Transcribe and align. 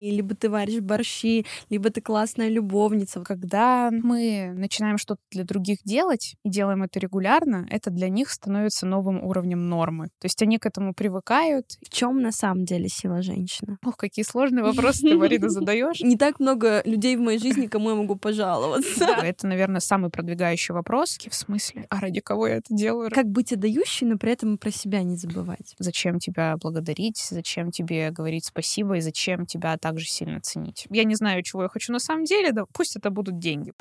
И 0.00 0.10
либо 0.10 0.34
ты 0.34 0.48
варишь 0.48 0.80
борщи, 0.80 1.44
либо 1.68 1.90
ты 1.90 2.00
классная 2.00 2.48
любовница. 2.48 3.20
Когда 3.20 3.90
мы 3.90 4.52
начинаем 4.56 4.96
что-то 4.96 5.20
для 5.30 5.44
других 5.44 5.80
делать 5.84 6.36
и 6.42 6.48
делаем 6.48 6.82
это 6.82 6.98
регулярно, 6.98 7.66
это 7.70 7.90
для 7.90 8.08
них 8.08 8.30
становится 8.30 8.86
новым 8.86 9.22
уровнем 9.22 9.68
нормы. 9.68 10.06
То 10.18 10.24
есть 10.24 10.40
они 10.40 10.58
к 10.58 10.64
этому 10.64 10.94
привыкают. 10.94 11.76
В 11.86 11.90
чем 11.90 12.22
на 12.22 12.32
самом 12.32 12.64
деле 12.64 12.88
сила 12.88 13.20
женщины? 13.20 13.76
Ох, 13.84 13.98
какие 13.98 14.24
сложные 14.24 14.64
вопросы 14.64 15.02
ты, 15.02 15.16
Марина, 15.16 15.48
задаешь. 15.50 16.00
Не 16.00 16.16
так 16.16 16.40
много 16.40 16.80
людей 16.86 17.16
в 17.16 17.20
моей 17.20 17.38
жизни, 17.38 17.66
кому 17.66 17.90
я 17.90 17.96
могу 17.96 18.16
пожаловаться. 18.16 19.04
Это, 19.22 19.46
наверное, 19.46 19.80
самый 19.80 20.10
продвигающий 20.10 20.72
вопрос. 20.72 21.18
В 21.28 21.34
смысле? 21.34 21.86
А 21.90 22.00
ради 22.00 22.20
кого 22.20 22.46
я 22.46 22.56
это 22.56 22.74
делаю? 22.74 23.10
Как 23.10 23.26
быть 23.26 23.52
отдающей, 23.52 24.06
но 24.06 24.16
при 24.16 24.32
этом 24.32 24.56
про 24.56 24.70
себя 24.70 25.02
не 25.02 25.16
забывать. 25.16 25.74
Зачем 25.78 26.18
тебя 26.18 26.56
благодарить? 26.56 27.18
Зачем 27.18 27.70
тебе 27.70 28.10
говорить 28.10 28.46
спасибо? 28.46 28.96
И 28.96 29.00
зачем 29.02 29.44
тебя 29.44 29.76
так 29.76 29.89
также 29.90 30.06
сильно 30.06 30.40
ценить. 30.40 30.86
Я 30.88 31.02
не 31.02 31.16
знаю, 31.16 31.42
чего 31.42 31.64
я 31.64 31.68
хочу 31.68 31.92
на 31.92 31.98
самом 31.98 32.24
деле, 32.24 32.52
да 32.52 32.64
пусть 32.72 32.94
это 32.94 33.10
будут 33.10 33.40
деньги. 33.40 33.72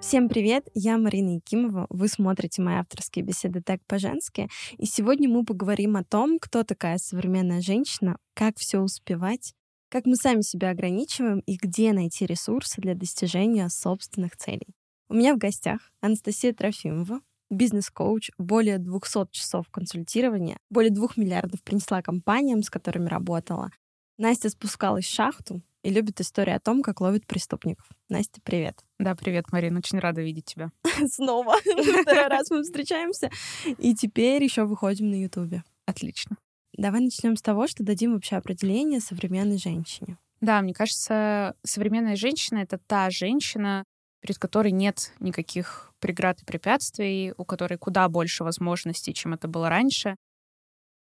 Всем 0.00 0.28
привет, 0.28 0.68
я 0.74 0.96
Марина 0.96 1.36
Якимова, 1.36 1.86
вы 1.88 2.06
смотрите 2.06 2.62
мои 2.62 2.76
авторские 2.76 3.24
беседы 3.24 3.62
«Так 3.62 3.80
по-женски», 3.86 4.48
и 4.78 4.86
сегодня 4.86 5.28
мы 5.28 5.44
поговорим 5.44 5.96
о 5.96 6.04
том, 6.04 6.38
кто 6.40 6.62
такая 6.62 6.98
современная 6.98 7.60
женщина, 7.60 8.16
как 8.34 8.58
все 8.58 8.78
успевать, 8.78 9.54
как 9.88 10.06
мы 10.06 10.14
сами 10.14 10.42
себя 10.42 10.70
ограничиваем 10.70 11.40
и 11.46 11.56
где 11.56 11.92
найти 11.92 12.26
ресурсы 12.26 12.80
для 12.80 12.94
достижения 12.94 13.68
собственных 13.68 14.36
целей. 14.36 14.74
У 15.08 15.14
меня 15.14 15.34
в 15.34 15.38
гостях 15.38 15.80
Анастасия 16.00 16.52
Трофимова, 16.52 17.20
бизнес-коуч, 17.50 18.30
более 18.38 18.78
200 18.78 19.28
часов 19.32 19.68
консультирования, 19.70 20.58
более 20.70 20.90
2 20.90 21.08
миллиардов 21.16 21.62
принесла 21.62 22.02
компаниям, 22.02 22.62
с 22.62 22.70
которыми 22.70 23.08
работала. 23.08 23.70
Настя 24.18 24.50
спускалась 24.50 25.06
в 25.06 25.10
шахту 25.10 25.62
и 25.82 25.90
любит 25.90 26.20
истории 26.20 26.52
о 26.52 26.60
том, 26.60 26.82
как 26.82 27.00
ловит 27.00 27.26
преступников. 27.26 27.86
Настя, 28.08 28.40
привет. 28.44 28.84
Да, 28.98 29.14
привет, 29.14 29.50
Марина, 29.50 29.78
очень 29.78 29.98
рада 29.98 30.20
видеть 30.20 30.44
тебя. 30.44 30.70
Снова. 31.06 31.56
Второй 32.02 32.28
раз 32.28 32.50
мы 32.50 32.62
встречаемся. 32.62 33.30
И 33.78 33.94
теперь 33.94 34.42
еще 34.42 34.64
выходим 34.64 35.10
на 35.10 35.14
Ютубе. 35.14 35.64
Отлично. 35.86 36.36
Давай 36.76 37.00
начнем 37.00 37.36
с 37.36 37.42
того, 37.42 37.66
что 37.66 37.82
дадим 37.82 38.12
вообще 38.12 38.36
определение 38.36 39.00
современной 39.00 39.58
женщине. 39.58 40.18
Да, 40.40 40.62
мне 40.62 40.72
кажется, 40.72 41.54
современная 41.62 42.16
женщина— 42.16 42.58
это 42.60 42.78
та 42.78 43.10
женщина, 43.10 43.84
перед 44.20 44.38
которой 44.38 44.72
нет 44.72 45.12
никаких 45.18 45.89
преград 46.00 46.42
и 46.42 46.44
препятствий, 46.44 47.32
у 47.36 47.44
которой 47.44 47.76
куда 47.78 48.08
больше 48.08 48.44
возможностей, 48.44 49.14
чем 49.14 49.34
это 49.34 49.48
было 49.48 49.68
раньше. 49.68 50.16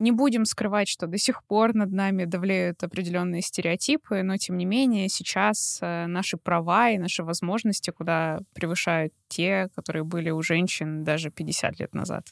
Не 0.00 0.12
будем 0.12 0.46
скрывать, 0.46 0.88
что 0.88 1.06
до 1.06 1.18
сих 1.18 1.44
пор 1.44 1.74
над 1.74 1.92
нами 1.92 2.24
давлеют 2.24 2.82
определенные 2.82 3.42
стереотипы, 3.42 4.22
но 4.22 4.38
тем 4.38 4.56
не 4.56 4.64
менее 4.64 5.10
сейчас 5.10 5.78
э, 5.82 6.06
наши 6.06 6.38
права 6.38 6.90
и 6.90 6.96
наши 6.96 7.22
возможности 7.22 7.90
куда 7.90 8.40
превышают 8.54 9.12
те, 9.28 9.68
которые 9.74 10.04
были 10.04 10.30
у 10.30 10.40
женщин 10.40 11.04
даже 11.04 11.30
50 11.30 11.80
лет 11.80 11.94
назад. 11.94 12.26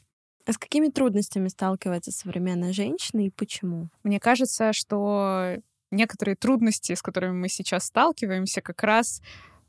А 0.46 0.52
с 0.54 0.56
какими 0.56 0.88
трудностями 0.88 1.48
сталкивается 1.48 2.10
современная 2.10 2.72
женщина 2.72 3.26
и 3.26 3.30
почему? 3.30 3.90
Мне 4.02 4.18
кажется, 4.18 4.72
что 4.72 5.58
некоторые 5.90 6.36
трудности, 6.36 6.94
с 6.94 7.02
которыми 7.02 7.34
мы 7.34 7.48
сейчас 7.50 7.84
сталкиваемся, 7.84 8.62
как 8.62 8.82
раз 8.82 9.20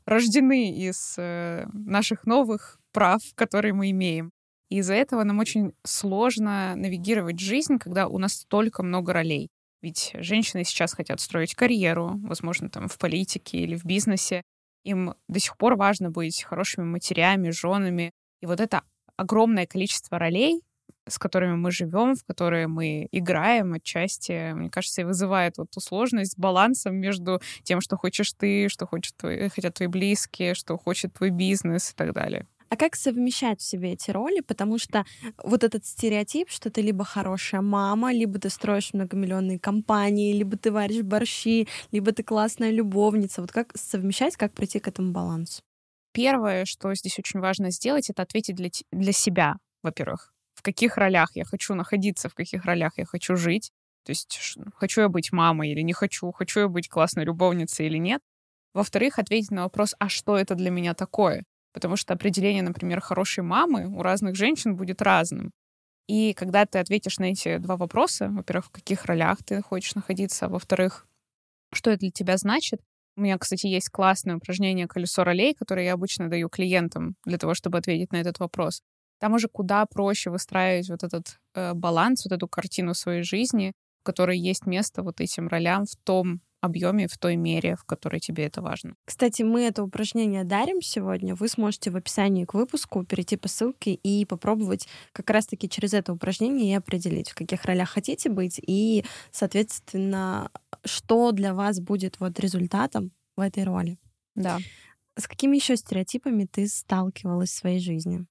рождены 0.06 0.74
из 0.74 1.16
э, 1.18 1.66
наших 1.74 2.24
новых 2.24 2.79
прав, 2.92 3.22
которые 3.34 3.72
мы 3.72 3.90
имеем. 3.90 4.30
И 4.68 4.78
из-за 4.78 4.94
этого 4.94 5.24
нам 5.24 5.38
очень 5.38 5.72
сложно 5.84 6.74
навигировать 6.76 7.40
жизнь, 7.40 7.78
когда 7.78 8.06
у 8.06 8.18
нас 8.18 8.34
столько 8.34 8.82
много 8.82 9.12
ролей. 9.12 9.48
Ведь 9.82 10.12
женщины 10.14 10.64
сейчас 10.64 10.92
хотят 10.92 11.20
строить 11.20 11.54
карьеру, 11.54 12.18
возможно, 12.22 12.68
там 12.68 12.88
в 12.88 12.98
политике 12.98 13.58
или 13.58 13.76
в 13.76 13.84
бизнесе. 13.84 14.42
Им 14.84 15.14
до 15.28 15.40
сих 15.40 15.56
пор 15.56 15.76
важно 15.76 16.10
быть 16.10 16.42
хорошими 16.42 16.84
матерями, 16.84 17.50
женами. 17.50 18.12
И 18.40 18.46
вот 18.46 18.60
это 18.60 18.82
огромное 19.16 19.66
количество 19.66 20.18
ролей 20.18 20.62
с 21.08 21.18
которыми 21.18 21.56
мы 21.56 21.70
живем, 21.70 22.14
в 22.14 22.24
которые 22.24 22.66
мы 22.68 23.08
играем 23.10 23.74
отчасти, 23.74 24.52
мне 24.52 24.70
кажется, 24.70 25.02
и 25.02 25.04
вызывает 25.04 25.58
вот 25.58 25.70
ту 25.70 25.80
сложность 25.80 26.32
с 26.32 26.36
балансом 26.36 26.96
между 26.96 27.40
тем, 27.62 27.80
что 27.80 27.96
хочешь 27.96 28.32
ты, 28.32 28.68
что 28.68 28.86
хочет 28.86 29.16
твои, 29.16 29.48
хотят 29.48 29.74
твои 29.74 29.88
близкие, 29.88 30.54
что 30.54 30.76
хочет 30.78 31.14
твой 31.14 31.30
бизнес 31.30 31.90
и 31.90 31.94
так 31.94 32.12
далее. 32.12 32.46
А 32.70 32.76
как 32.76 32.96
совмещать 32.96 33.60
в 33.60 33.64
себе 33.64 33.92
эти 33.92 34.10
роли? 34.10 34.40
Потому 34.40 34.78
что 34.78 35.04
вот 35.44 35.64
этот 35.64 35.84
стереотип, 35.84 36.48
что 36.48 36.70
ты 36.70 36.80
либо 36.80 37.04
хорошая 37.04 37.60
мама, 37.60 38.12
либо 38.12 38.38
ты 38.38 38.48
строишь 38.48 38.94
многомиллионные 38.94 39.58
компании, 39.58 40.32
либо 40.32 40.56
ты 40.56 40.72
варишь 40.72 41.02
борщи, 41.02 41.68
либо 41.92 42.12
ты 42.12 42.22
классная 42.22 42.70
любовница. 42.70 43.42
Вот 43.42 43.52
как 43.52 43.76
совмещать, 43.76 44.36
как 44.36 44.54
прийти 44.54 44.78
к 44.78 44.88
этому 44.88 45.12
балансу? 45.12 45.62
Первое, 46.12 46.64
что 46.64 46.94
здесь 46.94 47.18
очень 47.18 47.40
важно 47.40 47.70
сделать, 47.70 48.08
это 48.08 48.22
ответить 48.22 48.56
для, 48.56 48.70
для 48.92 49.12
себя, 49.12 49.56
во-первых 49.82 50.32
в 50.60 50.62
каких 50.62 50.98
ролях 50.98 51.30
я 51.36 51.44
хочу 51.46 51.74
находиться, 51.74 52.28
в 52.28 52.34
каких 52.34 52.66
ролях 52.66 52.98
я 52.98 53.06
хочу 53.06 53.34
жить. 53.34 53.72
То 54.04 54.10
есть 54.10 54.38
хочу 54.74 55.00
я 55.00 55.08
быть 55.08 55.32
мамой 55.32 55.70
или 55.70 55.80
не 55.80 55.94
хочу, 55.94 56.32
хочу 56.32 56.60
я 56.60 56.68
быть 56.68 56.88
классной 56.88 57.24
любовницей 57.24 57.86
или 57.86 57.96
нет. 57.96 58.20
Во-вторых, 58.74 59.18
ответить 59.18 59.50
на 59.50 59.62
вопрос, 59.62 59.94
а 59.98 60.10
что 60.10 60.36
это 60.36 60.54
для 60.54 60.70
меня 60.70 60.92
такое? 60.92 61.44
Потому 61.72 61.96
что 61.96 62.14
определение, 62.14 62.62
например, 62.62 63.00
хорошей 63.00 63.44
мамы 63.44 63.86
у 63.86 64.02
разных 64.02 64.34
женщин 64.34 64.76
будет 64.76 65.02
разным. 65.02 65.52
И 66.08 66.34
когда 66.34 66.66
ты 66.66 66.78
ответишь 66.78 67.18
на 67.18 67.26
эти 67.26 67.58
два 67.58 67.76
вопроса, 67.76 68.28
во-первых, 68.30 68.66
в 68.66 68.70
каких 68.70 69.04
ролях 69.04 69.44
ты 69.44 69.62
хочешь 69.62 69.94
находиться, 69.94 70.46
а 70.46 70.48
во-вторых, 70.48 71.06
что 71.72 71.90
это 71.90 72.00
для 72.00 72.10
тебя 72.10 72.36
значит, 72.36 72.80
у 73.16 73.20
меня, 73.20 73.38
кстати, 73.38 73.66
есть 73.66 73.90
классное 73.90 74.36
упражнение 74.36 74.88
«Колесо 74.88 75.24
ролей», 75.24 75.54
которое 75.54 75.84
я 75.84 75.92
обычно 75.92 76.28
даю 76.28 76.48
клиентам 76.48 77.16
для 77.24 77.38
того, 77.38 77.54
чтобы 77.54 77.78
ответить 77.78 78.12
на 78.12 78.16
этот 78.16 78.38
вопрос. 78.40 78.82
Там 79.20 79.34
уже 79.34 79.48
куда 79.48 79.84
проще 79.86 80.30
выстраивать 80.30 80.88
вот 80.88 81.04
этот 81.04 81.38
э, 81.54 81.74
баланс, 81.74 82.24
вот 82.24 82.32
эту 82.32 82.48
картину 82.48 82.94
своей 82.94 83.22
жизни, 83.22 83.72
в 84.00 84.02
которой 84.02 84.38
есть 84.38 84.66
место 84.66 85.02
вот 85.02 85.20
этим 85.20 85.48
ролям 85.48 85.84
в 85.84 85.94
том 85.96 86.40
объеме, 86.60 87.08
в 87.08 87.18
той 87.18 87.36
мере, 87.36 87.76
в 87.76 87.84
которой 87.84 88.20
тебе 88.20 88.44
это 88.46 88.62
важно. 88.62 88.94
Кстати, 89.04 89.42
мы 89.42 89.62
это 89.62 89.82
упражнение 89.82 90.44
дарим 90.44 90.80
сегодня. 90.82 91.34
Вы 91.34 91.48
сможете 91.48 91.90
в 91.90 91.96
описании 91.96 92.44
к 92.44 92.54
выпуску 92.54 93.04
перейти 93.04 93.36
по 93.36 93.48
ссылке 93.48 93.94
и 93.94 94.24
попробовать 94.24 94.88
как 95.12 95.30
раз-таки 95.30 95.68
через 95.68 95.94
это 95.94 96.12
упражнение 96.12 96.72
и 96.72 96.76
определить, 96.76 97.30
в 97.30 97.34
каких 97.34 97.64
ролях 97.64 97.90
хотите 97.90 98.28
быть 98.28 98.60
и, 98.64 99.04
соответственно, 99.30 100.50
что 100.84 101.32
для 101.32 101.54
вас 101.54 101.80
будет 101.80 102.20
вот 102.20 102.38
результатом 102.40 103.12
в 103.36 103.40
этой 103.40 103.64
роли. 103.64 103.98
Да. 104.34 104.58
С 105.18 105.26
какими 105.26 105.56
еще 105.56 105.76
стереотипами 105.76 106.46
ты 106.50 106.66
сталкивалась 106.66 107.50
в 107.50 107.58
своей 107.58 107.80
жизни? 107.80 108.26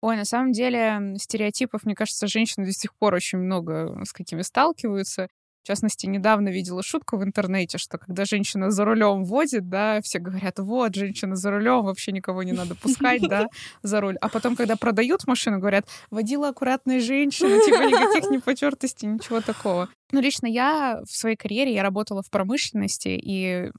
Ой, 0.00 0.16
на 0.16 0.26
самом 0.26 0.52
деле 0.52 1.14
стереотипов, 1.16 1.84
мне 1.84 1.94
кажется, 1.94 2.26
женщины 2.26 2.66
до 2.66 2.72
сих 2.72 2.94
пор 2.94 3.14
очень 3.14 3.38
много 3.38 3.98
с 4.04 4.12
какими 4.12 4.42
сталкиваются. 4.42 5.28
В 5.64 5.66
частности, 5.66 6.04
недавно 6.04 6.50
видела 6.50 6.82
шутку 6.82 7.16
в 7.16 7.24
интернете, 7.24 7.78
что 7.78 7.96
когда 7.96 8.26
женщина 8.26 8.70
за 8.70 8.84
рулем 8.84 9.24
водит, 9.24 9.70
да, 9.70 10.02
все 10.02 10.18
говорят, 10.18 10.58
вот, 10.58 10.94
женщина 10.94 11.36
за 11.36 11.50
рулем, 11.50 11.84
вообще 11.84 12.12
никого 12.12 12.42
не 12.42 12.52
надо 12.52 12.74
пускать, 12.74 13.22
да, 13.28 13.46
за 13.82 14.02
руль. 14.02 14.18
А 14.20 14.28
потом, 14.28 14.56
когда 14.56 14.76
продают 14.76 15.26
машину, 15.26 15.60
говорят, 15.60 15.88
водила 16.10 16.48
аккуратная 16.48 17.00
женщина, 17.00 17.58
типа 17.64 17.80
никаких 17.80 18.30
непотертостей, 18.30 19.08
ничего 19.08 19.40
такого. 19.40 19.88
Но 20.12 20.20
лично 20.20 20.46
я 20.46 21.00
в 21.08 21.16
своей 21.16 21.36
карьере, 21.36 21.72
я 21.72 21.82
работала 21.82 22.22
в 22.22 22.28
промышленности 22.28 23.18
и 23.18 23.70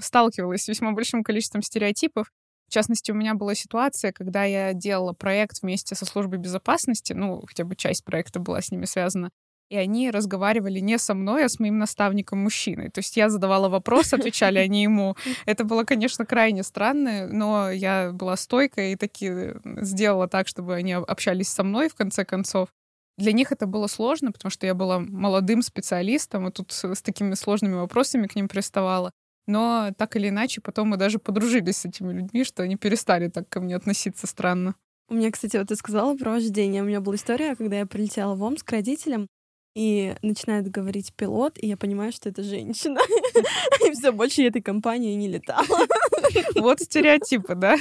сталкивалась 0.00 0.64
с 0.64 0.68
весьма 0.68 0.90
большим 0.90 1.22
количеством 1.22 1.62
стереотипов. 1.62 2.32
В 2.66 2.72
частности, 2.72 3.12
у 3.12 3.14
меня 3.14 3.34
была 3.34 3.54
ситуация, 3.54 4.10
когда 4.10 4.42
я 4.42 4.72
делала 4.72 5.12
проект 5.12 5.62
вместе 5.62 5.94
со 5.94 6.06
службой 6.06 6.38
безопасности, 6.38 7.12
ну, 7.12 7.40
хотя 7.46 7.64
бы 7.64 7.76
часть 7.76 8.04
проекта 8.04 8.40
была 8.40 8.60
с 8.60 8.72
ними 8.72 8.84
связана, 8.84 9.30
и 9.70 9.76
они 9.76 10.10
разговаривали 10.10 10.80
не 10.80 10.98
со 10.98 11.14
мной, 11.14 11.44
а 11.44 11.48
с 11.48 11.60
моим 11.60 11.78
наставником-мужчиной. 11.78 12.90
То 12.90 12.98
есть 12.98 13.16
я 13.16 13.30
задавала 13.30 13.68
вопрос, 13.68 14.12
отвечали 14.12 14.58
они 14.58 14.82
ему. 14.82 15.16
Это 15.46 15.64
было, 15.64 15.84
конечно, 15.84 16.26
крайне 16.26 16.64
странно, 16.64 17.28
но 17.28 17.70
я 17.70 18.10
была 18.12 18.36
стойкой 18.36 18.92
и 18.92 18.96
таки 18.96 19.52
сделала 19.80 20.26
так, 20.26 20.48
чтобы 20.48 20.74
они 20.74 20.92
общались 20.94 21.48
со 21.48 21.62
мной 21.62 21.88
в 21.88 21.94
конце 21.94 22.24
концов. 22.24 22.68
Для 23.16 23.32
них 23.32 23.52
это 23.52 23.66
было 23.66 23.86
сложно, 23.86 24.32
потому 24.32 24.50
что 24.50 24.66
я 24.66 24.74
была 24.74 24.98
молодым 24.98 25.62
специалистом, 25.62 26.48
и 26.48 26.50
тут 26.50 26.72
с 26.72 27.02
такими 27.02 27.34
сложными 27.34 27.74
вопросами 27.74 28.26
к 28.26 28.34
ним 28.34 28.48
приставала. 28.48 29.12
Но 29.46 29.90
так 29.96 30.16
или 30.16 30.30
иначе, 30.30 30.60
потом 30.60 30.88
мы 30.88 30.96
даже 30.96 31.18
подружились 31.18 31.76
с 31.76 31.84
этими 31.84 32.12
людьми, 32.12 32.44
что 32.44 32.62
они 32.62 32.76
перестали 32.76 33.28
так 33.28 33.48
ко 33.48 33.60
мне 33.60 33.76
относиться 33.76 34.26
странно. 34.26 34.74
У 35.08 35.14
меня, 35.14 35.30
кстати, 35.30 35.56
вот 35.56 35.68
ты 35.68 35.76
сказала 35.76 36.16
про 36.16 36.30
вождение. 36.30 36.82
У 36.82 36.86
меня 36.86 37.00
была 37.00 37.16
история, 37.16 37.56
когда 37.56 37.78
я 37.78 37.86
прилетела 37.86 38.34
в 38.34 38.42
Омск 38.42 38.66
к 38.66 38.70
родителям, 38.70 39.26
и 39.74 40.14
начинает 40.22 40.68
говорить 40.68 41.12
пилот, 41.14 41.56
и 41.56 41.68
я 41.68 41.76
понимаю, 41.76 42.12
что 42.12 42.28
это 42.28 42.42
женщина. 42.42 43.00
И 43.86 43.92
все, 43.92 44.12
больше 44.12 44.42
этой 44.42 44.62
компании 44.62 45.14
не 45.14 45.28
летала. 45.28 45.66
Вот 46.54 46.80
стереотипы, 46.80 47.54
да? 47.54 47.76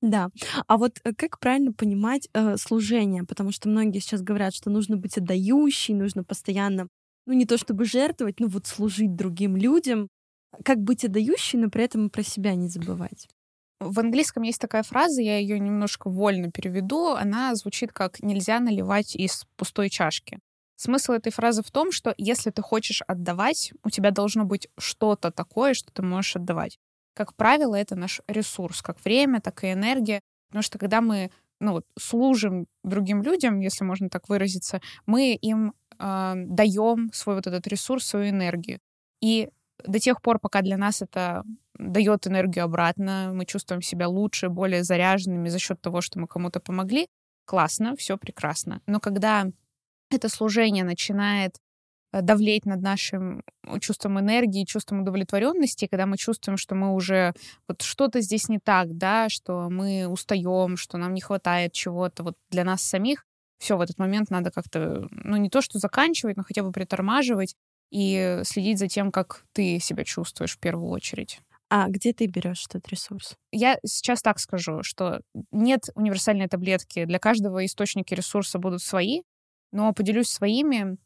Да. 0.00 0.30
А 0.66 0.78
вот 0.78 0.98
э, 1.04 1.12
как 1.14 1.38
правильно 1.38 1.72
понимать 1.72 2.28
э, 2.32 2.56
служение? 2.56 3.24
Потому 3.24 3.52
что 3.52 3.68
многие 3.68 3.98
сейчас 3.98 4.22
говорят, 4.22 4.54
что 4.54 4.70
нужно 4.70 4.96
быть 4.96 5.18
отдающей, 5.18 5.94
нужно 5.94 6.24
постоянно, 6.24 6.88
ну 7.26 7.34
не 7.34 7.44
то 7.44 7.58
чтобы 7.58 7.84
жертвовать, 7.84 8.40
ну 8.40 8.48
вот 8.48 8.66
служить 8.66 9.14
другим 9.14 9.56
людям. 9.56 10.08
Как 10.64 10.78
быть 10.78 11.04
отдающей, 11.04 11.58
но 11.58 11.68
при 11.68 11.84
этом 11.84 12.10
про 12.10 12.22
себя 12.22 12.54
не 12.54 12.68
забывать? 12.68 13.28
В 13.78 13.98
английском 14.00 14.42
есть 14.42 14.60
такая 14.60 14.82
фраза, 14.82 15.22
я 15.22 15.38
ее 15.38 15.58
немножко 15.58 16.10
вольно 16.10 16.50
переведу. 16.50 17.14
Она 17.14 17.54
звучит 17.54 17.92
как 17.92 18.20
«нельзя 18.22 18.58
наливать 18.60 19.14
из 19.14 19.44
пустой 19.56 19.90
чашки». 19.90 20.38
Смысл 20.80 21.12
этой 21.12 21.30
фразы 21.30 21.62
в 21.62 21.70
том, 21.70 21.92
что 21.92 22.14
если 22.16 22.50
ты 22.50 22.62
хочешь 22.62 23.02
отдавать, 23.06 23.72
у 23.84 23.90
тебя 23.90 24.10
должно 24.10 24.44
быть 24.44 24.68
что-то 24.78 25.30
такое, 25.30 25.74
что 25.74 25.92
ты 25.92 26.02
можешь 26.02 26.36
отдавать 26.36 26.78
как 27.20 27.34
правило, 27.34 27.74
это 27.74 27.96
наш 27.96 28.22
ресурс, 28.28 28.80
как 28.80 29.04
время, 29.04 29.42
так 29.42 29.62
и 29.64 29.72
энергия. 29.72 30.20
Потому 30.48 30.62
что 30.62 30.78
когда 30.78 31.02
мы 31.02 31.30
ну, 31.60 31.72
вот, 31.72 31.84
служим 31.98 32.66
другим 32.82 33.22
людям, 33.22 33.60
если 33.60 33.84
можно 33.84 34.08
так 34.08 34.30
выразиться, 34.30 34.80
мы 35.04 35.34
им 35.34 35.74
э, 35.98 36.32
даем 36.36 37.10
свой 37.12 37.34
вот 37.34 37.46
этот 37.46 37.66
ресурс, 37.66 38.06
свою 38.06 38.30
энергию. 38.30 38.78
И 39.20 39.50
до 39.84 39.98
тех 39.98 40.22
пор, 40.22 40.38
пока 40.38 40.62
для 40.62 40.78
нас 40.78 41.02
это 41.02 41.44
дает 41.74 42.26
энергию 42.26 42.64
обратно, 42.64 43.32
мы 43.34 43.44
чувствуем 43.44 43.82
себя 43.82 44.08
лучше, 44.08 44.48
более 44.48 44.82
заряженными 44.82 45.50
за 45.50 45.58
счет 45.58 45.78
того, 45.80 46.00
что 46.00 46.18
мы 46.18 46.26
кому-то 46.26 46.58
помогли, 46.58 47.06
классно, 47.44 47.96
все 47.96 48.16
прекрасно. 48.16 48.80
Но 48.86 48.98
когда 48.98 49.46
это 50.10 50.28
служение 50.28 50.84
начинает 50.84 51.56
Э, 52.12 52.22
давлеть 52.22 52.66
над 52.66 52.82
нашим 52.82 53.42
э, 53.66 53.78
чувством 53.78 54.18
энергии, 54.18 54.64
чувством 54.64 55.02
удовлетворенности, 55.02 55.86
когда 55.86 56.06
мы 56.06 56.16
чувствуем, 56.16 56.56
что 56.56 56.74
мы 56.74 56.94
уже 56.94 57.34
вот 57.68 57.82
что-то 57.82 58.20
здесь 58.20 58.48
не 58.48 58.58
так, 58.58 58.96
да, 58.96 59.28
что 59.28 59.68
мы 59.70 60.06
устаем, 60.08 60.76
что 60.76 60.98
нам 60.98 61.14
не 61.14 61.20
хватает 61.20 61.72
чего-то 61.72 62.24
вот 62.24 62.36
для 62.50 62.64
нас 62.64 62.82
самих, 62.82 63.24
все, 63.58 63.76
в 63.76 63.80
этот 63.80 63.98
момент 63.98 64.30
надо 64.30 64.50
как-то, 64.50 65.06
ну, 65.10 65.36
не 65.36 65.50
то 65.50 65.60
что 65.60 65.78
заканчивать, 65.78 66.36
но 66.36 66.44
хотя 66.44 66.62
бы 66.62 66.72
притормаживать 66.72 67.54
и 67.90 68.40
следить 68.44 68.78
за 68.78 68.88
тем, 68.88 69.12
как 69.12 69.44
ты 69.52 69.78
себя 69.78 70.04
чувствуешь 70.04 70.56
в 70.56 70.58
первую 70.58 70.88
очередь. 70.88 71.40
А 71.68 71.88
где 71.88 72.12
ты 72.12 72.26
берешь 72.26 72.64
этот 72.68 72.88
ресурс? 72.88 73.36
Я 73.52 73.78
сейчас 73.84 74.22
так 74.22 74.40
скажу, 74.40 74.82
что 74.82 75.20
нет 75.52 75.90
универсальной 75.94 76.48
таблетки. 76.48 77.04
Для 77.04 77.18
каждого 77.18 77.64
источники 77.64 78.14
ресурса 78.14 78.58
будут 78.58 78.82
свои, 78.82 79.22
но 79.72 79.92
поделюсь 79.92 80.28
своими 80.28 80.98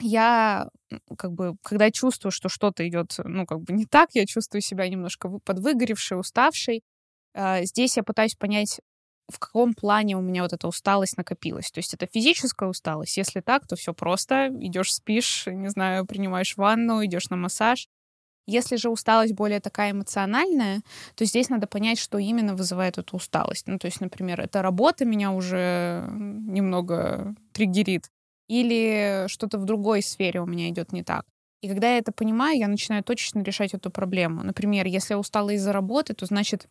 я 0.00 0.68
как 1.16 1.32
бы, 1.32 1.56
когда 1.62 1.90
чувствую, 1.90 2.32
что 2.32 2.48
что-то 2.48 2.86
идет, 2.86 3.14
ну, 3.24 3.46
как 3.46 3.60
бы 3.60 3.72
не 3.72 3.86
так, 3.86 4.10
я 4.12 4.26
чувствую 4.26 4.60
себя 4.60 4.88
немножко 4.88 5.28
подвыгоревшей, 5.44 6.18
уставшей. 6.18 6.82
А, 7.34 7.64
здесь 7.64 7.96
я 7.96 8.02
пытаюсь 8.02 8.34
понять, 8.34 8.80
в 9.32 9.38
каком 9.38 9.74
плане 9.74 10.16
у 10.16 10.20
меня 10.20 10.42
вот 10.42 10.52
эта 10.52 10.68
усталость 10.68 11.16
накопилась. 11.16 11.70
То 11.70 11.78
есть 11.78 11.94
это 11.94 12.06
физическая 12.06 12.68
усталость. 12.68 13.16
Если 13.16 13.40
так, 13.40 13.66
то 13.66 13.76
все 13.76 13.94
просто. 13.94 14.48
Идешь, 14.60 14.92
спишь, 14.94 15.44
не 15.46 15.68
знаю, 15.68 16.06
принимаешь 16.06 16.56
ванну, 16.56 17.04
идешь 17.04 17.30
на 17.30 17.36
массаж. 17.36 17.88
Если 18.46 18.76
же 18.76 18.90
усталость 18.90 19.32
более 19.34 19.60
такая 19.60 19.92
эмоциональная, 19.92 20.82
то 21.14 21.24
здесь 21.24 21.48
надо 21.48 21.66
понять, 21.66 21.98
что 21.98 22.18
именно 22.18 22.54
вызывает 22.54 22.98
эту 22.98 23.16
усталость. 23.16 23.66
Ну, 23.66 23.78
то 23.78 23.86
есть, 23.86 24.00
например, 24.00 24.40
эта 24.40 24.60
работа 24.62 25.04
меня 25.04 25.32
уже 25.32 26.06
немного 26.10 27.34
триггерит 27.52 28.10
или 28.48 29.24
что-то 29.28 29.58
в 29.58 29.64
другой 29.64 30.02
сфере 30.02 30.40
у 30.40 30.46
меня 30.46 30.68
идет 30.68 30.92
не 30.92 31.02
так. 31.02 31.24
И 31.62 31.68
когда 31.68 31.90
я 31.92 31.98
это 31.98 32.12
понимаю, 32.12 32.58
я 32.58 32.68
начинаю 32.68 33.02
точечно 33.02 33.40
решать 33.42 33.72
эту 33.72 33.90
проблему. 33.90 34.42
Например, 34.42 34.86
если 34.86 35.14
я 35.14 35.18
устала 35.18 35.50
из-за 35.50 35.72
работы, 35.72 36.12
то 36.12 36.26
значит 36.26 36.66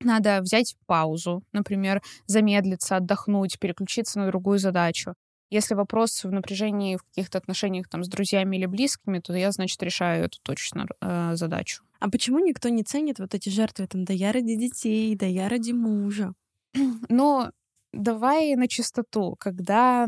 надо 0.00 0.40
взять 0.42 0.76
паузу, 0.86 1.42
например, 1.52 2.02
замедлиться, 2.26 2.96
отдохнуть, 2.96 3.58
переключиться 3.58 4.18
на 4.20 4.26
другую 4.28 4.58
задачу. 4.58 5.14
Если 5.52 5.74
вопрос 5.74 6.24
в 6.24 6.32
напряжении 6.32 6.96
в 6.96 7.02
каких-то 7.02 7.36
отношениях 7.36 7.86
там, 7.86 8.02
с 8.02 8.08
друзьями 8.08 8.56
или 8.56 8.64
близкими, 8.64 9.18
то 9.18 9.34
я, 9.34 9.52
значит, 9.52 9.82
решаю 9.82 10.24
эту 10.24 10.38
точно 10.42 10.86
э, 11.02 11.32
задачу. 11.34 11.82
А 12.00 12.08
почему 12.08 12.38
никто 12.38 12.70
не 12.70 12.82
ценит 12.82 13.18
вот 13.18 13.34
эти 13.34 13.50
жертвы, 13.50 13.86
там, 13.86 14.06
да 14.06 14.14
я 14.14 14.32
ради 14.32 14.56
детей, 14.56 15.14
да 15.14 15.26
я 15.26 15.50
ради 15.50 15.72
мужа? 15.72 16.32
Ну, 17.10 17.50
давай 17.92 18.56
на 18.56 18.66
чистоту. 18.66 19.36
Когда 19.38 20.06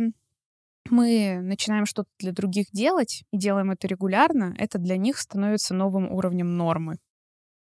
мы 0.88 1.40
начинаем 1.42 1.84
что-то 1.84 2.08
для 2.18 2.32
других 2.32 2.70
делать 2.72 3.24
и 3.30 3.36
делаем 3.36 3.70
это 3.70 3.86
регулярно, 3.86 4.54
это 4.56 4.78
для 4.78 4.96
них 4.96 5.18
становится 5.18 5.74
новым 5.74 6.10
уровнем 6.10 6.56
нормы. 6.56 6.96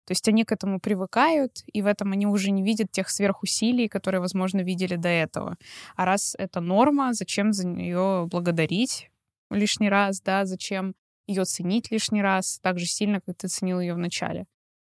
То 0.05 0.13
есть 0.13 0.29
они 0.29 0.45
к 0.45 0.53
этому 0.53 0.81
привыкают, 0.81 1.63
и 1.73 1.83
в 1.83 1.87
этом 1.87 2.13
они 2.13 2.27
уже 2.27 2.51
не 2.51 2.63
видят 2.63 2.91
тех 2.91 3.09
сверхусилий, 3.09 3.89
которые, 3.89 4.21
возможно, 4.21 4.61
видели 4.61 4.97
до 4.97 5.09
этого. 5.09 5.57
А 5.97 6.05
раз 6.05 6.35
это 6.39 6.61
норма, 6.61 7.13
зачем 7.13 7.53
за 7.53 7.67
нее 7.67 8.27
благодарить 8.29 9.11
лишний 9.51 9.89
раз, 9.89 10.21
да, 10.21 10.45
зачем 10.45 10.95
ее 11.27 11.45
ценить 11.45 11.91
лишний 11.91 12.23
раз 12.23 12.59
так 12.63 12.79
же 12.79 12.87
сильно, 12.87 13.21
как 13.21 13.37
ты 13.37 13.49
ценил 13.49 13.81
ее 13.81 13.95
в 13.95 13.99
начале. 13.99 14.47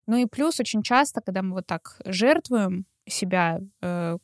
Ну 0.07 0.17
и 0.17 0.27
плюс 0.27 0.61
очень 0.61 0.83
часто, 0.83 1.21
когда 1.21 1.43
мы 1.43 1.55
вот 1.55 1.67
так 1.67 2.01
жертвуем 2.05 2.87
себя 3.07 3.61
э, 3.83 4.19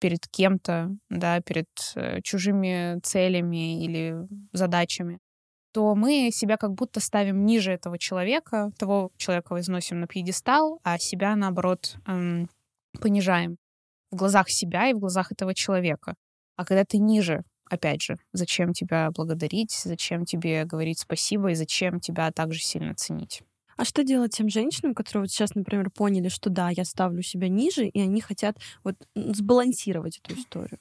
перед 0.00 0.26
кем-то, 0.28 0.96
да, 1.10 1.40
перед 1.40 1.68
э, 1.94 2.20
чужими 2.22 3.00
целями 3.02 3.84
или 3.84 4.16
задачами, 4.52 5.18
то 5.78 5.94
мы 5.94 6.30
себя 6.32 6.56
как 6.56 6.74
будто 6.74 6.98
ставим 6.98 7.46
ниже 7.46 7.70
этого 7.70 8.00
человека, 8.00 8.72
того 8.78 9.12
человека 9.16 9.52
возносим 9.52 10.00
на 10.00 10.08
пьедестал, 10.08 10.80
а 10.82 10.98
себя, 10.98 11.36
наоборот, 11.36 11.94
эм, 12.04 12.50
понижаем 13.00 13.58
в 14.10 14.16
глазах 14.16 14.50
себя 14.50 14.88
и 14.90 14.92
в 14.92 14.98
глазах 14.98 15.30
этого 15.30 15.54
человека. 15.54 16.16
А 16.56 16.64
когда 16.64 16.84
ты 16.84 16.98
ниже, 16.98 17.44
опять 17.70 18.02
же, 18.02 18.16
зачем 18.32 18.72
тебя 18.72 19.12
благодарить, 19.12 19.70
зачем 19.70 20.24
тебе 20.24 20.64
говорить 20.64 20.98
спасибо 20.98 21.52
и 21.52 21.54
зачем 21.54 22.00
тебя 22.00 22.32
также 22.32 22.58
сильно 22.58 22.96
ценить? 22.96 23.42
А 23.76 23.84
что 23.84 24.02
делать 24.02 24.36
тем 24.36 24.48
женщинам, 24.48 24.94
которые 24.94 25.22
вот 25.22 25.30
сейчас, 25.30 25.54
например, 25.54 25.90
поняли, 25.90 26.28
что 26.28 26.50
да, 26.50 26.70
я 26.70 26.84
ставлю 26.84 27.22
себя 27.22 27.48
ниже, 27.48 27.86
и 27.86 28.00
они 28.00 28.20
хотят 28.20 28.56
вот 28.82 28.96
сбалансировать 29.14 30.18
эту 30.24 30.40
историю? 30.40 30.80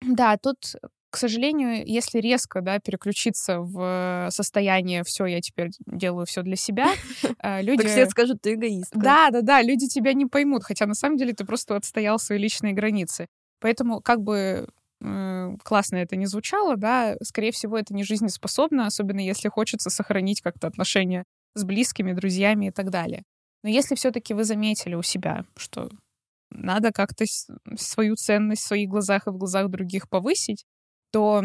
Да, 0.00 0.38
тут 0.38 0.76
к 1.10 1.16
сожалению, 1.16 1.84
если 1.86 2.18
резко 2.18 2.60
да, 2.60 2.78
переключиться 2.78 3.60
в 3.60 4.28
состояние 4.30 5.02
все, 5.04 5.26
я 5.26 5.40
теперь 5.40 5.70
делаю 5.86 6.24
все 6.26 6.42
для 6.42 6.56
себя, 6.56 6.92
э, 7.42 7.62
люди... 7.62 7.82
Так 7.82 7.90
все 7.90 8.06
скажут, 8.06 8.40
ты 8.42 8.54
эгоист. 8.54 8.92
Да, 8.94 9.30
да, 9.30 9.42
да, 9.42 9.62
люди 9.62 9.88
тебя 9.88 10.12
не 10.14 10.26
поймут, 10.26 10.64
хотя 10.64 10.86
на 10.86 10.94
самом 10.94 11.16
деле 11.16 11.32
ты 11.32 11.44
просто 11.44 11.76
отстоял 11.76 12.18
свои 12.18 12.38
личные 12.38 12.72
границы. 12.72 13.26
Поэтому 13.60 14.00
как 14.00 14.22
бы 14.22 14.68
э, 15.00 15.56
классно 15.62 15.96
это 15.96 16.16
не 16.16 16.26
звучало, 16.26 16.76
да, 16.76 17.16
скорее 17.22 17.52
всего, 17.52 17.76
это 17.76 17.92
не 17.92 18.04
жизнеспособно, 18.04 18.86
особенно 18.86 19.20
если 19.20 19.48
хочется 19.48 19.90
сохранить 19.90 20.40
как-то 20.40 20.68
отношения 20.68 21.24
с 21.54 21.64
близкими, 21.64 22.12
друзьями 22.12 22.66
и 22.66 22.70
так 22.70 22.90
далее. 22.90 23.24
Но 23.62 23.68
если 23.68 23.94
все-таки 23.94 24.32
вы 24.32 24.44
заметили 24.44 24.94
у 24.94 25.02
себя, 25.02 25.44
что 25.56 25.90
надо 26.50 26.92
как-то 26.92 27.24
свою 27.76 28.16
ценность 28.16 28.62
в 28.62 28.66
своих 28.66 28.88
глазах 28.88 29.26
и 29.26 29.30
в 29.30 29.36
глазах 29.36 29.68
других 29.68 30.08
повысить, 30.08 30.64
то 31.10 31.44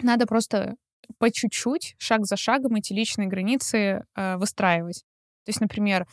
надо 0.00 0.26
просто 0.26 0.76
по 1.18 1.30
чуть-чуть, 1.30 1.94
шаг 1.98 2.26
за 2.26 2.36
шагом 2.36 2.76
эти 2.76 2.92
личные 2.92 3.28
границы 3.28 4.04
э, 4.14 4.36
выстраивать. 4.36 5.04
То 5.44 5.50
есть, 5.50 5.60
например, 5.60 6.06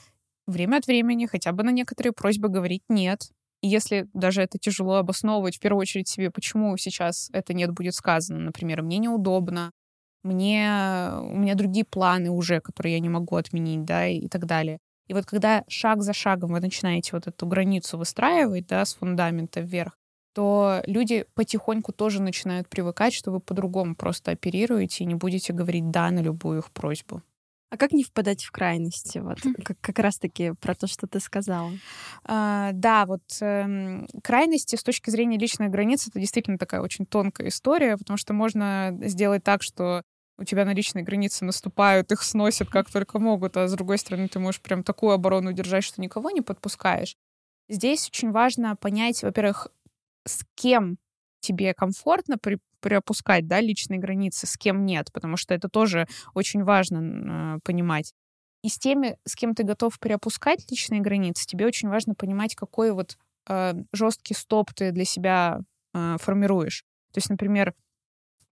время 0.48 0.78
от 0.78 0.88
времени 0.88 1.26
хотя 1.26 1.52
бы 1.52 1.64
на 1.64 1.72
некоторые 1.72 2.14
просьбы 2.14 2.50
говорить 2.50 2.84
«нет». 2.90 3.30
И 3.62 3.68
если 3.68 4.08
даже 4.14 4.42
это 4.42 4.58
тяжело 4.58 4.96
обосновывать, 4.96 5.58
в 5.58 5.60
первую 5.60 5.82
очередь 5.82 6.08
себе, 6.08 6.32
почему 6.32 6.76
сейчас 6.78 7.30
это 7.32 7.54
«нет» 7.54 7.72
будет 7.72 7.94
сказано. 7.94 8.40
Например, 8.40 8.82
мне 8.82 8.98
неудобно, 8.98 9.72
мне, 10.24 10.70
у 11.22 11.38
меня 11.38 11.56
другие 11.56 11.86
планы 11.86 12.30
уже, 12.30 12.60
которые 12.60 12.94
я 12.94 13.00
не 13.00 13.10
могу 13.10 13.36
отменить, 13.36 13.86
да, 13.86 14.08
и, 14.08 14.18
и 14.18 14.28
так 14.28 14.46
далее. 14.46 14.80
И 15.08 15.14
вот 15.14 15.26
когда 15.26 15.64
шаг 15.68 16.02
за 16.02 16.14
шагом 16.14 16.54
вы 16.54 16.60
начинаете 16.60 17.12
вот 17.14 17.28
эту 17.28 17.46
границу 17.46 17.98
выстраивать, 17.98 18.68
да, 18.68 18.86
с 18.86 18.94
фундамента 18.94 19.62
вверх, 19.62 19.98
то 20.34 20.82
люди 20.86 21.26
потихоньку 21.34 21.94
тоже 21.94 22.22
начинают 22.22 22.70
привыкать, 22.70 23.14
что 23.14 23.32
вы 23.32 23.40
по-другому 23.40 23.96
просто 23.96 24.32
оперируете 24.32 25.04
и 25.04 25.08
не 25.08 25.16
будете 25.16 25.54
говорить 25.54 25.92
«да» 25.92 26.10
на 26.12 26.20
любую 26.20 26.60
их 26.60 26.72
просьбу. 26.72 27.22
А 27.72 27.78
как 27.78 27.94
не 27.94 28.04
впадать 28.04 28.44
в 28.44 28.52
крайности? 28.52 29.20
Вот 29.20 29.40
как, 29.64 29.80
как 29.80 30.00
раз-таки 30.00 30.52
про 30.60 30.76
то, 30.76 30.88
что 30.88 31.08
ты 31.08 31.22
сказала. 31.22 31.72
А, 32.26 32.72
да, 32.74 33.06
вот 33.06 33.22
э, 33.40 34.06
крайности 34.22 34.76
с 34.76 34.84
точки 34.84 35.10
зрения 35.10 35.38
личной 35.38 35.70
границы 35.70 36.10
это 36.10 36.20
действительно 36.20 36.58
такая 36.58 36.82
очень 36.82 37.06
тонкая 37.06 37.48
история, 37.48 37.96
потому 37.96 38.18
что 38.18 38.34
можно 38.34 38.98
сделать 39.04 39.46
так, 39.46 39.64
что 39.64 40.04
у 40.38 40.44
тебя 40.44 40.66
на 40.66 40.74
личные 40.74 41.06
границы 41.06 41.46
наступают, 41.46 42.12
их 42.12 42.24
сносят 42.24 42.70
как 42.70 42.90
только 42.92 43.20
могут, 43.20 43.56
а 43.56 43.70
с 43.70 43.72
другой 43.72 44.00
стороны 44.00 44.28
ты 44.28 44.40
можешь 44.40 44.60
прям 44.60 44.84
такую 44.84 45.14
оборону 45.14 45.54
держать, 45.54 45.86
что 45.86 46.02
никого 46.02 46.30
не 46.30 46.42
подпускаешь. 46.42 47.16
Здесь 47.70 48.10
очень 48.10 48.32
важно 48.32 48.76
понять, 48.76 49.24
во-первых, 49.24 49.70
с 50.26 50.46
кем 50.56 50.98
тебе 51.40 51.74
комфортно 51.74 52.38
при, 52.38 52.60
приопускать 52.80 53.48
да, 53.48 53.60
личные 53.60 54.00
границы, 54.00 54.48
с 54.48 54.58
кем 54.58 54.86
нет, 54.86 55.12
потому 55.12 55.38
что 55.38 55.54
это 55.54 55.70
тоже 55.70 56.08
очень 56.34 56.64
важно 56.64 57.56
э, 57.56 57.60
понимать. 57.64 58.14
И 58.64 58.70
с 58.70 58.78
теми, 58.78 59.18
с 59.26 59.36
кем 59.36 59.56
ты 59.56 59.64
готов 59.64 60.00
приопускать 60.00 60.70
личные 60.70 61.02
границы, 61.02 61.46
тебе 61.48 61.66
очень 61.66 61.90
важно 61.90 62.14
понимать, 62.14 62.56
какой 62.56 62.92
вот 62.92 63.18
э, 63.48 63.74
жесткий 63.92 64.36
стоп 64.36 64.74
ты 64.74 64.92
для 64.92 65.06
себя 65.06 65.62
э, 65.94 66.18
формируешь. 66.20 66.84
То 67.12 67.18
есть, 67.18 67.30
например, 67.30 67.74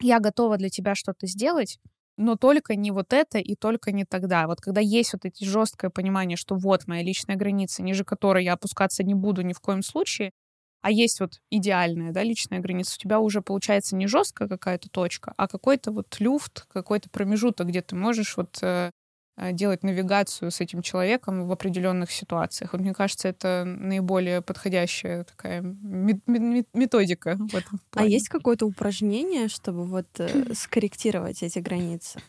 я 0.02 0.20
готова 0.20 0.58
для 0.58 0.70
тебя 0.70 0.96
что-то 0.96 1.28
сделать, 1.28 1.80
но 2.18 2.36
только 2.36 2.76
не 2.76 2.92
вот 2.92 3.14
это 3.14 3.38
и 3.38 3.56
только 3.56 3.92
не 3.92 4.04
тогда. 4.04 4.48
Вот 4.48 4.60
когда 4.62 4.82
есть 4.82 5.14
вот 5.14 5.26
эти 5.26 5.44
жесткое 5.44 5.90
понимание, 5.90 6.38
что 6.38 6.56
вот 6.56 6.88
моя 6.88 7.04
личная 7.04 7.36
граница, 7.36 7.84
ниже 7.84 8.04
которой 8.04 8.44
я 8.44 8.54
опускаться 8.54 9.04
не 9.04 9.14
буду 9.14 9.42
ни 9.42 9.54
в 9.54 9.60
коем 9.60 9.84
случае, 9.84 10.32
а 10.82 10.92
есть 10.92 11.20
вот 11.20 11.42
идеальная, 11.50 12.12
да, 12.12 12.24
личная 12.24 12.60
граница, 12.60 12.96
у 12.98 13.02
тебя 13.02 13.20
уже 13.20 13.42
получается 13.42 13.96
не 13.96 14.08
жесткая 14.08 14.48
какая-то 14.48 14.90
точка, 14.90 15.34
а 15.38 15.48
какой-то 15.48 15.92
вот 15.92 16.16
люфт, 16.20 16.66
какой-то 16.72 17.10
промежуток, 17.10 17.68
где 17.68 17.82
ты 17.82 17.96
можешь 17.96 18.38
вот 18.38 18.60
э, 18.62 18.92
э 19.38 19.52
делать 19.52 19.84
навигацию 19.84 20.52
с 20.52 20.62
этим 20.62 20.82
человеком 20.82 21.48
в 21.48 21.52
определенных 21.52 22.12
ситуациях. 22.12 22.74
Вот 22.74 22.82
мне 22.82 22.94
кажется, 22.94 23.28
это 23.28 23.64
наиболее 23.66 24.42
подходящая 24.42 25.26
такая 25.26 25.62
методика. 25.62 27.36
В 27.36 27.56
этом 27.56 27.82
а 27.96 28.06
есть 28.06 28.30
какое-то 28.30 28.66
упражнение, 28.66 29.50
чтобы 29.50 29.86
вот 29.86 30.08
э, 30.18 30.54
скорректировать 30.54 31.44
эти 31.44 31.60
границы? 31.60 32.22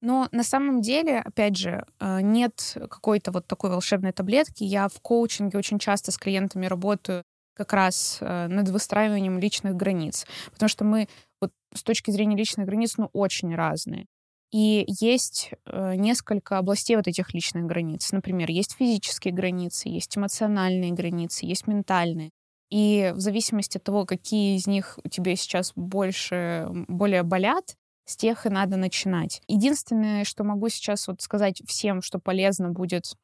Но 0.00 0.28
на 0.32 0.42
самом 0.42 0.82
деле, 0.82 1.20
опять 1.20 1.56
же, 1.56 1.86
нет 1.98 2.76
какой-то 2.90 3.32
вот 3.32 3.46
такой 3.46 3.70
волшебной 3.70 4.12
таблетки. 4.12 4.62
Я 4.62 4.88
в 4.88 5.00
коучинге 5.00 5.56
очень 5.56 5.78
часто 5.78 6.12
с 6.12 6.18
клиентами 6.18 6.66
работаю 6.66 7.24
как 7.54 7.72
раз 7.72 8.18
э, 8.20 8.46
над 8.48 8.68
выстраиванием 8.68 9.38
личных 9.38 9.74
границ. 9.76 10.26
Потому 10.52 10.68
что 10.68 10.84
мы 10.84 11.08
вот 11.40 11.52
с 11.72 11.82
точки 11.82 12.10
зрения 12.10 12.36
личных 12.36 12.66
границ, 12.66 12.96
ну, 12.96 13.10
очень 13.12 13.54
разные. 13.54 14.06
И 14.52 14.84
есть 14.86 15.50
э, 15.66 15.94
несколько 15.96 16.58
областей 16.58 16.96
вот 16.96 17.08
этих 17.08 17.34
личных 17.34 17.64
границ. 17.64 18.12
Например, 18.12 18.50
есть 18.50 18.76
физические 18.76 19.34
границы, 19.34 19.88
есть 19.88 20.16
эмоциональные 20.16 20.92
границы, 20.92 21.46
есть 21.46 21.66
ментальные. 21.66 22.30
И 22.70 23.12
в 23.14 23.20
зависимости 23.20 23.78
от 23.78 23.84
того, 23.84 24.04
какие 24.04 24.56
из 24.56 24.66
них 24.66 24.98
у 25.04 25.08
тебя 25.08 25.36
сейчас 25.36 25.72
больше, 25.74 26.68
более 26.88 27.22
болят, 27.22 27.76
с 28.04 28.16
тех 28.16 28.46
и 28.46 28.50
надо 28.50 28.76
начинать. 28.76 29.42
Единственное, 29.48 30.24
что 30.24 30.44
могу 30.44 30.68
сейчас 30.68 31.08
вот 31.08 31.22
сказать 31.22 31.62
всем, 31.66 32.02
что 32.02 32.18
полезно 32.18 32.70
будет 32.70 33.14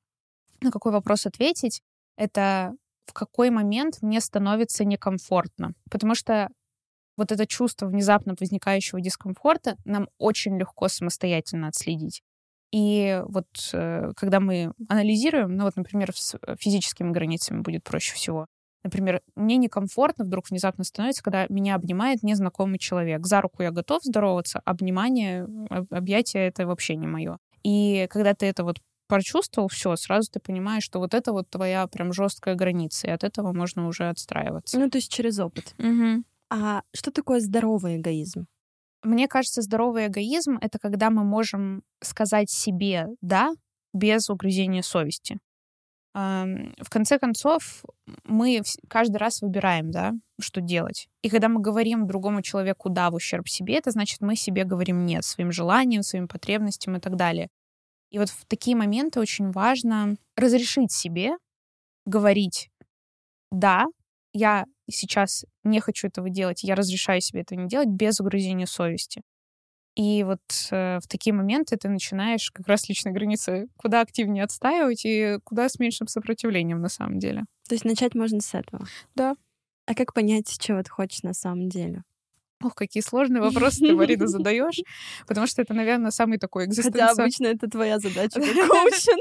на 0.60 0.70
какой 0.70 0.92
вопрос 0.92 1.26
ответить, 1.26 1.82
это 2.16 2.74
в 3.10 3.12
какой 3.12 3.50
момент 3.50 3.98
мне 4.02 4.20
становится 4.20 4.84
некомфортно. 4.84 5.72
Потому 5.90 6.14
что 6.14 6.48
вот 7.16 7.32
это 7.32 7.44
чувство 7.44 7.86
внезапно 7.86 8.36
возникающего 8.38 9.00
дискомфорта 9.00 9.76
нам 9.84 10.08
очень 10.18 10.56
легко 10.56 10.86
самостоятельно 10.86 11.66
отследить. 11.66 12.22
И 12.72 13.20
вот 13.26 13.46
э, 13.72 14.12
когда 14.14 14.38
мы 14.38 14.72
анализируем, 14.88 15.56
ну 15.56 15.64
вот, 15.64 15.74
например, 15.74 16.12
с 16.14 16.38
физическими 16.60 17.10
границами 17.10 17.62
будет 17.62 17.82
проще 17.82 18.14
всего. 18.14 18.46
Например, 18.84 19.20
мне 19.34 19.56
некомфортно 19.56 20.24
вдруг 20.24 20.48
внезапно 20.48 20.84
становится, 20.84 21.22
когда 21.22 21.46
меня 21.48 21.74
обнимает 21.74 22.22
незнакомый 22.22 22.78
человек. 22.78 23.26
За 23.26 23.40
руку 23.40 23.64
я 23.64 23.72
готов 23.72 24.04
здороваться, 24.04 24.60
обнимание, 24.64 25.48
объятие— 25.90 26.46
это 26.48 26.64
вообще 26.64 26.94
не 26.94 27.08
мое. 27.08 27.38
И 27.64 28.06
когда 28.08 28.34
ты 28.34 28.46
это 28.46 28.62
вот 28.62 28.78
прочувствовал, 29.10 29.68
все, 29.68 29.96
сразу 29.96 30.30
ты 30.30 30.40
понимаешь, 30.40 30.84
что 30.84 31.00
вот 31.00 31.12
это 31.12 31.32
вот 31.32 31.50
твоя 31.50 31.86
прям 31.86 32.12
жесткая 32.12 32.54
граница, 32.54 33.08
и 33.08 33.10
от 33.10 33.24
этого 33.24 33.52
можно 33.52 33.86
уже 33.86 34.08
отстраиваться. 34.08 34.78
Ну, 34.78 34.88
то 34.88 34.96
есть 34.96 35.12
через 35.12 35.38
опыт. 35.38 35.74
Угу. 35.78 36.24
А 36.50 36.82
что 36.94 37.10
такое 37.10 37.40
здоровый 37.40 37.96
эгоизм? 37.96 38.46
Мне 39.02 39.28
кажется, 39.28 39.62
здоровый 39.62 40.06
эгоизм— 40.06 40.58
это 40.60 40.78
когда 40.78 41.10
мы 41.10 41.24
можем 41.24 41.82
сказать 42.02 42.50
себе 42.50 43.08
«да» 43.20 43.52
без 43.92 44.30
угрызения 44.30 44.82
совести. 44.82 45.38
В 46.12 46.90
конце 46.90 47.18
концов, 47.18 47.84
мы 48.24 48.62
каждый 48.88 49.16
раз 49.16 49.42
выбираем, 49.42 49.90
да, 49.90 50.12
что 50.40 50.60
делать. 50.60 51.08
И 51.22 51.30
когда 51.30 51.48
мы 51.48 51.60
говорим 51.60 52.06
другому 52.06 52.42
человеку 52.42 52.90
«да» 52.90 53.10
в 53.10 53.14
ущерб 53.14 53.48
себе, 53.48 53.76
это 53.76 53.90
значит, 53.90 54.20
мы 54.20 54.36
себе 54.36 54.64
говорим 54.64 55.06
«нет» 55.06 55.24
своим 55.24 55.52
желаниям, 55.52 56.02
своим 56.02 56.26
потребностям 56.26 56.96
и 56.96 57.00
так 57.00 57.16
далее. 57.16 57.48
И 58.10 58.18
вот 58.18 58.28
в 58.28 58.44
такие 58.46 58.76
моменты 58.76 59.20
очень 59.20 59.50
важно 59.50 60.16
разрешить 60.36 60.92
себе 60.92 61.32
говорить, 62.06 62.70
да, 63.50 63.86
я 64.32 64.64
сейчас 64.90 65.44
не 65.64 65.80
хочу 65.80 66.08
этого 66.08 66.28
делать, 66.28 66.62
я 66.62 66.74
разрешаю 66.74 67.20
себе 67.20 67.42
этого 67.42 67.58
не 67.60 67.68
делать 67.68 67.88
без 67.88 68.20
угрызения 68.20 68.66
совести. 68.66 69.22
И 69.96 70.22
вот 70.22 70.40
э, 70.70 70.98
в 71.00 71.08
такие 71.08 71.34
моменты 71.34 71.76
ты 71.76 71.88
начинаешь 71.88 72.50
как 72.52 72.68
раз 72.68 72.88
личные 72.88 73.12
границы 73.12 73.68
куда 73.76 74.00
активнее 74.00 74.44
отстаивать 74.44 75.04
и 75.04 75.38
куда 75.44 75.68
с 75.68 75.78
меньшим 75.78 76.06
сопротивлением 76.06 76.80
на 76.80 76.88
самом 76.88 77.18
деле. 77.18 77.44
То 77.68 77.74
есть 77.74 77.84
начать 77.84 78.14
можно 78.14 78.40
с 78.40 78.54
этого? 78.54 78.86
Да. 79.14 79.34
А 79.86 79.94
как 79.94 80.14
понять, 80.14 80.56
чего 80.58 80.82
ты 80.82 80.90
хочешь 80.90 81.22
на 81.22 81.34
самом 81.34 81.68
деле? 81.68 82.04
Ох, 82.62 82.74
какие 82.74 83.02
сложные 83.02 83.40
вопросы 83.40 83.80
ты, 83.80 83.94
Марина, 83.94 84.26
задаешь, 84.28 84.80
потому 85.26 85.46
что 85.46 85.62
это, 85.62 85.72
наверное, 85.72 86.10
самый 86.10 86.38
такой 86.38 86.66
экзистенциальный... 86.66 87.08
Хотя 87.08 87.22
обычно 87.22 87.46
это 87.46 87.68
твоя 87.68 87.98
задача 87.98 88.40
как 88.40 88.68
коуча. 88.68 89.12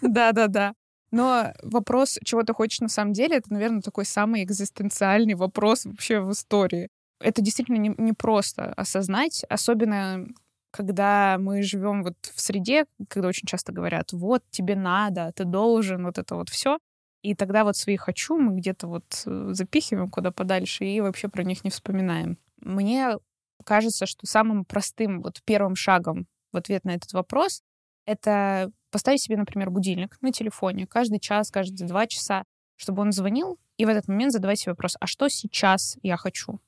Да-да-да. 0.00 0.74
Но 1.10 1.52
вопрос, 1.62 2.18
чего 2.24 2.42
ты 2.42 2.52
хочешь 2.52 2.80
на 2.80 2.88
самом 2.88 3.12
деле, 3.12 3.36
это, 3.36 3.52
наверное, 3.52 3.82
такой 3.82 4.04
самый 4.04 4.42
экзистенциальный 4.42 5.34
вопрос 5.34 5.84
вообще 5.84 6.20
в 6.20 6.32
истории. 6.32 6.88
Это 7.20 7.40
действительно 7.40 7.76
не, 7.76 7.94
не 7.96 8.12
просто 8.12 8.72
осознать, 8.72 9.44
особенно 9.48 10.26
когда 10.72 11.36
мы 11.38 11.62
живем 11.62 12.02
вот 12.02 12.14
в 12.20 12.40
среде, 12.40 12.86
когда 13.08 13.28
очень 13.28 13.46
часто 13.46 13.72
говорят, 13.72 14.12
вот 14.12 14.42
тебе 14.50 14.74
надо, 14.74 15.32
ты 15.36 15.44
должен, 15.44 16.04
вот 16.04 16.18
это 16.18 16.34
вот 16.34 16.48
все. 16.48 16.78
И 17.22 17.34
тогда 17.34 17.62
вот 17.62 17.76
свои 17.76 17.96
хочу 17.96 18.36
мы 18.36 18.56
где-то 18.56 18.88
вот 18.88 19.22
э, 19.24 19.50
запихиваем 19.52 20.10
куда 20.10 20.32
подальше 20.32 20.84
и 20.84 21.00
вообще 21.00 21.28
про 21.28 21.44
них 21.44 21.64
не 21.64 21.70
вспоминаем. 21.70 22.38
Мне 22.58 23.16
кажется, 23.64 24.06
что 24.06 24.26
самым 24.26 24.64
простым 24.64 25.22
вот 25.22 25.42
первым 25.44 25.76
шагом 25.76 26.26
в 26.52 26.56
ответ 26.56 26.84
на 26.84 26.90
этот 26.90 27.12
вопрос 27.12 27.62
это 28.06 28.70
поставить 28.90 29.22
себе, 29.22 29.36
например, 29.36 29.70
будильник 29.70 30.16
на 30.20 30.32
телефоне 30.32 30.86
каждый 30.86 31.18
час, 31.18 31.50
каждые 31.50 31.88
два 31.88 32.06
часа, 32.06 32.44
чтобы 32.76 33.02
он 33.02 33.12
звонил, 33.12 33.58
и 33.76 33.84
в 33.84 33.88
этот 33.88 34.08
момент 34.08 34.32
задавать 34.32 34.60
себе 34.60 34.72
вопрос, 34.72 34.96
а 35.00 35.06
что 35.06 35.28
сейчас 35.28 35.96
я 36.02 36.16
хочу? 36.16 36.60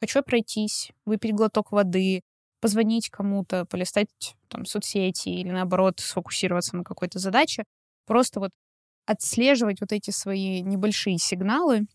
Хочу 0.00 0.22
пройтись, 0.22 0.92
выпить 1.04 1.34
глоток 1.34 1.72
воды, 1.72 2.22
позвонить 2.60 3.08
кому-то, 3.08 3.64
полистать 3.66 4.08
там 4.48 4.64
соцсети 4.64 5.28
или, 5.28 5.50
наоборот, 5.50 6.00
сфокусироваться 6.00 6.76
на 6.76 6.84
какой-то 6.84 7.18
задаче. 7.18 7.64
Просто 8.06 8.40
вот 8.40 8.50
отслеживать 9.06 9.80
вот 9.80 9.92
эти 9.92 10.10
свои 10.10 10.60
небольшие 10.60 11.18
сигналы 11.18 11.86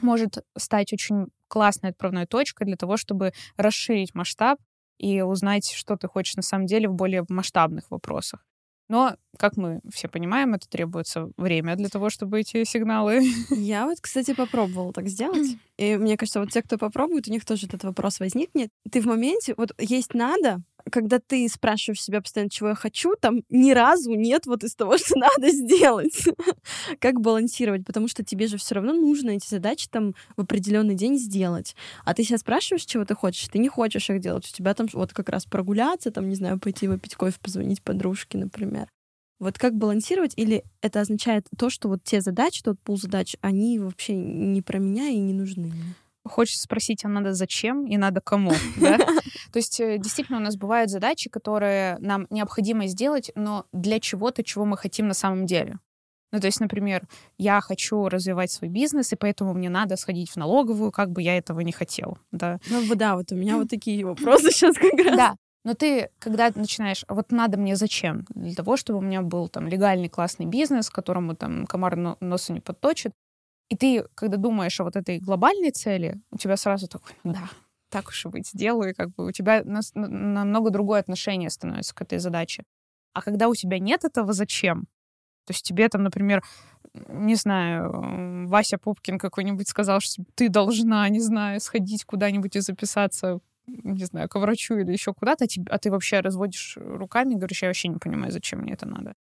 может 0.00 0.44
стать 0.56 0.92
очень 0.92 1.28
классной 1.48 1.90
отправной 1.90 2.26
точкой 2.26 2.64
для 2.64 2.76
того, 2.76 2.96
чтобы 2.96 3.32
расширить 3.56 4.14
масштаб 4.14 4.58
и 4.98 5.22
узнать, 5.22 5.70
что 5.70 5.96
ты 5.96 6.08
хочешь 6.08 6.36
на 6.36 6.42
самом 6.42 6.66
деле 6.66 6.88
в 6.88 6.94
более 6.94 7.24
масштабных 7.28 7.90
вопросах. 7.90 8.44
Но, 8.88 9.16
как 9.38 9.56
мы 9.56 9.80
все 9.92 10.08
понимаем, 10.08 10.54
это 10.54 10.68
требуется 10.68 11.30
время 11.38 11.74
для 11.76 11.88
того, 11.88 12.10
чтобы 12.10 12.40
эти 12.40 12.64
сигналы... 12.64 13.22
Я 13.50 13.86
вот, 13.86 13.98
кстати, 14.00 14.34
попробовала 14.34 14.92
так 14.92 15.08
сделать. 15.08 15.56
И 15.78 15.96
мне 15.96 16.18
кажется, 16.18 16.40
вот 16.40 16.50
те, 16.50 16.62
кто 16.62 16.76
попробует, 16.76 17.26
у 17.26 17.30
них 17.30 17.46
тоже 17.46 17.66
этот 17.66 17.84
вопрос 17.84 18.20
возникнет. 18.20 18.68
Ты 18.90 19.00
в 19.00 19.06
моменте, 19.06 19.54
вот 19.56 19.72
есть 19.78 20.12
надо, 20.12 20.62
когда 20.90 21.18
ты 21.18 21.48
спрашиваешь 21.48 22.02
себя 22.02 22.20
постоянно, 22.20 22.50
чего 22.50 22.70
я 22.70 22.74
хочу, 22.74 23.14
там 23.16 23.42
ни 23.48 23.72
разу 23.72 24.14
нет 24.14 24.46
вот 24.46 24.64
из 24.64 24.74
того, 24.74 24.98
что 24.98 25.18
надо 25.18 25.50
сделать. 25.50 26.28
как 27.00 27.20
балансировать? 27.20 27.84
Потому 27.84 28.08
что 28.08 28.24
тебе 28.24 28.46
же 28.46 28.58
все 28.58 28.76
равно 28.76 28.92
нужно 28.92 29.30
эти 29.30 29.48
задачи 29.48 29.88
там 29.90 30.14
в 30.36 30.42
определенный 30.42 30.94
день 30.94 31.18
сделать. 31.18 31.74
А 32.04 32.14
ты 32.14 32.24
себя 32.24 32.38
спрашиваешь, 32.38 32.84
чего 32.84 33.04
ты 33.04 33.14
хочешь, 33.14 33.48
ты 33.48 33.58
не 33.58 33.68
хочешь 33.68 34.10
их 34.10 34.20
делать. 34.20 34.48
У 34.48 34.56
тебя 34.56 34.74
там 34.74 34.86
вот 34.92 35.12
как 35.12 35.28
раз 35.28 35.44
прогуляться, 35.46 36.10
там, 36.10 36.28
не 36.28 36.34
знаю, 36.34 36.58
пойти 36.58 36.88
выпить 36.88 37.14
кофе, 37.14 37.38
позвонить 37.40 37.82
подружке, 37.82 38.38
например. 38.38 38.88
Вот 39.40 39.58
как 39.58 39.74
балансировать? 39.74 40.32
Или 40.36 40.64
это 40.80 41.00
означает 41.00 41.46
то, 41.58 41.68
что 41.68 41.88
вот 41.88 42.04
те 42.04 42.20
задачи, 42.20 42.62
тот 42.62 42.80
пул 42.80 42.96
задач, 42.96 43.36
они 43.40 43.78
вообще 43.78 44.14
не 44.14 44.62
про 44.62 44.78
меня 44.78 45.08
и 45.08 45.18
не 45.18 45.32
нужны 45.32 45.66
мне? 45.66 45.94
Хочется 46.24 46.62
спросить, 46.62 47.04
а 47.04 47.08
надо 47.08 47.34
зачем 47.34 47.86
и 47.86 47.96
надо 47.96 48.20
кому, 48.20 48.52
да? 48.76 48.98
То 49.52 49.58
есть 49.58 49.78
э, 49.80 49.98
действительно 49.98 50.38
у 50.38 50.40
нас 50.40 50.56
бывают 50.56 50.90
задачи, 50.90 51.30
которые 51.30 51.96
нам 52.00 52.26
необходимо 52.30 52.86
сделать, 52.86 53.30
но 53.34 53.66
для 53.72 54.00
чего-то, 54.00 54.42
чего 54.42 54.64
мы 54.64 54.76
хотим 54.76 55.06
на 55.06 55.14
самом 55.14 55.46
деле. 55.46 55.78
Ну, 56.32 56.40
то 56.40 56.46
есть, 56.48 56.58
например, 56.58 57.06
я 57.38 57.60
хочу 57.60 58.08
развивать 58.08 58.50
свой 58.50 58.68
бизнес, 58.68 59.12
и 59.12 59.16
поэтому 59.16 59.54
мне 59.54 59.68
надо 59.68 59.96
сходить 59.96 60.30
в 60.30 60.36
налоговую, 60.36 60.90
как 60.90 61.12
бы 61.12 61.22
я 61.22 61.38
этого 61.38 61.60
не 61.60 61.70
хотел, 61.70 62.18
да. 62.32 62.58
Ну, 62.68 62.82
да, 62.96 63.14
вот 63.14 63.30
у 63.30 63.36
меня 63.36 63.56
вот 63.56 63.70
такие 63.70 64.04
вопросы 64.04 64.50
сейчас 64.50 64.76
как 64.76 64.94
раз. 64.94 65.16
Да, 65.16 65.36
но 65.64 65.74
ты, 65.74 66.10
когда 66.18 66.50
начинаешь, 66.54 67.04
вот 67.08 67.30
надо 67.30 67.56
мне 67.56 67.76
зачем? 67.76 68.26
Для 68.34 68.54
того, 68.54 68.76
чтобы 68.76 68.98
у 68.98 69.02
меня 69.02 69.22
был 69.22 69.48
там 69.48 69.68
легальный 69.68 70.08
классный 70.08 70.46
бизнес, 70.46 70.90
которому 70.90 71.36
там 71.36 71.66
комар 71.66 71.96
носа 72.20 72.52
не 72.52 72.60
подточит, 72.60 73.12
и 73.68 73.76
ты, 73.76 74.04
когда 74.14 74.36
думаешь 74.36 74.80
о 74.80 74.84
вот 74.84 74.96
этой 74.96 75.18
глобальной 75.18 75.70
цели, 75.70 76.20
у 76.30 76.38
тебя 76.38 76.56
сразу 76.56 76.88
такой, 76.88 77.12
да, 77.24 77.48
так 77.90 78.08
уж 78.08 78.26
и 78.26 78.28
быть, 78.28 78.48
сделаю, 78.48 78.94
как 78.94 79.10
бы 79.14 79.26
у 79.26 79.32
тебя 79.32 79.62
намного 79.94 80.70
другое 80.70 81.00
отношение 81.00 81.50
становится 81.50 81.94
к 81.94 82.02
этой 82.02 82.18
задаче. 82.18 82.64
А 83.12 83.22
когда 83.22 83.48
у 83.48 83.54
тебя 83.54 83.78
нет 83.78 84.04
этого 84.04 84.32
зачем, 84.32 84.86
то 85.46 85.52
есть 85.52 85.64
тебе 85.64 85.88
там, 85.88 86.02
например, 86.02 86.42
не 87.08 87.34
знаю, 87.34 88.46
Вася 88.48 88.78
Пупкин 88.78 89.18
какой-нибудь 89.18 89.68
сказал, 89.68 90.00
что 90.00 90.24
ты 90.34 90.48
должна, 90.48 91.08
не 91.08 91.20
знаю, 91.20 91.60
сходить 91.60 92.04
куда-нибудь 92.04 92.56
и 92.56 92.60
записаться 92.60 93.40
не 93.66 94.04
знаю, 94.04 94.28
к 94.28 94.38
врачу 94.38 94.76
или 94.76 94.92
еще 94.92 95.14
куда-то, 95.14 95.46
а 95.70 95.78
ты 95.78 95.90
вообще 95.90 96.20
разводишь 96.20 96.76
руками 96.76 97.34
и 97.34 97.36
говоришь, 97.36 97.62
я 97.62 97.68
вообще 97.68 97.88
не 97.88 97.96
понимаю, 97.96 98.32
зачем 98.32 98.60
мне 98.60 98.74
это 98.74 98.86
надо. 98.86 99.14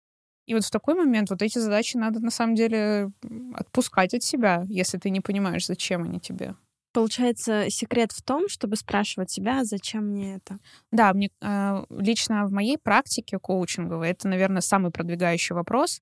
И 0.45 0.53
вот 0.53 0.65
в 0.65 0.71
такой 0.71 0.95
момент 0.95 1.29
вот 1.29 1.41
эти 1.41 1.57
задачи 1.57 1.95
надо 1.97 2.19
на 2.19 2.31
самом 2.31 2.55
деле 2.55 3.11
отпускать 3.53 4.13
от 4.13 4.23
себя, 4.23 4.63
если 4.67 4.97
ты 4.97 5.09
не 5.09 5.21
понимаешь, 5.21 5.65
зачем 5.65 6.03
они 6.03 6.19
тебе. 6.19 6.55
Получается, 6.93 7.71
секрет 7.71 8.11
в 8.11 8.21
том, 8.21 8.47
чтобы 8.47 8.75
спрашивать 8.75 9.31
себя, 9.31 9.61
«А 9.61 9.63
зачем 9.63 10.09
мне 10.09 10.35
это? 10.35 10.59
Да, 10.91 11.11
мне 11.13 11.31
э, 11.41 11.85
лично 11.89 12.45
в 12.45 12.51
моей 12.51 12.77
практике 12.77 13.39
коучинговой 13.39 14.09
это, 14.09 14.27
наверное, 14.27 14.61
самый 14.61 14.91
продвигающий 14.91 15.55
вопрос. 15.55 16.01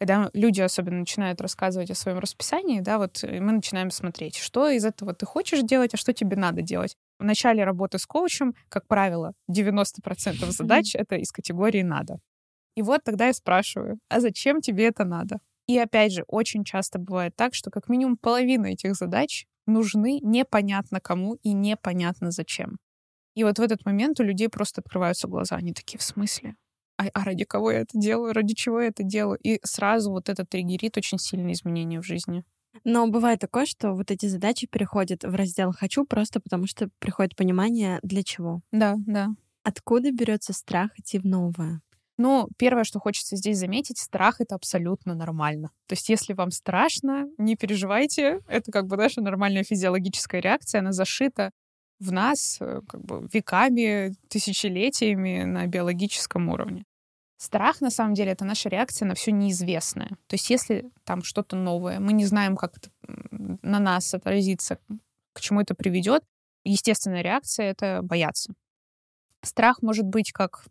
Когда 0.00 0.30
люди 0.32 0.62
особенно 0.62 1.00
начинают 1.00 1.42
рассказывать 1.42 1.90
о 1.90 1.94
своем 1.94 2.20
расписании, 2.20 2.80
да, 2.80 2.96
вот 2.96 3.22
мы 3.22 3.52
начинаем 3.52 3.90
смотреть, 3.90 4.36
что 4.36 4.70
из 4.70 4.86
этого 4.86 5.12
ты 5.12 5.26
хочешь 5.26 5.60
делать, 5.60 5.92
а 5.92 5.98
что 5.98 6.14
тебе 6.14 6.38
надо 6.38 6.62
делать. 6.62 6.96
В 7.18 7.24
начале 7.24 7.62
работы 7.64 7.98
с 7.98 8.06
коучем, 8.06 8.54
как 8.70 8.86
правило, 8.86 9.34
90% 9.50 10.50
задач— 10.52 10.94
это 10.94 11.16
из 11.16 11.30
категории 11.32 11.82
«надо». 11.82 12.18
И 12.74 12.82
вот 12.82 13.02
тогда 13.04 13.26
я 13.26 13.32
спрашиваю, 13.32 13.98
а 14.08 14.20
зачем 14.20 14.60
тебе 14.60 14.86
это 14.86 15.04
надо? 15.04 15.40
И 15.66 15.78
опять 15.78 16.12
же, 16.12 16.24
очень 16.26 16.64
часто 16.64 16.98
бывает 16.98 17.34
так, 17.36 17.54
что 17.54 17.70
как 17.70 17.88
минимум 17.88 18.16
половина 18.16 18.66
этих 18.66 18.94
задач 18.94 19.46
нужны 19.66 20.18
непонятно 20.20 21.00
кому 21.00 21.34
и 21.42 21.52
непонятно 21.52 22.30
зачем. 22.30 22.78
И 23.34 23.44
вот 23.44 23.58
в 23.58 23.62
этот 23.62 23.84
момент 23.84 24.18
у 24.20 24.24
людей 24.24 24.48
просто 24.48 24.80
открываются 24.80 25.28
глаза. 25.28 25.56
Они 25.56 25.72
такие, 25.72 25.98
в 25.98 26.02
смысле? 26.02 26.56
А, 26.98 27.04
а 27.14 27.24
ради 27.24 27.44
кого 27.44 27.70
я 27.70 27.80
это 27.80 27.98
делаю? 27.98 28.32
Ради 28.32 28.54
чего 28.54 28.80
я 28.80 28.88
это 28.88 29.02
делаю? 29.04 29.38
И 29.42 29.60
сразу 29.62 30.10
вот 30.10 30.28
это 30.28 30.44
триггерит 30.44 30.96
очень 30.96 31.18
сильные 31.18 31.54
изменения 31.54 32.00
в 32.00 32.04
жизни. 32.04 32.44
Но 32.84 33.06
бывает 33.08 33.40
такое, 33.40 33.66
что 33.66 33.92
вот 33.92 34.10
эти 34.10 34.26
задачи 34.26 34.66
переходят 34.66 35.24
в 35.24 35.34
раздел 35.34 35.72
«хочу» 35.72 36.04
просто 36.04 36.40
потому, 36.40 36.66
что 36.66 36.88
приходит 36.98 37.36
понимание, 37.36 37.98
для 38.02 38.22
чего. 38.22 38.60
Да, 38.72 38.96
да. 39.06 39.30
Откуда 39.62 40.12
берется 40.12 40.52
страх 40.52 40.90
идти 40.98 41.18
в 41.18 41.24
новое? 41.24 41.80
Ну, 42.22 42.48
первое, 42.58 42.84
что 42.84 43.00
хочется 43.00 43.34
здесь 43.36 43.56
заметить, 43.56 43.96
страх— 43.96 44.36
это 44.42 44.54
абсолютно 44.54 45.14
нормально. 45.14 45.70
То 45.86 45.94
есть 45.94 46.10
если 46.10 46.34
вам 46.34 46.50
страшно, 46.50 47.26
не 47.38 47.56
переживайте. 47.56 48.40
Это 48.46 48.70
как 48.70 48.88
бы 48.88 48.98
наша 48.98 49.22
нормальная 49.22 49.64
физиологическая 49.64 50.42
реакция, 50.42 50.80
она 50.80 50.92
зашита 50.92 51.50
в 51.98 52.12
нас 52.12 52.58
э, 52.60 52.82
как 52.86 53.02
бы 53.02 53.26
веками, 53.32 54.12
тысячелетиями 54.28 55.44
на 55.44 55.66
биологическом 55.66 56.50
уровне. 56.50 56.84
Страх, 57.38 57.80
на 57.80 57.88
самом 57.88 58.12
деле, 58.12 58.32
это 58.32 58.44
наша 58.44 58.68
реакция 58.68 59.08
на 59.08 59.14
все 59.14 59.32
неизвестное. 59.32 60.10
То 60.26 60.34
есть 60.34 60.50
если 60.50 60.90
там 61.04 61.22
что-то 61.22 61.56
новое, 61.56 62.00
мы 62.00 62.12
не 62.12 62.26
знаем, 62.26 62.54
как 62.58 62.74
на 63.62 63.78
нас 63.78 64.12
отразится, 64.12 64.78
к 65.32 65.40
чему 65.40 65.62
это 65.62 65.74
приведет, 65.74 66.22
естественная 66.64 67.22
реакция— 67.22 67.70
это 67.70 68.00
бояться. 68.02 68.52
Страх 69.42 69.80
может 69.80 70.04
быть 70.04 70.32
как 70.32 70.66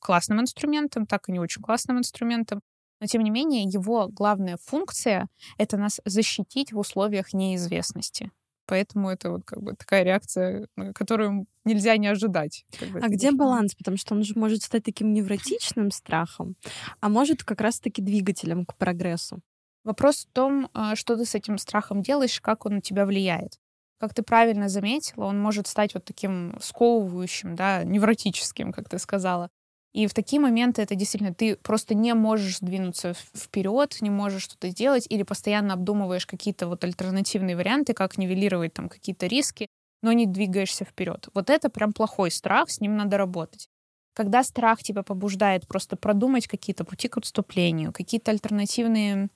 классным 0.00 0.40
инструментом, 0.40 1.06
так 1.06 1.28
и 1.28 1.32
не 1.32 1.40
очень 1.40 1.62
классным 1.62 1.98
инструментом. 1.98 2.60
Но, 3.00 3.06
тем 3.06 3.22
не 3.22 3.30
менее, 3.30 3.64
его 3.64 4.08
главная 4.08 4.58
функция— 4.62 5.28
это 5.58 5.76
нас 5.76 6.00
защитить 6.04 6.72
в 6.72 6.78
условиях 6.78 7.32
неизвестности. 7.34 8.30
Поэтому 8.66 9.10
это 9.10 9.30
вот 9.30 9.44
как 9.44 9.62
бы 9.62 9.74
такая 9.74 10.02
реакция, 10.02 10.66
которую 10.94 11.46
нельзя 11.64 11.96
не 11.96 12.08
ожидать. 12.08 12.64
А 13.00 13.08
где 13.08 13.30
баланс? 13.30 13.74
Потому 13.74 13.96
что 13.96 14.14
он 14.14 14.24
же 14.24 14.34
может 14.36 14.62
стать 14.62 14.82
таким 14.82 15.12
невротичным 15.12 15.90
страхом, 15.90 16.56
а 17.00 17.08
может 17.08 17.44
как 17.44 17.60
раз-таки 17.60 18.02
двигателем 18.02 18.66
к 18.66 18.74
прогрессу. 18.76 19.40
Вопрос 19.84 20.26
в 20.26 20.32
том, 20.32 20.68
а, 20.74 20.96
что 20.96 21.16
ты 21.16 21.24
с 21.24 21.36
этим 21.36 21.58
страхом 21.58 22.02
делаешь, 22.02 22.40
как 22.40 22.66
он 22.66 22.76
на 22.76 22.80
тебя 22.80 23.06
влияет. 23.06 23.60
Как 23.98 24.12
ты 24.12 24.22
правильно 24.22 24.68
заметила, 24.68 25.24
он 25.24 25.40
может 25.40 25.66
стать 25.66 25.94
вот 25.94 26.04
таким 26.04 26.56
сковывающим, 26.60 27.56
да, 27.56 27.82
невротическим, 27.84 28.72
как 28.72 28.88
ты 28.88 28.98
сказала. 28.98 29.48
И 29.94 30.06
в 30.06 30.12
такие 30.12 30.40
моменты 30.40 30.82
это 30.82 30.94
действительно 30.94 31.32
ты 31.32 31.56
просто 31.56 31.94
не 31.94 32.12
можешь 32.12 32.58
сдвинуться 32.58 33.14
вперед, 33.34 33.96
не 34.02 34.10
можешь 34.10 34.42
что-то 34.42 34.68
сделать, 34.68 35.06
или 35.08 35.22
постоянно 35.22 35.72
обдумываешь 35.72 36.26
какие-то 36.26 36.68
вот 36.68 36.84
альтернативные 36.84 37.56
варианты, 37.56 37.94
как 37.94 38.18
нивелировать 38.18 38.74
там 38.74 38.90
какие-то 38.90 39.26
риски, 39.26 39.68
но 40.02 40.12
не 40.12 40.26
двигаешься 40.26 40.84
вперед. 40.84 41.28
Вот 41.32 41.48
это 41.48 41.70
прям 41.70 41.94
плохой 41.94 42.30
страх, 42.30 42.68
с 42.68 42.80
ним 42.82 42.96
надо 42.98 43.16
работать. 43.16 43.68
Когда 44.14 44.42
страх 44.42 44.82
тебя 44.82 45.02
побуждает 45.02 45.66
просто 45.66 45.96
продумать 45.96 46.46
какие-то 46.46 46.84
пути 46.84 47.08
к 47.08 47.16
отступлению, 47.16 47.92
какие-то 47.94 48.32
альтернативные 48.32 49.30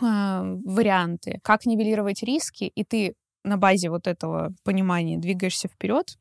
э, 0.00 0.02
варианты, 0.02 1.40
как 1.42 1.66
нивелировать 1.66 2.22
риски, 2.22 2.64
и 2.64 2.84
ты 2.84 3.14
на 3.44 3.56
базе 3.56 3.90
вот 3.90 4.06
этого 4.06 4.54
понимания 4.64 5.18
двигаешься 5.18 5.68
вперед, 5.68 6.16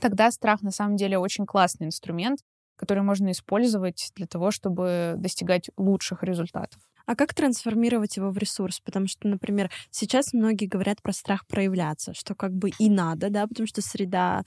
тогда 0.00 0.30
страх 0.30 0.62
на 0.62 0.70
самом 0.70 0.96
деле 0.96 1.18
очень 1.18 1.46
классный 1.46 1.86
инструмент, 1.86 2.40
который 2.76 3.02
можно 3.02 3.30
использовать 3.32 4.12
для 4.14 4.26
того, 4.26 4.50
чтобы 4.50 5.14
достигать 5.16 5.70
лучших 5.76 6.22
результатов. 6.22 6.80
А 7.06 7.16
как 7.16 7.32
трансформировать 7.32 8.18
его 8.18 8.30
в 8.30 8.36
ресурс? 8.36 8.80
Потому 8.80 9.06
что, 9.06 9.28
например, 9.28 9.70
сейчас 9.90 10.34
многие 10.34 10.66
говорят 10.66 11.00
про 11.00 11.12
страх 11.12 11.46
проявляться, 11.46 12.12
что 12.12 12.34
как 12.34 12.52
бы 12.52 12.70
и 12.78 12.90
надо, 12.90 13.30
да, 13.30 13.46
потому 13.46 13.66
что 13.66 13.80
среда 13.80 14.42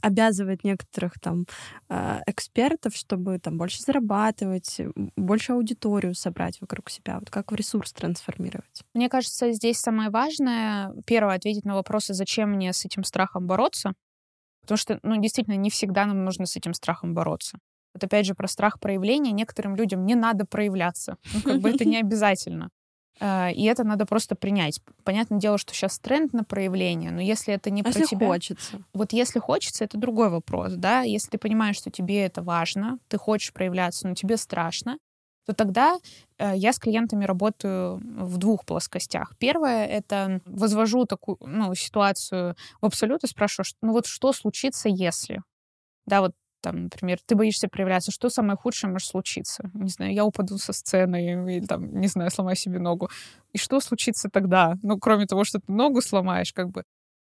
обязывает 0.00 0.64
некоторых 0.64 1.18
там 1.20 1.46
э, 1.88 2.20
экспертов, 2.26 2.94
чтобы 2.96 3.38
там 3.38 3.58
больше 3.58 3.80
зарабатывать, 3.82 4.80
больше 5.16 5.52
аудиторию 5.52 6.14
собрать 6.14 6.60
вокруг 6.60 6.90
себя. 6.90 7.18
Вот 7.18 7.30
как 7.30 7.52
в 7.52 7.54
ресурс 7.54 7.92
трансформировать? 7.92 8.82
Мне 8.94 9.08
кажется, 9.08 9.52
здесь 9.52 9.78
самое 9.78 10.10
важное, 10.10 10.92
первое, 11.06 11.36
ответить 11.36 11.64
на 11.64 11.74
вопросы, 11.74 12.14
зачем 12.14 12.52
мне 12.52 12.72
с 12.72 12.84
этим 12.84 13.04
страхом 13.04 13.46
бороться, 13.46 13.92
потому 14.62 14.78
что, 14.78 14.98
ну, 15.02 15.20
действительно, 15.20 15.56
не 15.56 15.70
всегда 15.70 16.06
нам 16.06 16.24
нужно 16.24 16.46
с 16.46 16.56
этим 16.56 16.74
страхом 16.74 17.14
бороться. 17.14 17.58
Вот 17.94 18.02
опять 18.02 18.26
же 18.26 18.34
про 18.34 18.48
страх 18.48 18.80
проявления. 18.80 19.30
Некоторым 19.30 19.76
людям 19.76 20.04
не 20.04 20.16
надо 20.16 20.44
проявляться. 20.44 21.16
Ну, 21.32 21.42
как 21.42 21.60
бы 21.60 21.70
это 21.70 21.84
не 21.84 21.96
обязательно. 22.00 22.70
Э, 23.20 23.52
и 23.52 23.64
это 23.64 23.84
надо 23.84 24.06
просто 24.06 24.34
принять. 24.34 24.80
Понятное 25.04 25.38
дело, 25.38 25.58
что 25.58 25.74
сейчас 25.74 25.98
тренд 25.98 26.32
на 26.32 26.44
проявление, 26.44 27.10
но 27.10 27.20
если 27.20 27.54
это 27.54 27.70
не 27.70 27.82
а 27.82 27.84
про 27.84 27.92
если 27.92 28.04
тебя... 28.04 28.26
хочется? 28.26 28.82
Вот 28.92 29.12
если 29.12 29.38
хочется, 29.38 29.84
это 29.84 29.98
другой 29.98 30.30
вопрос, 30.30 30.74
да. 30.74 31.02
Если 31.02 31.30
ты 31.30 31.38
понимаешь, 31.38 31.76
что 31.76 31.90
тебе 31.90 32.24
это 32.24 32.42
важно, 32.42 32.98
ты 33.08 33.18
хочешь 33.18 33.52
проявляться, 33.52 34.08
но 34.08 34.14
тебе 34.14 34.36
страшно, 34.36 34.98
то 35.46 35.52
тогда 35.52 35.98
э, 36.38 36.52
я 36.56 36.72
с 36.72 36.78
клиентами 36.78 37.24
работаю 37.24 38.00
в 38.02 38.38
двух 38.38 38.64
плоскостях. 38.64 39.36
Первое— 39.38 39.86
это 39.86 40.40
возвожу 40.46 41.04
такую 41.04 41.36
ну, 41.40 41.74
ситуацию 41.74 42.56
в 42.80 42.86
абсолют 42.86 43.24
и 43.24 43.26
спрашиваю, 43.26 43.66
ну 43.82 43.92
вот 43.92 44.06
что 44.06 44.32
случится, 44.32 44.88
если? 44.88 45.42
Да, 46.06 46.20
вот 46.20 46.32
там, 46.64 46.84
например, 46.84 47.18
ты 47.26 47.34
боишься 47.34 47.68
проявляться, 47.68 48.10
что 48.10 48.30
самое 48.30 48.56
худшее 48.56 48.90
может 48.90 49.08
случиться? 49.08 49.70
Не 49.74 49.90
знаю, 49.90 50.14
я 50.14 50.24
упаду 50.24 50.56
со 50.56 50.72
сцены 50.72 51.56
или 51.56 51.66
там, 51.66 52.00
не 52.00 52.08
знаю, 52.08 52.30
сломаю 52.30 52.56
себе 52.56 52.78
ногу. 52.78 53.10
И 53.52 53.58
что 53.58 53.80
случится 53.80 54.30
тогда? 54.30 54.76
Ну, 54.82 54.98
кроме 54.98 55.26
того, 55.26 55.44
что 55.44 55.58
ты 55.58 55.70
ногу 55.70 56.00
сломаешь, 56.00 56.54
как 56.54 56.70
бы. 56.70 56.84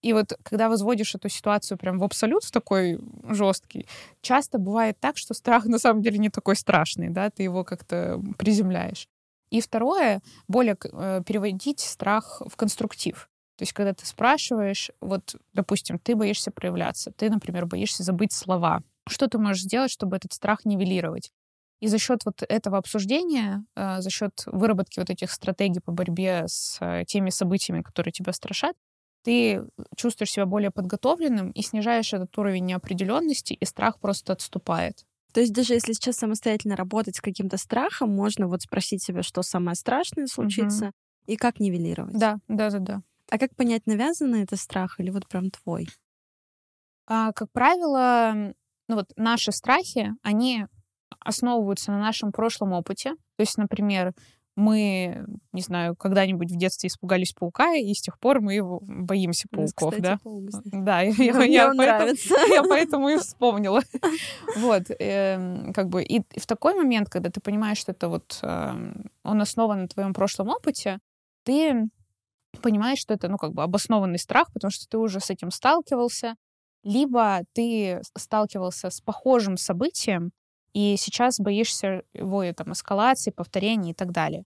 И 0.04 0.13
вот 0.13 0.34
когда 0.43 0.69
возводишь 0.69 1.15
эту 1.15 1.30
ситуацию 1.30 1.80
прям 1.80 1.98
в 1.98 2.04
абсолют 2.04 2.43
в 2.43 2.52
такой 2.52 3.00
жесткий, 3.28 3.88
часто 4.22 4.60
бывает 4.60 5.00
так, 5.00 5.17
что 5.17 5.34
страх 5.34 5.65
на 5.65 5.80
самом 5.80 6.04
деле 6.04 6.19
не 6.19 6.30
такой 6.30 6.56
страшный, 6.56 7.10
да, 7.10 7.32
ты 7.32 7.41
его 7.41 7.63
как-то 7.63 8.22
приземляешь. 8.38 9.08
И 9.50 9.62
второе, 9.62 10.22
более 10.48 10.78
э, 10.84 11.22
переводить 11.26 11.80
страх 11.80 12.41
в 12.46 12.56
конструктив. 12.56 13.30
То 13.58 13.63
есть, 13.63 13.74
когда 13.74 13.93
ты 13.93 14.06
спрашиваешь, 14.06 14.91
вот, 15.00 15.36
допустим, 15.54 16.00
ты 16.00 16.15
боишься 16.15 16.52
проявляться, 16.52 17.12
ты, 17.12 17.30
например, 17.30 17.65
боишься 17.65 18.04
забыть 18.04 18.34
слова, 18.34 18.84
что 19.08 19.28
ты 19.28 19.38
можешь 19.38 19.63
сделать, 19.63 19.92
чтобы 19.92 20.16
этот 20.18 20.34
страх 20.34 20.66
нивелировать? 20.66 21.32
И 21.80 21.88
за 21.88 21.98
счет 21.98 22.22
вот 22.26 22.44
этого 22.48 22.78
обсуждения, 22.78 23.66
э, 23.76 24.00
за 24.00 24.10
счет 24.10 24.44
выработки 24.46 25.00
вот 25.00 25.10
этих 25.10 25.32
стратегий 25.32 25.82
по 25.82 25.92
борьбе 25.92 26.46
с 26.48 26.78
э, 26.80 27.04
теми 27.06 27.30
событиями, 27.30 27.82
которые 27.82 28.13
тебя 28.13 28.32
страшат, 28.32 28.76
ты 29.24 29.63
чувствуешь 29.96 30.32
себя 30.32 30.46
более 30.46 30.72
подготовленным 30.72 31.52
и 31.52 31.62
снижаешь 31.62 32.13
этот 32.13 32.38
уровень 32.38 32.66
неопределенности, 32.66 33.54
и 33.54 33.66
страх 33.66 34.00
просто 34.00 34.34
отступает. 34.34 35.04
То 35.34 35.42
есть 35.42 35.52
даже 35.52 35.74
если 35.74 35.94
сейчас 35.94 36.18
самостоятельно 36.18 36.76
работать 36.76 37.16
с 37.16 37.22
каким-то 37.22 37.58
страхом, 37.58 38.16
можно 38.16 38.48
вот 38.48 38.62
спросить 38.62 39.04
себя, 39.04 39.24
что 39.24 39.42
самое 39.42 39.76
страшное 39.76 40.28
случится, 40.28 40.86
угу. 40.86 40.94
и 41.28 41.36
как 41.38 41.60
нивелировать. 41.60 42.18
Да, 42.18 42.38
да, 42.48 42.70
да, 42.70 42.80
да. 42.80 43.02
А 43.30 43.38
как 43.39 43.56
понять, 43.56 43.88
навязанный 43.88 44.44
это 44.44 44.56
страх 44.58 45.00
или 45.00 45.10
вот 45.10 45.28
прям 45.28 45.50
твой? 45.50 45.89
А, 47.08 47.34
как 47.34 47.52
правило, 47.52 48.54
ну 48.94 49.00
вот 49.00 49.12
наши 49.16 49.52
страхи, 49.52 50.12
они 50.22 50.68
основываются 51.20 51.92
на 51.92 52.00
нашем 52.00 52.32
прошлом 52.32 52.74
опыте. 52.74 53.12
То 53.38 53.42
есть, 53.42 53.58
например, 53.58 54.14
мы, 54.56 55.26
не 55.52 55.62
знаю, 55.62 55.96
когда-нибудь 55.96 56.52
в 56.52 56.58
детстве 56.58 56.90
испугались 56.90 57.34
паука, 57.34 57.74
и 57.74 57.92
с 57.92 58.02
тех 58.02 58.20
пор 58.20 58.40
мы 58.40 58.54
его 58.54 58.80
боимся 58.84 59.48
пауков, 59.50 59.96
да? 60.00 60.20
Паук 60.24 60.52
здесь. 60.52 60.72
Да, 60.72 61.02
я, 61.02 61.12
я, 61.12 61.34
Мне 61.34 61.56
я 61.56 61.70
он 61.72 61.78
поэтому, 61.78 62.00
нравится. 62.00 62.36
я 62.50 62.64
поэтому 62.70 63.10
и 63.10 63.18
вспомнила. 63.18 63.82
Вот, 64.58 64.84
эм, 65.00 65.74
как 65.74 65.90
бы, 65.90 66.04
и 66.04 66.22
в 66.38 66.46
такой 66.46 66.76
момент, 66.76 67.10
когда 67.10 67.32
ты 67.32 67.42
понимаешь, 67.42 67.80
что 67.80 67.94
это 67.94 68.10
вот, 68.10 68.38
эм, 68.44 69.10
он 69.24 69.42
основан 69.42 69.82
на 69.82 69.88
твоем 69.88 70.14
прошлом 70.14 70.50
опыте, 70.50 71.00
ты 71.46 71.90
понимаешь, 72.62 73.00
что 73.00 73.16
это, 73.16 73.30
ну, 73.30 73.38
как 73.38 73.54
бы 73.54 73.64
обоснованный 73.64 74.20
страх, 74.20 74.54
потому 74.54 74.70
что 74.70 74.88
ты 74.88 75.00
уже 75.00 75.20
с 75.20 75.32
этим 75.32 75.50
сталкивался, 75.50 76.36
либо 76.84 77.41
ты 77.54 78.02
сталкивался 78.17 78.89
с 78.89 79.02
похожим 79.02 79.58
событием, 79.58 80.32
и 80.74 80.96
сейчас 80.98 81.39
боишься 81.39 82.04
его 82.13 82.43
там, 82.54 82.74
эскалации, 82.74 83.32
повторения 83.32 83.91
и 83.91 83.93
так 83.93 84.12
далее. 84.12 84.43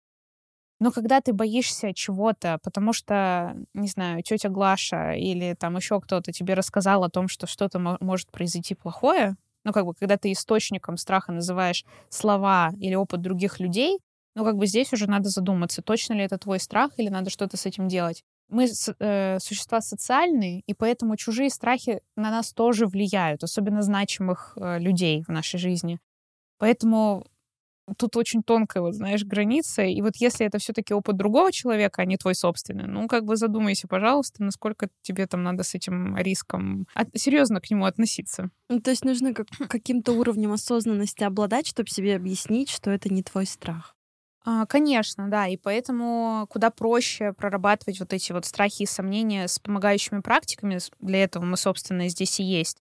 Но 0.80 0.92
когда 0.92 1.22
ты 1.22 1.34
боишься 1.34 1.94
чего-то, 1.94 2.60
потому 2.64 2.94
что, 2.94 3.56
не 3.74 3.88
знаю, 3.88 4.22
тетя 4.22 4.50
Глаша 4.50 5.14
или 5.14 5.56
там 5.60 5.76
еще 5.76 6.00
кто-то 6.00 6.32
тебе 6.32 6.54
рассказал 6.54 7.04
о 7.04 7.10
том, 7.10 7.28
что 7.28 7.48
что-то 7.48 7.80
мо- 7.80 7.98
может 8.00 8.30
произойти 8.32 8.76
плохое, 8.76 9.36
ну, 9.64 9.74
как 9.74 9.86
бы, 9.86 9.94
когда 9.96 10.18
ты 10.18 10.32
источником 10.32 10.98
страха 10.98 11.32
называешь 11.32 11.84
слова 12.10 12.72
или 12.80 12.94
опыт 12.96 13.22
других 13.22 13.60
людей, 13.60 14.00
ну, 14.36 14.44
как 14.46 14.56
бы 14.58 14.68
здесь 14.68 14.94
уже 14.94 15.08
надо 15.10 15.30
задуматься, 15.30 15.82
точно 15.82 16.14
ли 16.14 16.22
это 16.24 16.38
твой 16.38 16.60
страх 16.60 16.92
или 16.98 17.10
надо 17.10 17.32
что-то 17.32 17.58
с 17.58 17.66
этим 17.66 17.88
делать. 17.88 18.24
Мы 18.50 18.68
э, 19.00 19.40
существа 19.40 19.82
социальные, 19.82 20.62
и 20.68 20.74
поэтому 20.74 21.18
чужие 21.18 21.50
страхи 21.50 22.02
на 22.16 22.32
нас 22.32 22.54
тоже 22.54 22.88
влияют, 22.88 23.44
особенно 23.44 23.82
значимых 23.82 24.54
э, 24.56 24.80
людей 24.80 25.24
в 25.28 25.30
нашей 25.32 25.60
жизни. 25.60 26.00
Поэтому 26.58 27.26
тут 27.98 28.16
очень 28.18 28.44
тонкая, 28.44 28.84
вот, 28.84 28.96
знаешь, 28.96 29.24
граница. 29.24 29.84
И 29.84 30.02
вот 30.02 30.16
если 30.18 30.46
это 30.46 30.60
все-таки 30.60 30.94
опыт 30.94 31.16
другого 31.18 31.52
человека, 31.52 32.02
а 32.02 32.06
не 32.06 32.18
твой 32.18 32.36
собственный, 32.36 32.86
ну, 32.88 33.08
как 33.08 33.26
бы 33.26 33.36
задумайся, 33.38 33.88
пожалуйста, 33.88 34.44
насколько 34.44 34.90
тебе 35.02 35.28
там 35.28 35.44
надо 35.44 35.64
с 35.64 35.76
этим 35.76 36.16
риском 36.18 36.88
от- 36.94 37.10
серьезно 37.16 37.62
к 37.62 37.70
нему 37.70 37.86
относиться. 37.86 38.50
Ну, 38.70 38.80
то 38.82 38.90
есть 38.92 39.06
нужно 39.06 39.34
как- 39.34 39.48
каким-то 39.70 40.14
уровнем 40.14 40.52
осознанности 40.52 41.24
обладать, 41.24 41.68
чтобы 41.68 41.90
себе 41.90 42.16
объяснить, 42.16 42.70
что 42.70 42.92
это 42.92 43.10
не 43.14 43.24
твой 43.24 43.46
страх. 43.46 43.97
А, 44.50 44.66
Конечно, 44.66 45.30
да, 45.30 45.46
и 45.48 45.58
поэтому 45.58 46.48
куда 46.50 46.70
проще 46.70 47.34
прорабатывать 47.34 48.00
вот 48.00 48.14
эти 48.14 48.32
вот 48.32 48.46
страхи 48.46 48.84
и 48.84 48.86
сомнения 48.86 49.46
с 49.46 49.60
помогающими 49.60 50.22
практиками. 50.22 50.80
Для 51.02 51.22
этого 51.26 51.44
мы, 51.44 51.58
собственно, 51.58 52.08
здесь 52.08 52.40
и 52.40 52.44
есть. 52.44 52.78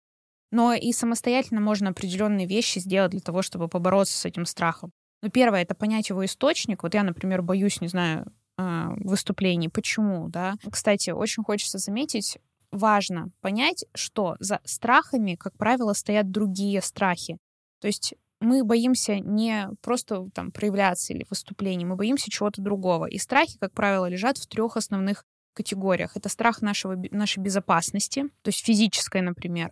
Но 0.52 0.74
и 0.74 0.92
самостоятельно 0.92 1.62
можно 1.62 1.92
определенные 1.92 2.48
вещи 2.48 2.80
сделать 2.80 3.12
для 3.12 3.22
того, 3.22 3.42
чтобы 3.42 3.70
побороться 3.70 4.18
с 4.18 4.26
этим 4.26 4.46
страхом. 4.46 4.92
Ну, 5.22 5.30
первое— 5.30 5.62
это 5.64 5.74
понять 5.74 6.10
его 6.10 6.26
источник. 6.26 6.84
Вот 6.84 6.96
я, 6.96 7.04
например, 7.04 7.42
боюсь, 7.42 7.80
не 7.80 7.88
знаю, 7.88 8.30
а, 8.58 8.92
выступлений. 8.98 9.70
Почему, 9.70 10.28
да? 10.28 10.56
Кстати, 10.70 11.12
очень 11.12 11.46
хочется 11.46 11.78
заметить, 11.78 12.40
важно 12.74 13.30
понять, 13.40 13.86
что 13.96 14.36
за 14.42 14.60
страхами, 14.66 15.36
как 15.36 15.56
правило, 15.56 15.94
стоят 15.94 16.30
другие 16.30 16.82
страхи. 16.82 17.38
То 17.80 17.88
есть 17.88 18.16
мы 18.44 18.64
боимся 18.64 19.20
не 19.20 19.70
просто 19.82 20.26
там 20.34 20.52
проявляться 20.52 21.14
или 21.14 21.26
выступлений, 21.30 21.86
мы 21.86 21.96
боимся 21.96 22.30
чего-то 22.30 22.62
другого. 22.62 23.06
И 23.06 23.18
страхи, 23.18 23.58
как 23.58 23.74
правило, 23.74 24.06
лежат 24.08 24.38
в 24.38 24.48
трех 24.48 24.78
основных 24.78 25.26
категориях. 25.54 26.18
Это 26.18 26.30
страх 26.30 26.62
нашего, 26.62 26.96
нашей 27.12 27.40
безопасности, 27.40 28.24
то 28.42 28.50
есть 28.50 28.66
физической, 28.66 29.22
например. 29.22 29.72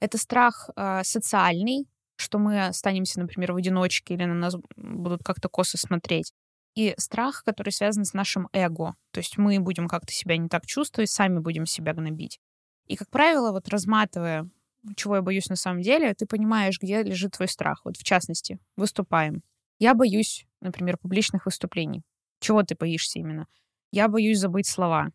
Это 0.00 0.18
страх 0.18 0.70
э, 0.76 1.02
социальный, 1.04 1.86
что 2.16 2.38
мы 2.38 2.66
останемся, 2.66 3.18
например, 3.18 3.52
в 3.52 3.56
одиночке 3.56 4.14
или 4.14 4.24
на 4.24 4.34
нас 4.34 4.54
будут 4.76 5.22
как-то 5.24 5.48
косо 5.48 5.78
смотреть. 5.78 6.32
И 6.74 6.94
страх, 6.96 7.42
который 7.44 7.70
связан 7.70 8.04
с 8.04 8.14
нашим 8.14 8.48
эго. 8.52 8.94
То 9.10 9.18
есть 9.18 9.36
мы 9.36 9.58
будем 9.60 9.88
как-то 9.88 10.12
себя 10.12 10.36
не 10.36 10.48
так 10.48 10.64
чувствовать, 10.66 11.10
сами 11.10 11.38
будем 11.38 11.66
себя 11.66 11.92
гнобить. 11.92 12.38
И, 12.86 12.96
как 12.96 13.10
правило, 13.10 13.52
вот 13.52 13.68
разматывая, 13.68 14.48
чего 14.96 15.16
я 15.16 15.22
боюсь 15.22 15.48
на 15.48 15.56
самом 15.56 15.82
деле, 15.82 16.14
ты 16.14 16.26
понимаешь, 16.26 16.78
где 16.80 17.02
лежит 17.02 17.32
твой 17.32 17.48
страх. 17.48 17.82
Вот 17.84 17.96
в 17.96 18.04
частности, 18.04 18.58
выступаем. 18.76 19.42
Я 19.78 19.94
боюсь, 19.94 20.46
например, 20.60 20.96
публичных 20.98 21.46
выступлений. 21.46 22.02
Чего 22.40 22.62
ты 22.62 22.74
боишься 22.74 23.18
именно? 23.18 23.46
Я 23.90 24.08
боюсь 24.08 24.38
забыть 24.38 24.66
слова. 24.66 25.10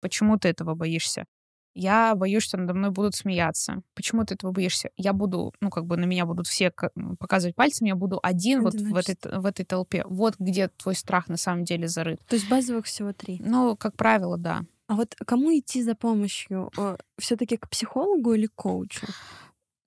Почему 0.00 0.38
ты 0.38 0.48
этого 0.48 0.74
боишься? 0.74 1.26
Я 1.74 2.14
боюсь, 2.16 2.42
что 2.42 2.56
надо 2.56 2.74
мной 2.74 2.90
будут 2.90 3.14
смеяться. 3.14 3.82
Почему 3.94 4.24
ты 4.24 4.34
этого 4.34 4.50
боишься? 4.50 4.90
Я 4.96 5.12
буду, 5.12 5.54
ну, 5.60 5.70
как 5.70 5.86
бы 5.86 5.96
на 5.96 6.04
меня 6.04 6.26
будут 6.26 6.48
все 6.48 6.72
показывать 7.18 7.54
пальцем, 7.54 7.86
я 7.86 7.94
буду 7.94 8.18
один 8.22 8.62
вот 8.62 8.74
в 8.74 8.96
этой, 8.96 9.16
в 9.38 9.46
этой 9.46 9.64
толпе. 9.64 10.04
Вот 10.06 10.34
где 10.38 10.68
твой 10.68 10.96
страх 10.96 11.28
на 11.28 11.36
самом 11.36 11.64
деле 11.64 11.86
зарыт. 11.86 12.20
То 12.26 12.34
есть 12.34 12.48
базовых 12.48 12.86
всего 12.86 13.12
три. 13.12 13.40
Ну, 13.44 13.76
как 13.76 13.96
правило, 13.96 14.36
да. 14.36 14.62
А 14.90 14.96
вот 14.96 15.14
кому 15.24 15.56
идти 15.56 15.84
за 15.84 15.94
помощью? 15.94 16.68
Все-таки 17.16 17.56
к 17.56 17.70
психологу 17.70 18.34
или 18.34 18.46
к 18.46 18.54
коучу? 18.56 19.06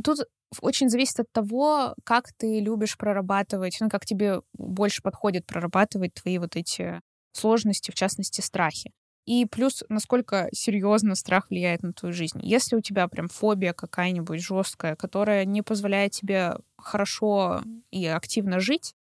Тут 0.02 0.20
очень 0.62 0.88
зависит 0.88 1.20
от 1.20 1.32
того, 1.34 1.94
как 2.06 2.32
ты 2.38 2.62
любишь 2.62 2.98
прорабатывать, 2.98 3.76
ну, 3.82 3.90
как 3.90 4.06
тебе 4.06 4.40
больше 4.54 5.02
подходит 5.02 5.46
прорабатывать 5.46 6.14
твои 6.14 6.38
вот 6.38 6.56
эти 6.56 7.02
сложности, 7.34 7.92
в 7.92 7.96
частности, 7.96 8.40
страхи. 8.40 8.94
И 9.26 9.46
плюс, 9.46 9.84
насколько 9.90 10.48
серьезно 10.54 11.16
страх 11.16 11.50
влияет 11.50 11.84
на 11.84 11.92
твою 11.92 12.14
жизнь. 12.14 12.40
Если 12.42 12.78
у 12.78 12.82
тебя 12.82 13.10
прям 13.10 13.28
фобия 13.28 13.74
какая-нибудь 13.74 14.42
жесткая, 14.42 14.96
которая 14.96 15.44
не 15.44 15.64
позволяет 15.64 16.14
тебе 16.14 16.56
хорошо 16.78 17.62
и 17.92 18.06
активно 18.06 18.62
жить, 18.62 18.94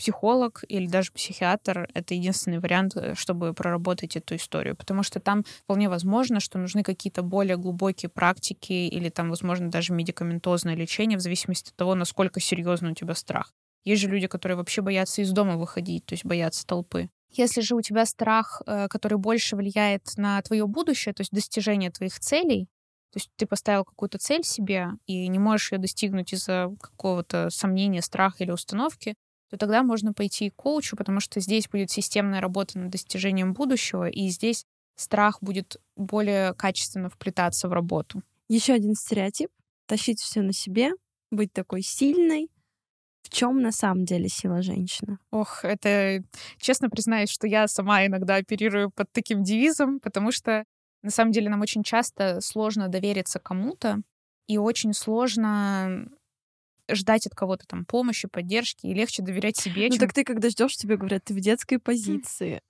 психолог 0.00 0.64
или 0.66 0.86
даже 0.86 1.12
психиатр— 1.12 1.86
это 1.94 2.14
единственный 2.14 2.58
вариант, 2.58 2.96
э, 2.96 3.14
чтобы 3.14 3.52
проработать 3.52 4.16
эту 4.16 4.36
историю. 4.36 4.74
Потому 4.74 5.02
что 5.02 5.20
там 5.20 5.44
вполне 5.44 5.90
возможно, 5.90 6.40
что 6.40 6.58
нужны 6.58 6.82
какие-то 6.82 7.22
более 7.22 7.58
глубокие 7.58 8.08
практики 8.08 8.72
или 8.72 9.10
там, 9.10 9.28
возможно, 9.28 9.70
даже 9.70 9.92
медикаментозное 9.92 10.74
лечение 10.74 11.18
в 11.18 11.20
зависимости 11.20 11.68
от 11.70 11.76
того, 11.76 11.94
насколько 11.94 12.40
серьезно 12.40 12.92
у 12.92 12.94
тебя 12.94 13.14
страх. 13.14 13.52
Есть 13.84 14.00
же 14.00 14.08
люди, 14.08 14.26
которые 14.26 14.56
вообще 14.56 14.80
боятся 14.80 15.20
из 15.20 15.32
дома 15.32 15.56
выходить, 15.56 16.06
то 16.06 16.14
есть 16.14 16.24
боятся 16.24 16.66
толпы. 16.66 17.10
Если 17.32 17.60
же 17.60 17.74
у 17.74 17.82
тебя 17.82 18.06
страх, 18.06 18.62
э, 18.66 18.88
который 18.88 19.18
больше 19.18 19.54
влияет 19.54 20.16
на 20.16 20.40
твое 20.40 20.66
будущее, 20.66 21.12
то 21.12 21.20
есть 21.20 21.30
достижение 21.30 21.90
твоих 21.90 22.18
целей, 22.18 22.68
то 23.12 23.18
есть 23.18 23.28
ты 23.36 23.46
поставил 23.46 23.84
какую-то 23.84 24.18
цель 24.18 24.44
себе 24.44 24.88
и 25.06 25.28
не 25.28 25.38
можешь 25.38 25.72
ее 25.72 25.78
достигнуть 25.78 26.32
из-за 26.32 26.70
какого-то 26.80 27.50
сомнения, 27.50 28.02
страха 28.02 28.44
или 28.44 28.50
установки, 28.50 29.14
то 29.50 29.56
тогда 29.56 29.82
можно 29.82 30.12
пойти 30.12 30.50
к 30.50 30.56
коучу, 30.56 30.96
потому 30.96 31.20
что 31.20 31.40
здесь 31.40 31.68
будет 31.68 31.90
системная 31.90 32.40
работа 32.40 32.78
над 32.78 32.90
достижением 32.90 33.52
будущего, 33.52 34.08
и 34.08 34.28
здесь 34.28 34.64
страх 34.96 35.38
будет 35.40 35.76
более 35.96 36.54
качественно 36.54 37.08
вплетаться 37.08 37.68
в 37.68 37.72
работу. 37.72 38.22
Еще 38.48 38.72
один 38.74 38.94
стереотип— 38.94 39.50
тащить 39.86 40.20
все 40.20 40.42
на 40.42 40.52
себе, 40.52 40.92
быть 41.30 41.52
такой 41.52 41.82
сильной. 41.82 42.48
В 43.22 43.28
чем 43.28 43.60
на 43.60 43.70
самом 43.70 44.04
деле 44.04 44.28
сила 44.28 44.62
женщины? 44.62 45.18
Ох, 45.30 45.64
это 45.64 46.22
честно 46.58 46.88
признаюсь, 46.88 47.30
что 47.30 47.46
я 47.46 47.68
сама 47.68 48.06
иногда 48.06 48.36
оперирую 48.36 48.90
под 48.90 49.12
таким 49.12 49.42
девизом, 49.42 50.00
потому 50.00 50.32
что 50.32 50.64
на 51.02 51.10
самом 51.10 51.32
деле 51.32 51.48
нам 51.48 51.60
очень 51.60 51.82
часто 51.82 52.40
сложно 52.40 52.88
довериться 52.88 53.38
кому-то, 53.38 54.02
и 54.46 54.58
очень 54.58 54.92
сложно 54.94 56.08
ждать 56.94 57.26
от 57.26 57.34
кого-то 57.34 57.66
там 57.66 57.84
помощи, 57.84 58.28
поддержки, 58.28 58.86
и 58.86 58.94
легче 58.94 59.22
доверять 59.22 59.56
себе. 59.56 59.84
Ну 59.84 59.90
чем- 59.90 60.00
так 60.00 60.12
ты, 60.12 60.24
когда 60.24 60.48
ждешь, 60.50 60.76
тебе 60.76 60.96
говорят, 60.96 61.24
ты 61.24 61.34
в 61.34 61.40
детской 61.40 61.78
позиции. 61.78 62.60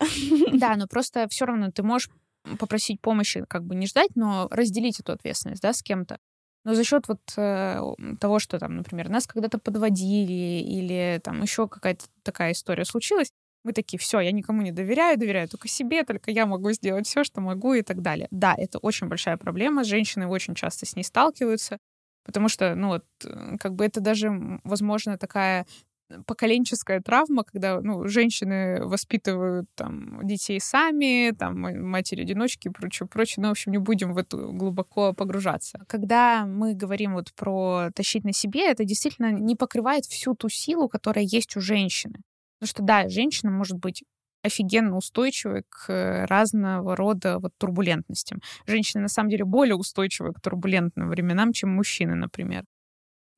Да, 0.52 0.76
но 0.76 0.86
просто 0.86 1.28
все 1.28 1.46
равно 1.46 1.70
ты 1.70 1.82
можешь 1.82 2.10
попросить 2.58 3.00
помощи, 3.00 3.44
как 3.48 3.64
бы 3.64 3.74
не 3.74 3.86
ждать, 3.86 4.10
но 4.14 4.48
разделить 4.50 5.00
эту 5.00 5.12
ответственность, 5.12 5.62
да, 5.62 5.72
с 5.72 5.82
кем-то. 5.82 6.18
Но 6.64 6.74
за 6.74 6.84
счет 6.84 7.08
вот 7.08 7.20
э, 7.36 7.80
того, 8.20 8.38
что 8.38 8.58
там, 8.58 8.76
например, 8.76 9.08
нас 9.08 9.26
когда-то 9.26 9.58
подводили 9.58 10.60
или 10.62 11.20
там 11.24 11.42
еще 11.42 11.68
какая-то 11.68 12.06
такая 12.22 12.52
история 12.52 12.84
случилась, 12.84 13.30
мы 13.62 13.72
такие, 13.72 13.98
все, 13.98 14.20
я 14.20 14.32
никому 14.32 14.62
не 14.62 14.72
доверяю, 14.72 15.18
доверяю 15.18 15.48
только 15.48 15.68
себе, 15.68 16.02
только 16.04 16.30
я 16.30 16.46
могу 16.46 16.72
сделать 16.72 17.06
все, 17.06 17.24
что 17.24 17.40
могу 17.40 17.74
и 17.74 17.82
так 17.82 18.00
далее. 18.00 18.26
Да, 18.30 18.54
это 18.56 18.78
очень 18.78 19.08
большая 19.08 19.36
проблема, 19.36 19.84
женщины 19.84 20.26
очень 20.26 20.54
часто 20.54 20.86
с 20.86 20.96
ней 20.96 21.02
сталкиваются, 21.02 21.78
потому 22.24 22.48
что, 22.48 22.74
ну 22.74 22.88
вот, 22.88 23.04
э, 23.24 23.56
как 23.58 23.74
бы 23.74 23.84
это 23.84 24.00
даже, 24.00 24.60
возможно, 24.64 25.18
такая 25.18 25.66
поколенческая 26.26 27.00
травма, 27.00 27.44
когда 27.44 27.80
ну, 27.80 28.06
женщины 28.08 28.84
воспитывают 28.84 29.66
там, 29.74 30.26
детей 30.26 30.60
сами, 30.60 31.32
там, 31.32 31.60
матери-одиночки 31.60 32.68
и 32.68 32.70
прочее, 32.70 33.08
прочее. 33.08 33.42
Ну, 33.42 33.48
в 33.48 33.52
общем, 33.52 33.72
не 33.72 33.78
будем 33.78 34.12
в 34.12 34.18
эту 34.18 34.52
глубоко 34.52 35.12
погружаться. 35.12 35.80
Когда 35.86 36.46
мы 36.46 36.74
говорим 36.74 37.14
вот 37.14 37.32
про 37.34 37.90
тащить 37.94 38.24
на 38.24 38.32
себе, 38.32 38.70
это 38.70 38.84
действительно 38.84 39.30
не 39.32 39.56
покрывает 39.56 40.04
всю 40.04 40.34
ту 40.34 40.48
силу, 40.48 40.88
которая 40.88 41.24
есть 41.24 41.56
у 41.56 41.60
женщины. 41.60 42.20
Потому 42.58 42.68
что, 42.68 42.82
да, 42.82 43.08
женщина 43.08 43.50
может 43.50 43.78
быть 43.78 44.02
офигенно 44.42 44.96
устойчивой 44.96 45.64
к 45.68 45.90
э, 45.90 46.24
разного 46.26 46.96
рода 46.96 47.38
вот 47.38 47.52
турбулентностям. 47.58 48.40
Женщины, 48.66 49.02
на 49.02 49.08
самом 49.08 49.30
деле, 49.30 49.44
более 49.44 49.76
устойчивы 49.76 50.32
к 50.32 50.40
турбулентным 50.40 51.08
временам, 51.08 51.52
чем 51.52 51.74
мужчины, 51.74 52.14
например. 52.14 52.64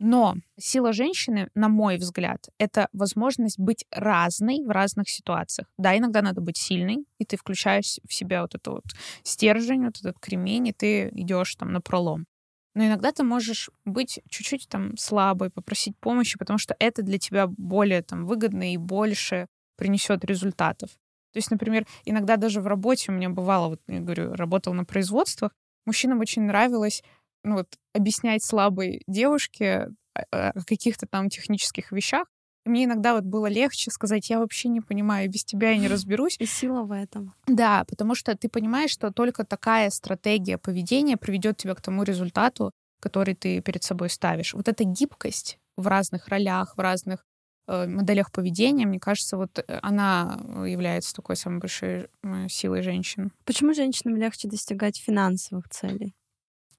Но 0.05 0.35
сила 0.59 0.93
женщины, 0.93 1.49
на 1.55 1.69
мой 1.69 1.97
взгляд, 1.97 2.49
это 2.59 2.89
возможность 2.93 3.57
быть 3.57 3.85
разной 3.93 4.61
в 4.65 4.71
разных 4.71 5.09
ситуациях. 5.09 5.69
Да, 5.79 5.97
иногда 5.97 6.23
надо 6.23 6.41
быть 6.41 6.57
сильной, 6.57 7.05
и 7.19 7.25
ты 7.25 7.37
включаешь 7.37 8.01
в 8.05 8.13
себя 8.13 8.43
вот 8.43 8.57
этот 8.57 8.67
вот 8.67 8.85
стержень, 9.23 9.85
вот 9.85 10.01
этот 10.01 10.19
кремень, 10.19 10.69
и 10.69 10.73
ты 10.73 11.09
идешь 11.13 11.55
там 11.55 11.73
на 11.73 11.81
пролом. 11.81 12.27
Но 12.75 12.87
иногда 12.87 13.13
ты 13.13 13.23
можешь 13.23 13.71
быть 13.85 14.21
чуть-чуть 14.29 14.69
там 14.69 14.97
слабой, 14.97 15.51
попросить 15.51 15.97
помощи, 16.01 16.37
потому 16.37 16.59
что 16.59 16.75
это 16.81 17.03
для 17.03 17.19
тебя 17.19 17.47
более 17.47 18.03
там 18.03 18.27
выгодно 18.27 18.73
и 18.73 18.79
больше 18.79 19.47
принесет 19.83 20.25
результатов. 20.25 20.91
То 21.33 21.39
есть, 21.39 21.51
например, 21.51 21.87
иногда 22.05 22.37
даже 22.37 22.61
в 22.61 22.69
работе 22.69 23.11
у 23.11 23.15
меня 23.15 23.31
бывало, 23.31 23.71
вот 23.71 23.81
я 23.89 23.99
говорю, 23.99 24.35
работал 24.35 24.75
на 24.75 24.85
производствах, 24.85 25.51
мужчинам 25.87 26.21
очень 26.21 26.43
нравилось 26.43 27.03
ну, 27.43 27.57
вот, 27.57 27.67
объяснять 27.93 28.45
слабой 28.45 29.03
девушке 29.09 29.89
о 30.31 30.53
каких-то 30.67 31.07
там 31.07 31.29
технических 31.31 31.91
вещах. 31.91 32.29
И 32.65 32.69
мне 32.69 32.85
иногда 32.85 33.15
вот 33.15 33.25
было 33.25 33.47
легче 33.47 33.91
сказать, 33.91 34.31
я 34.31 34.39
вообще 34.39 34.69
не 34.69 34.81
понимаю, 34.81 35.29
без 35.29 35.45
тебя 35.45 35.71
я 35.71 35.79
не 35.79 35.89
разберусь. 35.95 36.37
И 36.39 36.47
сила 36.47 36.83
в 36.83 36.93
этом. 36.93 37.35
Да, 37.49 37.85
потому 37.89 38.15
что 38.15 38.37
ты 38.37 38.49
понимаешь, 38.49 38.93
что 38.93 39.11
только 39.11 39.45
такая 39.45 39.91
стратегия 39.91 40.59
поведения 40.59 41.17
приведет 41.17 41.57
тебя 41.57 41.75
к 41.75 41.83
тому 41.83 42.05
результату, 42.05 42.71
который 43.01 43.35
ты 43.35 43.61
перед 43.63 43.83
собой 43.83 44.11
ставишь. 44.11 44.55
Вот 44.55 44.69
эта 44.69 44.85
гибкость 44.85 45.59
в 45.77 45.89
разных 45.89 46.29
ролях, 46.29 46.77
в 46.77 46.81
разных 46.81 47.25
моделях 47.69 48.33
поведения, 48.33 48.87
мне 48.87 48.99
кажется, 48.99 49.37
вот 49.37 49.59
э, 49.59 49.79
она 49.83 50.39
является 50.67 51.15
такой 51.15 51.37
самой 51.37 51.61
большой 51.61 52.09
э, 52.23 52.49
силой 52.49 52.83
женщин. 52.83 53.33
Почему 53.45 53.75
женщинам 53.75 54.17
легче 54.17 54.49
достигать 54.49 54.99
финансовых 54.99 55.69
целей? 55.69 56.15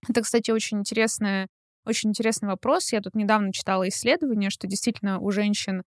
Это, 0.08 0.22
кстати, 0.22 0.52
очень 0.52 0.80
интересная 0.80 1.48
очень 1.86 2.12
интересный 2.12 2.48
вопрос. 2.48 2.94
Я 2.94 3.02
тут 3.02 3.14
недавно 3.14 3.52
читала 3.52 3.88
исследование, 3.90 4.50
что 4.50 4.68
действительно 4.68 5.20
у 5.20 5.32
женщин 5.32 5.84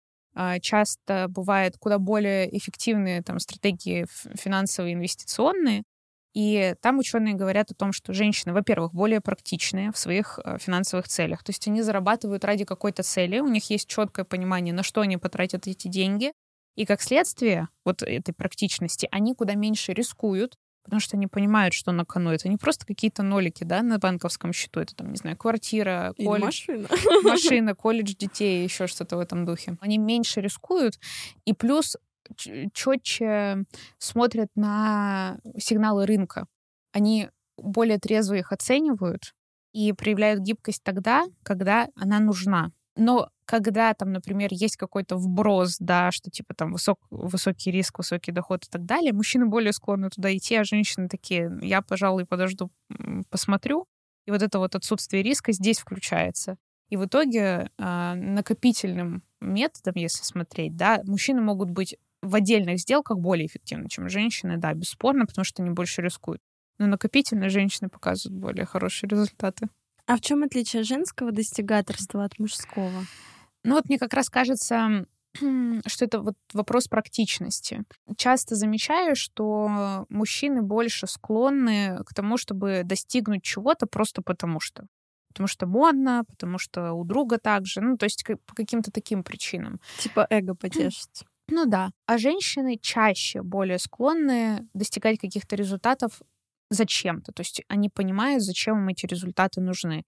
часто 0.60 1.26
бывают 1.28 1.76
куда 1.78 1.98
более 1.98 2.56
эффективные 2.56 3.22
там, 3.22 3.38
стратегии 3.38 4.06
финансовые, 4.36 4.94
инвестиционные. 4.94 5.84
И 6.34 6.74
там 6.80 6.98
ученые 6.98 7.34
говорят 7.34 7.70
о 7.70 7.74
том, 7.74 7.92
что 7.92 8.12
женщины, 8.12 8.52
во-первых, 8.52 8.92
более 8.92 9.20
практичные 9.20 9.92
в 9.92 9.98
своих 9.98 10.40
а, 10.42 10.58
финансовых 10.58 11.06
целях. 11.06 11.44
То 11.44 11.50
есть 11.50 11.66
они 11.68 11.80
зарабатывают 11.80 12.44
ради 12.44 12.64
какой-то 12.64 13.04
цели, 13.04 13.38
у 13.38 13.48
них 13.48 13.70
есть 13.70 13.88
четкое 13.88 14.24
понимание, 14.24 14.74
на 14.74 14.82
что 14.82 15.00
они 15.00 15.16
потратят 15.16 15.68
эти 15.68 15.86
деньги. 15.86 16.32
И 16.74 16.86
как 16.86 17.02
следствие 17.02 17.68
вот 17.84 18.02
этой 18.02 18.32
практичности, 18.32 19.06
они 19.12 19.34
куда 19.34 19.54
меньше 19.54 19.92
рискуют, 19.92 20.56
потому 20.84 21.00
что 21.00 21.16
они 21.16 21.26
понимают, 21.26 21.72
что 21.72 21.92
на 21.92 22.04
кону. 22.04 22.30
Это 22.30 22.48
не 22.48 22.56
просто 22.56 22.84
какие-то 22.84 23.22
нолики, 23.22 23.64
да, 23.64 23.82
на 23.82 23.98
банковском 23.98 24.52
счету. 24.52 24.80
Это 24.80 24.94
там, 24.94 25.10
не 25.10 25.16
знаю, 25.16 25.36
квартира, 25.36 26.14
колледж. 26.16 26.44
машина. 26.44 26.88
Машина, 27.22 27.74
колледж 27.74 28.14
детей, 28.14 28.64
еще 28.64 28.86
что-то 28.86 29.16
в 29.16 29.20
этом 29.20 29.46
духе. 29.46 29.76
Они 29.80 29.98
меньше 29.98 30.40
рискуют, 30.40 30.98
и 31.44 31.54
плюс 31.54 31.96
четче 32.36 33.64
смотрят 33.98 34.48
на 34.54 35.38
сигналы 35.58 36.06
рынка. 36.06 36.46
Они 36.92 37.28
более 37.56 37.98
трезво 37.98 38.34
их 38.34 38.52
оценивают 38.52 39.34
и 39.72 39.92
проявляют 39.92 40.40
гибкость 40.40 40.82
тогда, 40.82 41.26
когда 41.42 41.88
она 41.96 42.20
нужна. 42.20 42.70
Но 42.96 43.28
когда 43.44 43.92
там, 43.94 44.12
например, 44.12 44.50
есть 44.52 44.76
какой-то 44.76 45.16
вброс, 45.16 45.76
да, 45.78 46.12
что 46.12 46.30
типа 46.30 46.54
там 46.54 46.72
высок, 46.72 47.00
высокий 47.10 47.70
риск, 47.70 47.98
высокий 47.98 48.32
доход 48.32 48.64
и 48.64 48.68
так 48.70 48.84
далее, 48.84 49.12
мужчины 49.12 49.46
более 49.46 49.72
склонны 49.72 50.10
туда 50.10 50.34
идти, 50.34 50.54
а 50.54 50.64
женщины 50.64 51.08
такие, 51.08 51.50
я, 51.60 51.82
пожалуй, 51.82 52.24
подожду, 52.24 52.70
посмотрю. 53.30 53.86
И 54.26 54.30
вот 54.30 54.42
это 54.42 54.58
вот 54.58 54.74
отсутствие 54.74 55.22
риска 55.22 55.52
здесь 55.52 55.80
включается. 55.80 56.56
И 56.88 56.96
в 56.96 57.06
итоге 57.06 57.70
э, 57.78 58.14
накопительным 58.14 59.22
методом, 59.40 59.94
если 59.96 60.22
смотреть, 60.22 60.76
да, 60.76 61.00
мужчины 61.04 61.40
могут 61.40 61.70
быть 61.70 61.96
в 62.24 62.34
отдельных 62.34 62.78
сделках 62.78 63.18
более 63.18 63.46
эффективны, 63.46 63.88
чем 63.88 64.08
женщины, 64.08 64.56
да, 64.56 64.72
бесспорно, 64.74 65.26
потому 65.26 65.44
что 65.44 65.62
они 65.62 65.70
больше 65.70 66.02
рискуют. 66.02 66.40
Но 66.78 66.86
накопительные 66.86 67.50
женщины 67.50 67.88
показывают 67.88 68.40
более 68.40 68.66
хорошие 68.66 69.08
результаты. 69.08 69.68
А 70.06 70.16
в 70.16 70.20
чем 70.20 70.42
отличие 70.42 70.82
женского 70.82 71.32
достигаторства 71.32 72.24
от 72.24 72.38
мужского? 72.38 73.04
Ну 73.62 73.74
вот 73.74 73.88
мне 73.88 73.98
как 73.98 74.12
раз 74.12 74.28
кажется, 74.28 75.06
что 75.86 76.04
это 76.04 76.20
вот 76.20 76.36
вопрос 76.52 76.88
практичности. 76.88 77.84
Часто 78.16 78.54
замечаю, 78.54 79.16
что 79.16 80.06
мужчины 80.08 80.62
больше 80.62 81.06
склонны 81.06 81.98
к 82.04 82.14
тому, 82.14 82.36
чтобы 82.36 82.82
достигнуть 82.84 83.42
чего-то 83.42 83.86
просто 83.86 84.22
потому 84.22 84.60
что. 84.60 84.86
Потому 85.28 85.48
что 85.48 85.66
модно, 85.66 86.24
потому 86.28 86.58
что 86.58 86.92
у 86.92 87.04
друга 87.04 87.38
также, 87.38 87.80
ну, 87.80 87.96
то 87.96 88.04
есть 88.04 88.24
по 88.24 88.54
каким-то 88.54 88.92
таким 88.92 89.24
причинам. 89.24 89.80
Типа 89.98 90.26
эго 90.30 90.54
потешить. 90.54 91.24
Ну 91.48 91.66
да. 91.66 91.90
А 92.06 92.18
женщины 92.18 92.78
чаще 92.80 93.42
более 93.42 93.78
склонны 93.78 94.66
достигать 94.74 95.18
каких-то 95.18 95.56
результатов 95.56 96.20
зачем-то. 96.70 97.32
То 97.32 97.40
есть 97.40 97.62
они 97.68 97.90
понимают, 97.90 98.42
зачем 98.42 98.78
им 98.78 98.88
эти 98.88 99.06
результаты 99.06 99.60
нужны. 99.60 100.04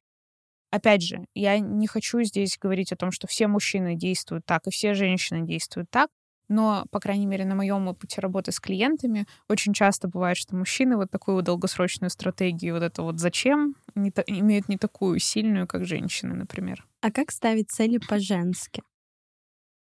Опять 0.70 1.02
же, 1.02 1.24
я 1.34 1.58
не 1.58 1.86
хочу 1.86 2.22
здесь 2.22 2.58
говорить 2.60 2.92
о 2.92 2.96
том, 2.96 3.10
что 3.12 3.26
все 3.26 3.46
мужчины 3.46 3.94
действуют 3.94 4.44
так 4.46 4.66
и 4.66 4.70
все 4.70 4.94
женщины 4.94 5.46
действуют 5.46 5.88
так, 5.90 6.08
но, 6.48 6.86
по 6.90 7.00
крайней 7.00 7.26
мере, 7.26 7.44
на 7.44 7.54
моем 7.54 7.88
опыте 7.88 8.20
работы 8.20 8.52
с 8.52 8.60
клиентами 8.60 9.26
очень 9.48 9.72
часто 9.72 10.08
бывает, 10.08 10.36
что 10.36 10.54
мужчины 10.56 10.96
вот 10.96 11.10
такую 11.10 11.42
долгосрочную 11.42 12.10
стратегию, 12.10 12.74
вот 12.74 12.82
это 12.82 13.02
вот 13.02 13.18
зачем, 13.18 13.74
не 13.94 14.10
та, 14.10 14.22
имеют 14.26 14.68
не 14.68 14.76
такую 14.76 15.18
сильную, 15.18 15.66
как 15.66 15.86
женщины, 15.86 16.34
например. 16.34 16.86
А 17.00 17.10
как 17.10 17.30
ставить 17.30 17.70
цели 17.70 17.98
по-женски? 17.98 18.82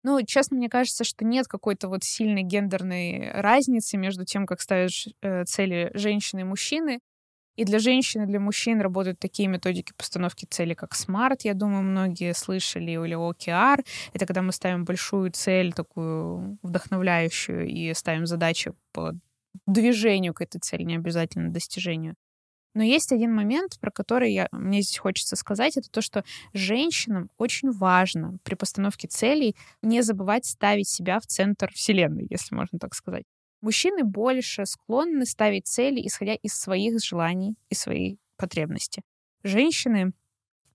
Ну, 0.05 0.21
честно, 0.25 0.57
мне 0.57 0.69
кажется, 0.69 1.05
что 1.05 1.25
нет 1.25 1.47
какой-то 1.47 1.88
вот 1.88 2.03
сильной 2.03 2.43
гендерной 2.43 3.31
разницы 3.33 3.97
между 3.97 4.25
тем, 4.25 4.47
как 4.47 4.61
ставишь 4.61 5.09
э, 5.23 5.45
цели 5.45 5.91
женщины 5.95 6.41
и 6.41 6.45
мужчины. 6.45 7.01
И 7.55 7.65
для 7.65 7.79
женщин, 7.79 8.23
и 8.23 8.27
для 8.27 8.41
мужчин 8.41 8.81
работают 8.81 9.19
такие 9.19 9.47
методики 9.47 9.93
постановки 9.95 10.47
цели, 10.49 10.73
как 10.73 10.95
SMART, 10.95 11.41
я 11.45 11.53
думаю, 11.53 11.83
многие 11.83 12.33
слышали, 12.33 12.93
или 12.93 13.15
OKR. 13.15 13.85
Это 14.15 14.27
когда 14.27 14.41
мы 14.41 14.53
ставим 14.53 14.85
большую 14.85 15.31
цель, 15.33 15.75
такую 15.75 16.59
вдохновляющую, 16.62 17.69
и 17.69 17.93
ставим 17.93 18.27
задачи 18.27 18.73
по 18.93 19.12
движению 19.67 20.33
к 20.33 20.41
этой 20.41 20.61
цели, 20.61 20.83
не 20.83 20.97
обязательно 20.97 21.51
достижению. 21.51 22.17
Но 22.75 22.83
есть 22.83 23.13
один 23.13 23.35
момент, 23.35 23.79
про 23.81 23.91
который 23.91 24.33
я, 24.33 24.49
мне 24.51 24.81
здесь 24.81 24.99
хочется 24.99 25.37
сказать, 25.37 25.77
это 25.77 25.91
то, 25.91 26.01
что 26.01 26.25
женщинам 26.55 27.31
очень 27.37 27.71
важно 27.71 28.39
при 28.45 28.55
постановке 28.55 29.09
целей 29.09 29.57
не 29.83 30.03
забывать 30.03 30.47
ставить 30.47 30.89
себя 30.89 31.21
в 31.21 31.27
центр 31.27 31.71
Вселенной, 31.73 32.27
если 32.31 32.55
можно 32.55 32.79
так 32.79 32.95
сказать. 32.95 33.25
Мужчины 33.61 34.05
больше 34.05 34.67
склонны 34.67 35.27
ставить 35.27 35.67
цели, 35.67 36.05
исходя 36.07 36.35
из 36.35 36.55
своих 36.55 37.03
желаний 37.03 37.57
и 37.69 37.75
своей 37.75 38.19
потребности. 38.37 39.03
Женщины 39.45 40.13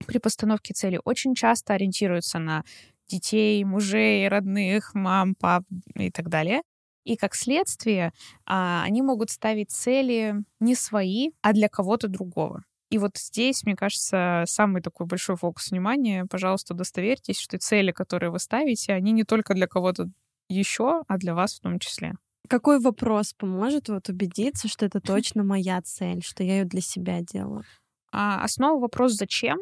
при 0.06 0.20
постановке 0.20 0.74
цели 0.74 1.00
очень 1.04 1.34
часто 1.34 1.74
ориентируются 1.74 2.40
на 2.40 2.64
детей, 3.08 3.64
мужей, 3.64 4.28
родных, 4.28 4.94
мам, 4.94 5.36
пап 5.36 5.64
и 5.96 6.12
так 6.12 6.30
далее. 6.30 6.62
И 7.08 7.16
как 7.16 7.36
следствие, 7.36 8.12
а, 8.46 8.84
они 8.84 9.02
могут 9.02 9.30
ставить 9.30 9.72
цели 9.72 10.36
не 10.60 10.76
свои, 10.76 11.32
а 11.42 11.54
для 11.54 11.70
кого-то 11.70 12.10
другого. 12.10 12.66
И 12.90 12.98
вот 12.98 13.18
здесь, 13.18 13.64
мне 13.64 13.78
кажется, 13.78 14.44
самый 14.46 14.82
такой 14.82 15.08
большой 15.08 15.38
фокус 15.38 15.72
внимания. 15.72 16.26
Пожалуйста, 16.30 16.74
удостоверьтесь, 16.74 17.40
что 17.40 17.58
цели, 17.58 17.94
которые 17.94 18.30
вы 18.30 18.40
ставите, 18.40 18.92
они 18.92 19.14
не 19.14 19.24
только 19.24 19.54
для 19.54 19.68
кого-то 19.68 20.10
еще, 20.50 21.04
а 21.08 21.18
для 21.18 21.34
вас 21.34 21.56
в 21.56 21.62
том 21.62 21.80
числе. 21.80 22.14
Какой 22.50 22.78
вопрос 22.82 23.34
поможет 23.34 23.88
вот 23.88 24.10
убедиться, 24.10 24.68
что 24.68 24.86
это 24.86 25.00
точно 25.00 25.46
моя 25.46 25.82
цель, 25.82 26.22
что 26.22 26.44
я 26.44 26.60
ее 26.60 26.66
для 26.66 26.82
себя 26.82 27.22
делаю? 27.22 27.64
А, 28.12 28.44
основа 28.44 28.82
вопрос 28.82 29.14
«зачем?». 29.14 29.60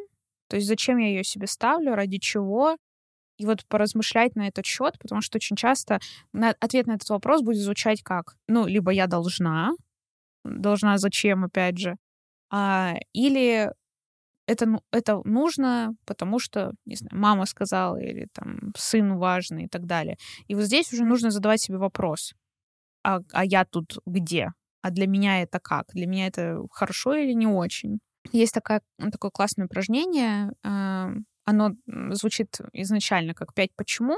То 0.48 0.56
есть 0.56 0.68
зачем 0.68 0.98
я 0.98 1.10
ее 1.10 1.24
себе 1.24 1.46
ставлю, 1.46 1.94
ради 1.94 2.18
чего, 2.18 2.78
и 3.38 3.46
вот 3.46 3.66
поразмышлять 3.68 4.36
на 4.36 4.48
этот 4.48 4.66
счет, 4.66 4.98
потому 5.00 5.22
что 5.22 5.38
очень 5.38 5.56
часто 5.56 6.00
на, 6.34 6.56
ответ 6.60 6.88
на 6.88 6.94
этот 6.94 7.10
вопрос 7.10 7.42
будет 7.42 7.62
звучать 7.62 8.02
как, 8.02 8.36
ну, 8.48 8.66
либо 8.66 8.92
я 8.92 9.08
должна, 9.08 9.72
должна 10.44 10.98
зачем, 10.98 11.44
опять 11.44 11.78
же, 11.78 11.98
а, 12.50 12.96
или 13.14 13.72
это, 14.48 14.66
ну, 14.68 14.82
это 14.92 15.22
нужно, 15.26 15.96
потому 16.06 16.40
что, 16.40 16.74
не 16.86 16.96
знаю, 16.96 17.20
мама 17.20 17.46
сказала, 17.46 17.98
или 17.98 18.28
там 18.32 18.74
сын 18.78 19.18
важный 19.18 19.66
и 19.66 19.68
так 19.68 19.86
далее. 19.86 20.18
И 20.48 20.56
вот 20.56 20.66
здесь 20.66 20.94
уже 20.94 21.04
нужно 21.04 21.32
задавать 21.32 21.62
себе 21.62 21.78
вопрос, 21.78 22.34
а, 23.04 23.20
а 23.32 23.46
я 23.46 23.66
тут 23.66 24.00
где? 24.06 24.52
А 24.82 24.92
для 24.92 25.08
меня 25.08 25.42
это 25.42 25.60
как? 25.60 25.88
Для 25.94 26.06
меня 26.06 26.28
это 26.28 26.60
хорошо 26.72 27.16
или 27.16 27.34
не 27.34 27.48
очень? 27.48 28.00
Есть 28.32 28.54
такая, 28.54 28.82
такое 29.12 29.32
классное 29.32 29.66
упражнение, 29.66 30.52
оно 31.46 31.72
звучит 32.12 32.60
изначально 32.74 33.34
как 33.34 33.54
«пять 33.54 33.74
почему», 33.76 34.18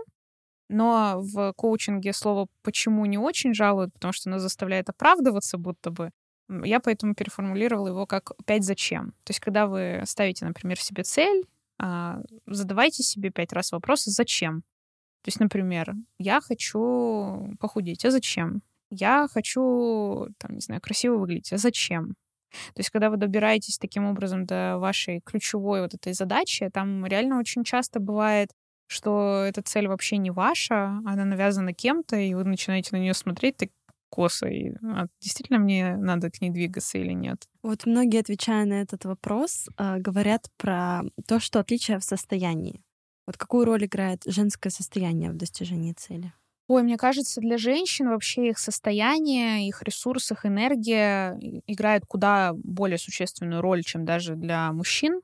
но 0.69 1.21
в 1.21 1.53
коучинге 1.53 2.13
слово 2.13 2.47
«почему» 2.61 3.05
не 3.05 3.17
очень 3.17 3.53
жалуют, 3.53 3.93
потому 3.93 4.13
что 4.13 4.29
оно 4.29 4.39
заставляет 4.39 4.89
оправдываться 4.89 5.57
будто 5.57 5.91
бы. 5.91 6.11
Я 6.49 6.79
поэтому 6.79 7.13
переформулировала 7.13 7.89
его 7.89 8.05
как 8.05 8.31
«пять 8.45 8.63
зачем». 8.63 9.11
То 9.23 9.31
есть 9.31 9.39
когда 9.39 9.67
вы 9.67 10.01
ставите, 10.05 10.45
например, 10.45 10.79
себе 10.79 11.03
цель, 11.03 11.45
а, 11.79 12.21
задавайте 12.45 13.03
себе 13.03 13.29
пять 13.29 13.53
раз 13.53 13.71
вопрос 13.71 14.03
«Зачем?». 14.05 14.63
То 15.23 15.29
есть, 15.29 15.39
например, 15.39 15.93
я 16.19 16.39
хочу 16.39 17.53
похудеть, 17.59 18.05
а 18.05 18.11
зачем? 18.11 18.61
Я 18.89 19.27
хочу, 19.29 20.27
там, 20.37 20.55
не 20.55 20.61
знаю, 20.61 20.79
красиво 20.79 21.17
выглядеть, 21.17 21.51
а 21.51 21.57
зачем? 21.57 22.15
То 22.73 22.79
есть, 22.79 22.89
когда 22.89 23.09
вы 23.09 23.17
добираетесь 23.17 23.77
таким 23.77 24.05
образом 24.05 24.45
до 24.45 24.77
вашей 24.77 25.21
ключевой 25.21 25.81
вот 25.81 25.93
этой 25.93 26.13
задачи, 26.13 26.69
там 26.73 27.05
реально 27.05 27.39
очень 27.39 27.63
часто 27.63 27.99
бывает, 27.99 28.51
что 28.87 29.43
эта 29.45 29.61
цель 29.61 29.87
вообще 29.87 30.17
не 30.17 30.31
ваша, 30.31 31.01
она 31.05 31.25
навязана 31.25 31.73
кем-то, 31.73 32.15
и 32.15 32.33
вы 32.33 32.43
начинаете 32.45 32.89
на 32.93 32.99
нее 32.99 33.13
смотреть 33.13 33.57
так 33.57 33.69
косо, 34.09 34.47
и 34.47 34.71
а, 34.83 35.07
действительно 35.21 35.59
мне 35.59 35.97
надо 35.97 36.31
к 36.31 36.41
ней 36.41 36.49
двигаться 36.49 36.97
или 36.97 37.11
нет. 37.11 37.45
Вот 37.61 37.85
многие, 37.85 38.21
отвечая 38.21 38.65
на 38.65 38.81
этот 38.81 39.05
вопрос, 39.05 39.67
а, 39.75 39.99
говорят 39.99 40.47
про 40.57 41.01
то, 41.27 41.39
что 41.39 41.59
отличие 41.59 41.99
в 41.99 42.03
состоянии. 42.03 42.81
Вот 43.25 43.37
какую 43.37 43.65
роль 43.65 43.85
играет 43.85 44.23
женское 44.25 44.69
состояние 44.69 45.31
в 45.31 45.35
достижении 45.35 45.91
цели? 45.91 46.31
Ой, 46.67 46.83
мне 46.83 46.97
кажется, 46.97 47.39
для 47.39 47.57
женщин 47.57 48.09
вообще 48.09 48.49
их 48.49 48.59
состояние, 48.59 49.67
их 49.69 49.81
ресурс, 49.83 50.31
их 50.31 50.45
энергия 50.45 51.37
играет 51.65 52.05
куда 52.05 52.51
более 52.55 52.97
существенную 52.97 53.61
роль, 53.61 53.83
чем 53.83 54.03
даже 54.03 54.35
для 54.35 54.71
мужчин. 54.73 55.21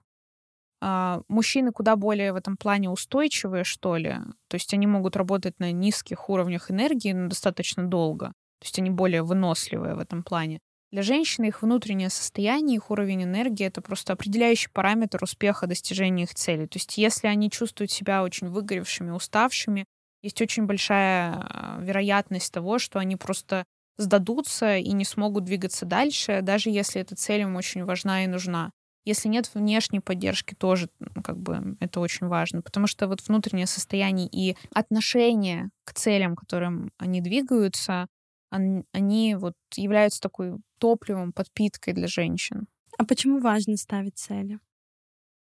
А, 0.81 1.21
мужчины 1.29 1.71
куда 1.71 1.95
более 1.95 2.33
в 2.33 2.35
этом 2.37 2.57
плане 2.57 2.89
устойчивые, 2.89 3.63
что 3.63 3.97
ли. 3.97 4.15
То 4.49 4.55
есть 4.55 4.73
они 4.73 4.87
могут 4.87 5.15
работать 5.17 5.59
на 5.59 5.71
низких 5.71 6.29
уровнях 6.29 6.71
энергии 6.71 7.13
но 7.13 7.29
достаточно 7.29 7.85
долго. 7.87 8.27
То 8.59 8.65
есть 8.65 8.79
они 8.79 8.89
более 8.89 9.23
выносливые 9.23 9.95
в 9.95 9.99
этом 9.99 10.23
плане. 10.23 10.59
Для 10.91 11.01
женщины 11.01 11.47
их 11.47 11.61
внутреннее 11.61 12.09
состояние, 12.09 12.77
их 12.77 12.91
уровень 12.91 13.23
энергии— 13.23 13.65
это 13.67 13.81
просто 13.81 14.13
определяющий 14.13 14.69
параметр 14.71 15.23
успеха 15.23 15.67
достижения 15.67 16.23
их 16.23 16.35
цели. 16.35 16.67
То 16.67 16.77
есть 16.77 16.97
если 16.97 17.27
они 17.27 17.49
чувствуют 17.49 17.91
себя 17.91 18.23
очень 18.23 18.49
выгоревшими, 18.49 19.11
уставшими, 19.11 19.85
есть 20.23 20.41
очень 20.41 20.65
большая 20.65 21.33
а, 21.33 21.77
вероятность 21.81 22.51
того, 22.51 22.79
что 22.79 22.99
они 22.99 23.15
просто 23.15 23.65
сдадутся 23.97 24.77
и 24.77 24.91
не 24.93 25.05
смогут 25.05 25.43
двигаться 25.43 25.85
дальше, 25.85 26.39
даже 26.41 26.69
если 26.69 27.01
эта 27.01 27.15
цель 27.15 27.41
им 27.41 27.55
очень 27.55 27.85
важна 27.85 28.23
и 28.23 28.27
нужна. 28.27 28.71
Если 29.05 29.27
нет 29.27 29.53
внешней 29.53 29.99
поддержки, 29.99 30.55
тоже 30.55 30.89
как 31.23 31.37
бы 31.37 31.77
это 31.81 31.99
очень 31.99 32.27
важно, 32.27 32.61
потому 32.61 32.87
что 32.87 33.07
вот 33.07 33.21
внутреннее 33.27 33.67
состояние 33.67 34.29
и 34.31 34.55
отношение 34.73 35.69
к 35.83 35.93
целям, 35.93 36.35
к 36.35 36.39
которым 36.39 36.91
они 36.97 37.19
двигаются, 37.19 38.07
они 38.49 39.35
вот 39.35 39.55
являются 39.75 40.21
такой 40.21 40.53
топливом, 40.79 41.33
подпиткой 41.33 41.93
для 41.93 42.07
женщин. 42.07 42.67
А 42.97 43.05
почему 43.05 43.39
важно 43.39 43.75
ставить 43.77 44.17
цели? 44.17 44.59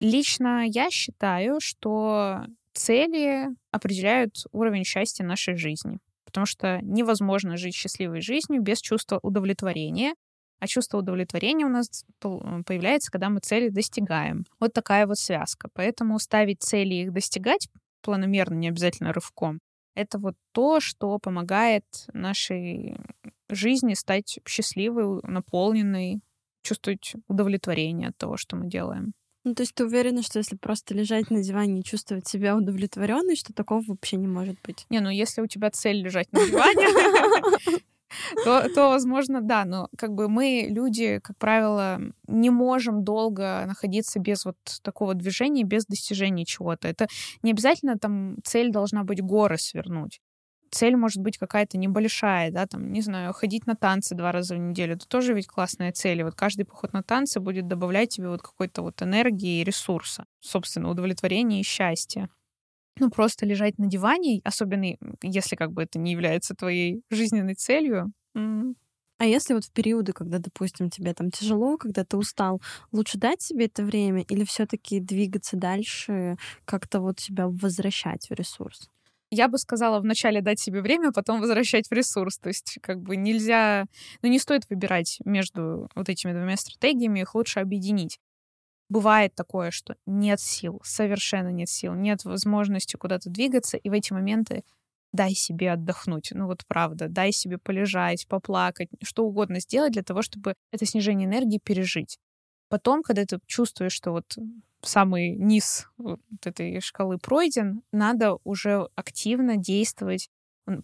Лично 0.00 0.64
я 0.66 0.90
считаю, 0.90 1.60
что 1.60 2.46
цели 2.80 3.48
определяют 3.70 4.44
уровень 4.52 4.84
счастья 4.84 5.24
нашей 5.24 5.56
жизни. 5.56 5.98
Потому 6.24 6.46
что 6.46 6.80
невозможно 6.82 7.56
жить 7.56 7.74
счастливой 7.74 8.20
жизнью 8.22 8.62
без 8.62 8.80
чувства 8.80 9.18
удовлетворения. 9.22 10.14
А 10.60 10.66
чувство 10.66 10.98
удовлетворения 10.98 11.66
у 11.66 11.70
нас 11.70 12.04
появляется, 12.20 13.10
когда 13.10 13.28
мы 13.28 13.40
цели 13.40 13.68
достигаем. 13.68 14.44
Вот 14.58 14.72
такая 14.72 15.06
вот 15.06 15.18
связка. 15.18 15.68
Поэтому 15.74 16.18
ставить 16.18 16.62
цели 16.62 16.94
и 16.94 17.02
их 17.02 17.12
достигать 17.12 17.68
планомерно, 18.02 18.54
не 18.54 18.68
обязательно 18.68 19.12
рывком, 19.12 19.60
это 19.94 20.18
вот 20.18 20.34
то, 20.52 20.80
что 20.80 21.18
помогает 21.18 21.84
нашей 22.14 22.96
жизни 23.50 23.94
стать 23.94 24.38
счастливой, 24.46 25.20
наполненной, 25.22 26.20
чувствовать 26.62 27.14
удовлетворение 27.28 28.08
от 28.08 28.16
того, 28.16 28.36
что 28.36 28.56
мы 28.56 28.68
делаем. 28.68 29.12
Ну, 29.44 29.54
то 29.54 29.62
есть 29.62 29.74
ты 29.74 29.84
уверена, 29.84 30.22
что 30.22 30.38
если 30.38 30.56
просто 30.56 30.94
лежать 30.94 31.30
на 31.30 31.42
диване 31.42 31.80
и 31.80 31.84
чувствовать 31.84 32.28
себя 32.28 32.56
удовлетворенной, 32.56 33.36
что 33.36 33.54
такого 33.54 33.82
вообще 33.86 34.16
не 34.16 34.26
может 34.26 34.56
быть? 34.62 34.86
Не, 34.90 35.00
ну 35.00 35.08
если 35.08 35.40
у 35.40 35.46
тебя 35.46 35.70
цель 35.70 36.02
лежать 36.02 36.30
на 36.32 36.46
диване, 36.46 36.86
то, 38.44 38.68
то, 38.74 38.88
возможно, 38.90 39.40
да, 39.40 39.64
но 39.64 39.88
как 39.96 40.12
бы 40.12 40.28
мы, 40.28 40.66
люди, 40.68 41.20
как 41.20 41.38
правило, 41.38 42.00
не 42.28 42.50
можем 42.50 43.02
долго 43.02 43.64
находиться 43.66 44.18
без 44.18 44.44
вот 44.44 44.56
такого 44.82 45.14
движения, 45.14 45.64
без 45.64 45.86
достижения 45.86 46.44
чего-то. 46.44 46.88
Это 46.88 47.06
не 47.42 47.52
обязательно 47.52 47.98
там 47.98 48.36
цель 48.44 48.70
должна 48.70 49.04
быть 49.04 49.22
горы 49.22 49.56
свернуть 49.56 50.20
цель 50.70 50.96
может 50.96 51.22
быть 51.22 51.38
какая-то 51.38 51.78
небольшая, 51.78 52.50
да, 52.50 52.66
там, 52.66 52.92
не 52.92 53.00
знаю, 53.02 53.32
ходить 53.32 53.66
на 53.66 53.74
танцы 53.76 54.14
два 54.14 54.32
раза 54.32 54.54
в 54.54 54.58
неделю, 54.58 54.94
это 54.94 55.06
тоже 55.08 55.34
ведь 55.34 55.46
классная 55.48 55.92
цель. 55.92 56.20
И 56.20 56.24
вот 56.24 56.34
каждый 56.34 56.64
поход 56.64 56.92
на 56.92 57.02
танцы 57.02 57.40
будет 57.40 57.68
добавлять 57.68 58.10
тебе 58.10 58.28
вот 58.28 58.42
какой-то 58.42 58.82
вот 58.82 59.02
энергии 59.02 59.60
и 59.60 59.64
ресурса, 59.64 60.24
собственно, 60.40 60.90
удовлетворения 60.90 61.60
и 61.60 61.64
счастья. 61.64 62.28
Ну, 62.98 63.10
просто 63.10 63.46
лежать 63.46 63.78
на 63.78 63.86
диване, 63.88 64.40
особенно 64.44 64.96
если 65.22 65.56
как 65.56 65.72
бы 65.72 65.82
это 65.84 65.98
не 65.98 66.12
является 66.12 66.54
твоей 66.54 67.02
жизненной 67.10 67.54
целью. 67.54 68.12
А 69.18 69.26
если 69.26 69.52
вот 69.54 69.64
в 69.66 69.72
периоды, 69.72 70.12
когда, 70.12 70.38
допустим, 70.38 70.88
тебе 70.90 71.12
там 71.14 71.30
тяжело, 71.30 71.76
когда 71.76 72.04
ты 72.04 72.16
устал, 72.16 72.60
лучше 72.90 73.18
дать 73.18 73.42
себе 73.42 73.66
это 73.66 73.82
время 73.84 74.22
или 74.22 74.44
все-таки 74.44 74.98
двигаться 74.98 75.56
дальше, 75.56 76.36
как-то 76.64 77.00
вот 77.00 77.20
себя 77.20 77.46
возвращать 77.48 78.28
в 78.30 78.32
ресурс? 78.32 78.88
Я 79.30 79.48
бы 79.48 79.58
сказала 79.58 80.00
вначале 80.00 80.40
дать 80.40 80.60
себе 80.60 80.82
время, 80.82 81.08
а 81.08 81.12
потом 81.12 81.40
возвращать 81.40 81.88
в 81.88 81.92
ресурс. 81.92 82.38
То 82.38 82.48
есть 82.48 82.78
как 82.82 83.00
бы 83.00 83.16
нельзя... 83.16 83.86
Ну, 84.22 84.28
не 84.28 84.38
стоит 84.38 84.68
выбирать 84.68 85.18
между 85.24 85.88
вот 85.94 86.08
этими 86.08 86.32
двумя 86.32 86.56
стратегиями, 86.56 87.20
их 87.20 87.34
лучше 87.34 87.60
объединить. 87.60 88.18
Бывает 88.88 89.34
такое, 89.36 89.70
что 89.70 89.96
нет 90.04 90.40
сил, 90.40 90.80
совершенно 90.84 91.50
нет 91.50 91.68
сил, 91.68 91.94
нет 91.94 92.24
возможности 92.24 92.96
куда-то 92.96 93.30
двигаться, 93.30 93.76
и 93.76 93.88
в 93.88 93.92
эти 93.92 94.12
моменты 94.12 94.64
дай 95.12 95.32
себе 95.34 95.72
отдохнуть. 95.72 96.30
Ну 96.32 96.46
вот 96.46 96.64
правда, 96.66 97.08
дай 97.08 97.30
себе 97.30 97.58
полежать, 97.58 98.26
поплакать, 98.26 98.88
что 99.02 99.24
угодно 99.24 99.60
сделать 99.60 99.92
для 99.92 100.02
того, 100.02 100.22
чтобы 100.22 100.54
это 100.72 100.86
снижение 100.86 101.28
энергии 101.28 101.60
пережить. 101.62 102.18
Потом, 102.70 103.02
когда 103.02 103.26
ты 103.26 103.40
чувствуешь, 103.46 103.92
что 103.92 104.12
вот 104.12 104.38
самый 104.82 105.32
низ 105.36 105.88
вот 105.98 106.20
этой 106.44 106.80
шкалы 106.80 107.18
пройден, 107.18 107.82
надо 107.92 108.38
уже 108.44 108.88
активно 108.96 109.58
действовать 109.58 110.30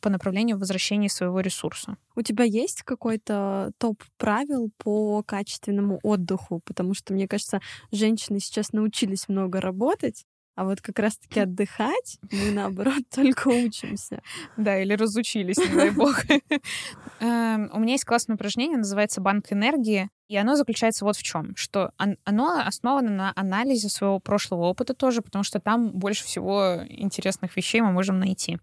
по 0.03 0.11
направлению 0.11 0.59
возвращения 0.59 1.09
своего 1.09 1.41
ресурса. 1.41 1.97
У 2.17 2.23
тебя 2.23 2.45
есть 2.45 2.83
какой-то 2.83 3.73
топ 3.79 4.03
правил 4.19 4.71
по 4.79 5.23
качественному 5.23 6.01
отдыху? 6.03 6.61
Потому 6.65 6.95
что, 6.95 7.15
мне 7.15 7.29
кажется, 7.29 7.61
женщины 7.93 8.41
сейчас 8.41 8.73
научились 8.73 9.29
много 9.29 9.61
работать, 9.61 10.27
а 10.57 10.65
вот 10.65 10.81
как 10.81 10.99
раз-таки 10.99 11.41
отдыхать 11.41 12.19
мы, 12.33 12.51
наоборот, 12.51 13.03
только 13.15 13.49
учимся. 13.49 14.23
Да, 14.57 14.81
или 14.81 14.95
разучились, 14.95 15.59
не 15.59 15.77
дай 15.77 15.91
бог. 15.91 16.25
Эм, 17.21 17.71
у 17.73 17.79
меня 17.79 17.93
есть 17.93 18.05
классное 18.05 18.35
упражнение, 18.35 18.79
называется 18.79 19.21
«Банк 19.21 19.53
энергии». 19.53 20.09
И 20.29 20.37
оно 20.37 20.57
заключается 20.57 21.05
вот 21.05 21.17
в 21.17 21.23
чем, 21.23 21.55
что 21.55 21.93
оно 21.97 22.61
основано 22.67 23.11
на 23.11 23.33
анализе 23.37 23.89
своего 23.89 24.19
прошлого 24.19 24.65
опыта 24.65 24.93
тоже, 24.93 25.23
потому 25.23 25.45
что 25.45 25.61
там 25.61 25.93
больше 25.93 26.25
всего 26.25 26.83
интересных 26.89 27.57
вещей 27.57 27.81
мы 27.81 27.93
можем 27.93 28.19
найти. 28.19 28.59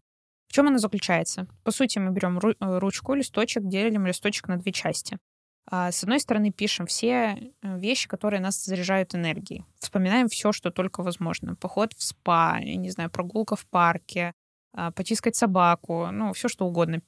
В 0.50 0.54
чем 0.54 0.68
оно 0.68 0.78
заключается? 0.78 1.48
По 1.64 1.72
сути, 1.72 2.00
мы 2.00 2.12
берем 2.12 2.38
э, 2.40 2.80
ручку, 2.80 3.14
листочек, 3.14 3.68
делим 3.68 4.06
листочек 4.06 4.48
на 4.48 4.58
две 4.58 4.72
части. 4.72 5.18
А, 5.66 5.92
с 5.92 6.04
одной 6.04 6.20
стороны, 6.20 6.52
пишем 6.52 6.86
все 6.86 7.52
э, 7.62 7.80
вещи, 7.80 8.08
которые 8.08 8.42
нас 8.42 8.64
заряжают 8.64 9.16
энергией. 9.16 9.66
Вспоминаем 9.80 10.28
все, 10.28 10.52
что 10.52 10.72
только 10.72 11.04
возможно. 11.04 11.56
Поход 11.56 11.94
в 11.94 12.04
спа, 12.04 12.58
я 12.60 12.76
не 12.76 12.90
знаю, 12.90 13.10
прогулка 13.10 13.56
в 13.56 13.66
парке, 13.68 14.34
а, 14.74 14.92
потискать 14.92 15.36
собаку, 15.36 16.08
ну, 16.12 16.34
все 16.34 16.48
что 16.48 16.66
угодно. 16.66 17.02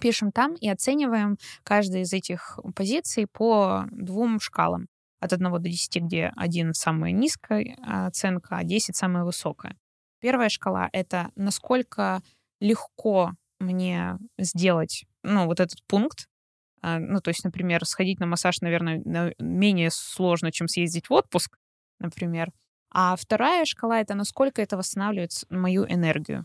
Пишем 0.00 0.32
там 0.32 0.54
и 0.54 0.68
оцениваем 0.68 1.36
каждую 1.62 2.02
из 2.02 2.12
этих 2.12 2.58
позиций 2.74 3.26
по 3.26 3.84
двум 3.90 4.40
шкалам. 4.40 4.88
От 5.20 5.32
1 5.32 5.52
до 5.52 5.60
10, 5.60 6.02
где 6.02 6.32
1 6.36 6.74
самая 6.74 7.12
низкая 7.12 7.76
оценка, 7.82 8.56
а 8.56 8.64
10 8.64 8.96
самая 8.96 9.24
высокая. 9.24 9.76
Первая 10.20 10.48
шкала— 10.48 10.88
это 10.92 11.30
насколько 11.36 12.22
легко 12.60 13.32
мне 13.60 14.18
сделать 14.38 15.04
ну, 15.22 15.46
вот 15.46 15.60
этот 15.60 15.78
пункт, 15.86 16.26
а, 16.26 16.31
ну, 16.82 17.20
то 17.20 17.28
есть, 17.28 17.44
например, 17.44 17.84
сходить 17.84 18.20
на 18.20 18.26
массаж, 18.26 18.60
наверное, 18.60 19.34
менее 19.38 19.90
сложно, 19.90 20.50
чем 20.50 20.68
съездить 20.68 21.08
в 21.08 21.12
отпуск, 21.12 21.56
например. 22.00 22.50
А 22.90 23.16
вторая 23.16 23.64
шкала— 23.64 24.00
это 24.00 24.14
насколько 24.14 24.60
это 24.60 24.76
восстанавливает 24.76 25.30
мою 25.48 25.86
энергию. 25.86 26.44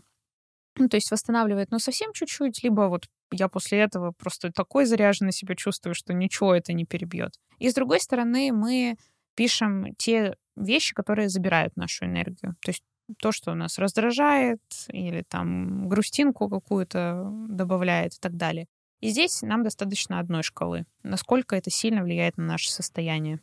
Ну, 0.76 0.88
то 0.88 0.96
есть 0.96 1.10
восстанавливает, 1.10 1.70
ну, 1.70 1.78
совсем 1.78 2.12
чуть-чуть, 2.12 2.62
либо 2.62 2.82
вот 2.82 3.06
я 3.32 3.48
после 3.48 3.78
этого 3.78 4.12
просто 4.12 4.52
такой 4.52 4.86
заряженный 4.86 5.32
себя 5.32 5.54
чувствую, 5.56 5.94
что 5.94 6.14
ничего 6.14 6.54
это 6.54 6.72
не 6.72 6.84
перебьет. 6.84 7.34
И 7.58 7.68
с 7.68 7.74
другой 7.74 8.00
стороны, 8.00 8.52
мы 8.52 8.96
пишем 9.34 9.94
те 9.96 10.36
вещи, 10.56 10.94
которые 10.94 11.28
забирают 11.28 11.76
нашу 11.76 12.06
энергию. 12.06 12.56
То 12.62 12.70
есть 12.70 12.82
то, 13.18 13.32
что 13.32 13.54
нас 13.54 13.78
раздражает, 13.78 14.60
или 14.88 15.22
там 15.22 15.88
грустинку 15.88 16.48
какую-то 16.48 17.28
добавляет 17.48 18.14
и 18.14 18.18
так 18.20 18.36
далее. 18.36 18.66
И 19.00 19.08
здесь 19.10 19.42
нам 19.42 19.62
достаточно 19.62 20.18
одной 20.18 20.42
шкалы, 20.42 20.86
насколько 21.02 21.54
это 21.54 21.70
сильно 21.70 22.02
влияет 22.02 22.36
на 22.36 22.44
наше 22.44 22.70
состояние. 22.70 23.40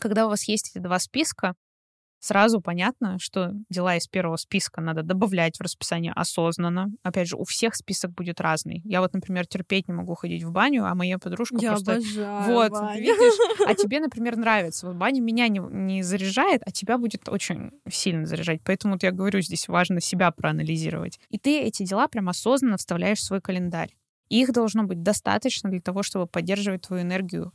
Когда 0.00 0.26
у 0.26 0.30
вас 0.30 0.44
есть 0.44 0.70
эти 0.70 0.78
два 0.82 0.98
списка, 0.98 1.54
сразу 2.20 2.60
понятно, 2.62 3.18
что 3.18 3.52
дела 3.68 3.96
из 3.96 4.06
первого 4.06 4.36
списка 4.36 4.80
надо 4.80 5.02
добавлять 5.02 5.58
в 5.58 5.62
расписание 5.62 6.12
осознанно. 6.14 6.88
Опять 7.02 7.28
же, 7.28 7.36
у 7.36 7.44
всех 7.44 7.74
список 7.74 8.12
будет 8.12 8.40
разный. 8.40 8.80
Я 8.84 9.00
вот, 9.00 9.12
например, 9.12 9.46
терпеть 9.46 9.88
не 9.88 9.94
могу 9.94 10.14
ходить 10.14 10.44
в 10.44 10.50
баню, 10.50 10.86
а 10.86 10.94
моя 10.94 11.18
подружка 11.18 11.56
Я 11.60 11.72
просто... 11.72 11.94
обожаю 11.94 12.54
Вот, 12.54 12.72
баню. 12.72 13.00
видишь? 13.00 13.34
А 13.66 13.74
тебе, 13.74 14.00
например, 14.00 14.36
нравится. 14.36 14.86
Вот 14.86 14.96
баня 14.96 15.20
меня 15.20 15.48
не, 15.48 15.58
не 15.58 16.02
заряжает, 16.02 16.62
а 16.64 16.70
тебя 16.70 16.96
будет 16.96 17.28
очень 17.28 17.72
сильно 17.90 18.24
заряжать. 18.26 18.60
Поэтому 18.64 18.94
вот 18.94 19.02
я 19.02 19.10
говорю, 19.10 19.40
здесь 19.40 19.68
важно 19.68 20.00
себя 20.00 20.30
проанализировать. 20.30 21.20
И 21.28 21.38
ты 21.38 21.60
эти 21.60 21.84
дела 21.84 22.08
прям 22.08 22.28
осознанно 22.28 22.76
вставляешь 22.78 23.18
в 23.18 23.24
свой 23.24 23.40
календарь. 23.40 23.94
Их 24.30 24.52
должно 24.52 24.84
быть 24.84 25.02
достаточно 25.02 25.68
для 25.68 25.80
того, 25.80 26.02
чтобы 26.02 26.26
поддерживать 26.26 26.82
твою 26.82 27.02
энергию 27.02 27.52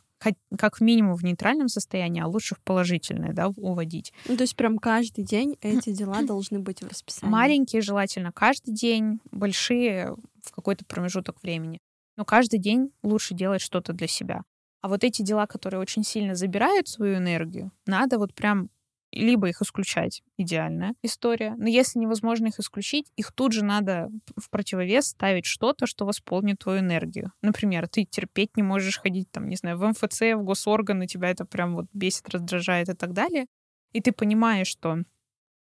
как 0.57 0.82
минимум 0.82 1.15
в 1.15 1.23
нейтральном 1.23 1.67
состоянии, 1.67 2.21
а 2.21 2.28
лучше 2.28 2.55
в 2.55 2.59
положительное, 2.61 3.34
да, 3.34 3.49
уводить. 3.57 4.13
Ну, 4.28 4.36
то 4.38 4.43
есть 4.43 4.55
прям 4.55 4.80
каждый 4.80 5.23
день 5.23 5.57
эти 5.61 5.91
дела 5.91 6.23
должны 6.23 6.59
быть 6.59 6.82
в 6.82 6.88
расписании. 6.88 7.32
Маленькие 7.32 7.82
желательно 7.82 8.32
каждый 8.32 8.73
день, 8.73 9.19
большие 9.32 10.15
в 10.43 10.51
какой-то 10.51 10.86
промежуток 10.86 11.41
времени. 11.43 11.80
Но 12.17 12.26
каждый 12.26 12.59
день 12.59 12.91
лучше 13.03 13.36
делать 13.36 13.61
что-то 13.61 13.93
для 13.93 14.07
себя. 14.07 14.43
А 14.82 14.88
вот 14.88 15.03
эти 15.03 15.21
дела, 15.21 15.47
которые 15.47 15.82
очень 15.82 16.03
сильно 16.03 16.36
забирают 16.36 16.88
свою 16.88 17.17
энергию, 17.17 17.71
надо 17.86 18.17
вот 18.17 18.34
прям 18.34 18.69
либо 19.16 19.49
их 19.49 19.61
исключать, 19.61 20.22
идеальная 20.38 20.93
история. 21.01 21.55
Но 21.57 21.68
если 21.68 21.99
невозможно 21.99 22.47
их 22.47 22.59
исключить, 22.59 23.11
их 23.16 23.32
тут 23.32 23.53
же 23.53 23.63
надо 23.63 24.09
в 24.38 24.49
противовес 24.49 25.07
ставить 25.07 25.45
что-то, 25.45 25.88
что 25.88 26.05
восполнит 26.05 26.59
твою 26.59 26.80
энергию. 26.80 27.32
Например, 27.41 27.88
ты 27.88 28.05
терпеть 28.05 28.57
не 28.57 28.63
можешь 28.63 28.99
ходить, 28.99 29.32
там, 29.32 29.47
не 29.47 29.55
знаю, 29.55 29.78
в 29.78 29.88
МФЦ, 29.88 30.22
в 30.36 30.43
госорганы, 30.43 31.07
тебя 31.07 31.30
это 31.30 31.45
прям 31.45 31.76
вот 31.76 31.86
бесит, 31.93 32.30
раздражает 32.30 32.89
и 32.89 32.93
так 32.93 33.13
далее. 33.13 33.45
И 33.93 34.01
ты 34.01 34.11
понимаешь, 34.11 34.68
что 34.68 35.03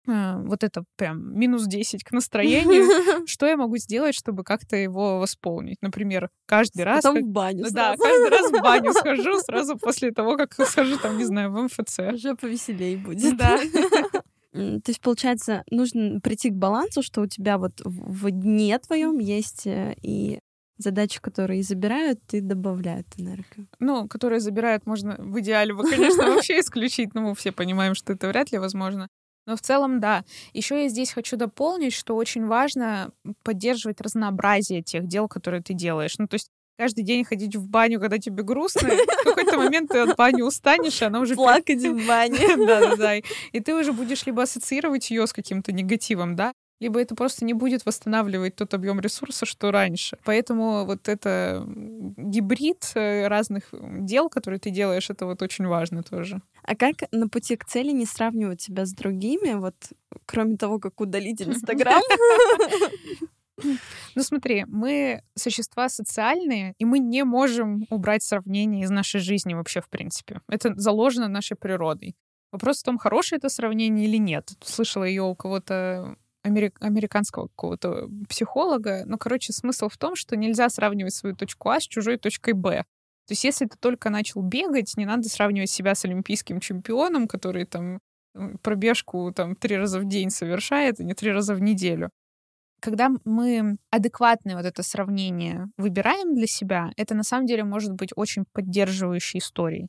вот 0.09 0.65
это 0.65 0.85
прям 0.97 1.39
минус 1.39 1.67
10 1.67 2.03
к 2.05 2.13
настроению, 2.13 3.27
что 3.27 3.47
я 3.47 3.57
могу 3.57 3.77
сделать, 3.77 4.15
чтобы 4.15 4.43
как-то 4.45 4.77
его 4.77 5.19
восполнить? 5.19 5.79
Например, 5.83 6.31
каждый 6.47 6.85
раз... 6.85 7.03
Потом 7.03 7.17
как- 7.17 7.25
в 7.25 7.29
баню 7.29 7.65
Да, 7.71 7.97
сразу. 7.97 8.03
каждый 8.03 8.31
раз 8.31 8.51
в 8.51 8.63
баню 8.63 8.93
схожу 8.95 9.39
сразу 9.41 9.77
после 9.77 10.11
того, 10.13 10.37
как 10.37 10.55
схожу, 10.55 10.99
там, 10.99 11.19
не 11.19 11.25
знаю, 11.25 11.53
в 11.53 11.63
МФЦ. 11.63 11.99
Уже 12.15 12.35
повеселей 12.35 12.97
будет. 12.97 13.37
Да. 13.37 13.59
То 14.53 14.83
есть, 14.89 15.01
получается, 15.01 15.63
нужно 15.71 16.21
прийти 16.21 16.51
к 16.51 16.55
балансу, 16.55 17.03
что 17.03 17.21
у 17.21 17.27
тебя 17.27 17.59
вот 17.59 17.81
в 17.85 18.27
в 18.27 18.31
дне 18.31 18.79
твоем 18.79 19.19
есть 19.19 19.67
э, 19.67 19.95
и 20.03 20.41
задачи, 20.79 21.21
которые 21.21 21.63
забирают 21.63 22.21
и 22.33 22.41
добавляют 22.41 23.07
энергию. 23.17 23.69
Ну, 23.79 24.09
которые 24.09 24.41
забирают, 24.41 24.87
можно 24.87 25.17
в 25.19 25.39
идеале 25.41 25.75
бы, 25.75 25.83
конечно, 25.83 26.27
вообще 26.35 26.61
исключить, 26.61 27.15
но 27.15 27.21
мы 27.23 27.35
все 27.35 27.53
понимаем, 27.53 27.95
что 27.95 28.13
это 28.13 28.29
вряд 28.29 28.51
ли 28.53 28.59
возможно. 28.59 29.09
Но 29.49 29.57
в 29.57 29.63
целом, 29.63 29.99
да. 29.99 30.25
Еще 30.53 30.83
я 30.83 30.89
здесь 30.91 31.11
хочу 31.11 31.39
дополнить, 31.39 31.95
что 31.95 32.17
очень 32.17 32.45
важно 32.45 33.13
поддерживать 33.43 33.99
разнообразие 34.03 34.83
тех 34.83 35.07
дел, 35.07 35.27
которые 35.27 35.63
ты 35.63 35.73
делаешь. 35.73 36.17
Ну, 36.19 36.29
то 36.29 36.35
есть 36.35 36.51
каждый 36.77 37.03
день 37.03 37.25
ходить 37.25 37.57
в 37.57 37.67
баню, 37.67 37.99
когда 37.99 38.19
тебе 38.19 38.43
грустно, 38.43 38.91
в 38.91 39.25
какой-то 39.25 39.57
момент 39.57 39.91
ты 39.91 40.01
от 40.01 40.17
бани 40.19 40.43
устанешь, 40.43 41.01
и 41.01 41.07
она 41.07 41.21
уже... 41.21 41.35
Плакать 41.35 41.83
в 41.83 42.07
бане. 42.07 42.57
Да-да-да. 42.67 43.17
И 43.17 43.61
ты 43.61 43.75
уже 43.75 43.95
будешь 43.95 44.27
либо 44.27 44.43
ассоциировать 44.43 45.11
ее 45.11 45.27
с 45.27 45.33
каким-то 45.33 45.73
негативом, 45.73 46.37
да, 46.37 46.53
либо 46.81 47.01
это 47.01 47.15
просто 47.15 47.45
не 47.45 47.55
будет 47.55 47.85
восстанавливать 47.87 48.57
тот 48.57 48.75
объем 48.75 49.01
ресурса, 49.01 49.47
что 49.47 49.71
раньше. 49.71 50.19
Поэтому 50.25 50.85
вот 50.85 51.09
это 51.09 51.65
гибрид 51.67 52.93
э, 52.95 53.27
разных 53.27 53.69
дел, 53.73 54.29
которые 54.29 54.61
ты 54.61 54.71
делаешь, 54.71 55.11
это 55.11 55.27
вот 55.27 55.43
очень 55.43 55.67
важно 55.67 56.03
тоже. 56.03 56.41
А 56.63 56.77
как 56.77 56.97
на 57.13 57.29
пути 57.29 57.57
к 57.57 57.65
цели 57.65 57.91
не 57.91 58.07
сравнивать 58.07 58.61
себя 58.61 58.85
с 58.87 58.93
другими, 58.93 59.55
вот 59.55 59.75
кроме 60.27 60.57
того, 60.57 60.79
как 60.79 61.01
удалить 61.01 61.43
Инстаграм? 61.47 62.03
Ну 64.15 64.23
смотри, 64.23 64.65
мы 64.69 65.23
существа 65.35 65.89
социальные, 65.89 66.75
и 66.79 66.85
мы 66.85 67.01
не 67.01 67.25
можем 67.25 67.87
убрать 67.91 68.23
сравнение 68.23 68.85
из 68.85 68.91
нашей 68.91 69.21
жизни 69.21 69.55
вообще, 69.55 69.81
в 69.81 69.89
принципе. 69.89 70.43
Это 70.49 70.75
заложено 70.77 71.29
нашей 71.29 71.57
природой. 71.57 72.15
Вопрос 72.53 72.81
в 72.81 72.85
том, 72.85 72.99
хорошее 72.99 73.39
это 73.39 73.49
сравнение 73.49 74.07
или 74.07 74.17
нет. 74.17 74.53
Слышала 74.63 75.05
ее 75.05 75.23
у 75.23 75.35
кого-то 75.35 76.17
амери- 76.49 76.73
американского 76.81 77.49
какого-то 77.49 78.09
психолога. 78.29 79.05
Но, 79.07 79.19
короче, 79.19 79.53
смысл 79.53 79.89
в 79.89 79.99
том, 79.99 80.17
что 80.17 80.37
нельзя 80.37 80.69
сравнивать 80.69 81.15
свою 81.15 81.37
точку 81.37 81.71
А 81.71 81.81
с 81.81 81.85
чужой 81.85 82.19
точкой 82.19 82.55
Б. 82.55 82.85
То 83.27 83.33
есть, 83.33 83.45
если 83.45 83.67
ты 83.67 83.77
только 83.79 84.11
начал 84.11 84.43
бегать, 84.43 84.95
не 84.97 85.05
надо 85.05 85.29
сравнивать 85.29 85.71
себя 85.71 85.95
с 85.95 86.05
олимпийским 86.05 86.61
чемпионом, 86.61 87.29
который 87.29 87.67
там 87.67 88.01
пробежку 88.63 89.33
там 89.33 89.55
три 89.55 89.77
раза 89.77 90.01
в 90.01 90.09
день 90.09 90.31
совершает, 90.31 91.01
а 91.01 91.05
не 91.05 91.15
три 91.15 91.33
раза 91.33 91.55
в 91.55 91.61
неделю. 91.61 92.11
Когда 92.81 93.11
мы 93.25 93.77
адекватное 93.91 94.57
вот 94.57 94.65
это 94.65 94.83
сравнение 94.83 95.67
выбираем 95.77 96.35
для 96.35 96.47
себя, 96.47 96.91
это 96.97 97.15
на 97.15 97.25
самом 97.25 97.47
деле 97.47 97.65
может 97.65 97.93
быть 97.93 98.11
очень 98.15 98.45
поддерживающей 98.53 99.41
историей. 99.41 99.89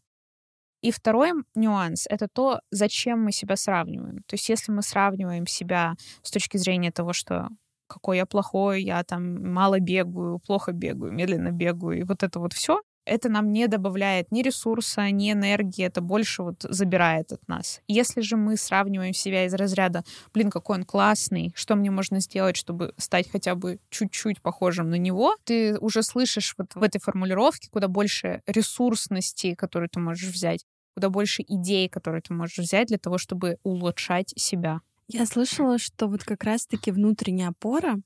И 0.82 0.92
второй 0.92 1.34
нюанс— 1.56 2.06
это 2.10 2.28
то, 2.28 2.62
зачем 2.72 3.22
мы 3.24 3.32
себя 3.32 3.56
сравниваем. 3.58 4.24
То 4.28 4.36
есть 4.36 4.48
если 4.50 4.72
мы 4.72 4.82
сравниваем 4.82 5.46
себя 5.48 5.96
с 6.24 6.32
точки 6.32 6.58
зрения 6.58 6.92
того, 6.92 7.14
что 7.14 7.50
какой 7.88 8.18
я 8.18 8.26
плохой, 8.26 8.84
я 8.84 9.04
там 9.04 9.52
мало 9.54 9.80
бегаю, 9.80 10.40
плохо 10.40 10.72
бегаю, 10.72 11.12
медленно 11.12 11.52
бегаю, 11.52 12.00
и 12.00 12.04
вот 12.04 12.24
это 12.24 12.40
вот 12.40 12.54
все, 12.54 12.82
это 13.10 13.30
нам 13.30 13.52
не 13.52 13.68
добавляет 13.68 14.32
ни 14.32 14.42
ресурса, 14.42 15.10
ни 15.10 15.32
энергии, 15.32 15.86
это 15.86 16.02
больше 16.02 16.44
вот 16.44 16.66
забирает 16.70 17.32
от 17.32 17.48
нас. 17.48 17.82
Если 17.88 18.22
же 18.22 18.38
мы 18.38 18.56
сравниваем 18.58 19.14
себя 19.14 19.46
из 19.46 19.54
разряда, 19.54 20.04
блин, 20.34 20.50
какой 20.50 20.78
он 20.78 20.84
классный, 20.84 21.52
что 21.56 21.76
мне 21.76 21.92
можно 21.92 22.20
сделать, 22.20 22.56
чтобы 22.56 22.94
стать 22.98 23.30
хотя 23.30 23.56
бы 23.56 23.80
чуть-чуть 23.90 24.42
похожим 24.42 24.90
на 24.90 24.96
него, 24.96 25.36
ты 25.44 25.78
уже 25.80 26.04
слышишь 26.04 26.54
вот 26.58 26.76
в 26.76 26.84
этой 26.84 27.00
формулировке 27.00 27.70
куда 27.72 27.88
больше 27.88 28.42
ресурсности, 28.46 29.56
которые 29.56 29.90
ты 29.90 30.00
можешь 30.00 30.30
взять, 30.30 30.66
куда 30.94 31.10
больше 31.10 31.44
идей, 31.48 31.90
которые 31.90 32.22
ты 32.22 32.34
можешь 32.34 32.58
взять 32.58 32.88
для 32.88 32.98
того, 32.98 33.18
чтобы 33.18 33.58
улучшать 33.64 34.34
себя. 34.36 34.82
Я 35.08 35.26
слышала, 35.26 35.80
что 35.80 36.08
вот 36.08 36.24
как 36.24 36.44
раз-таки 36.44 36.92
внутренняя 36.92 37.50
опора 37.50 38.00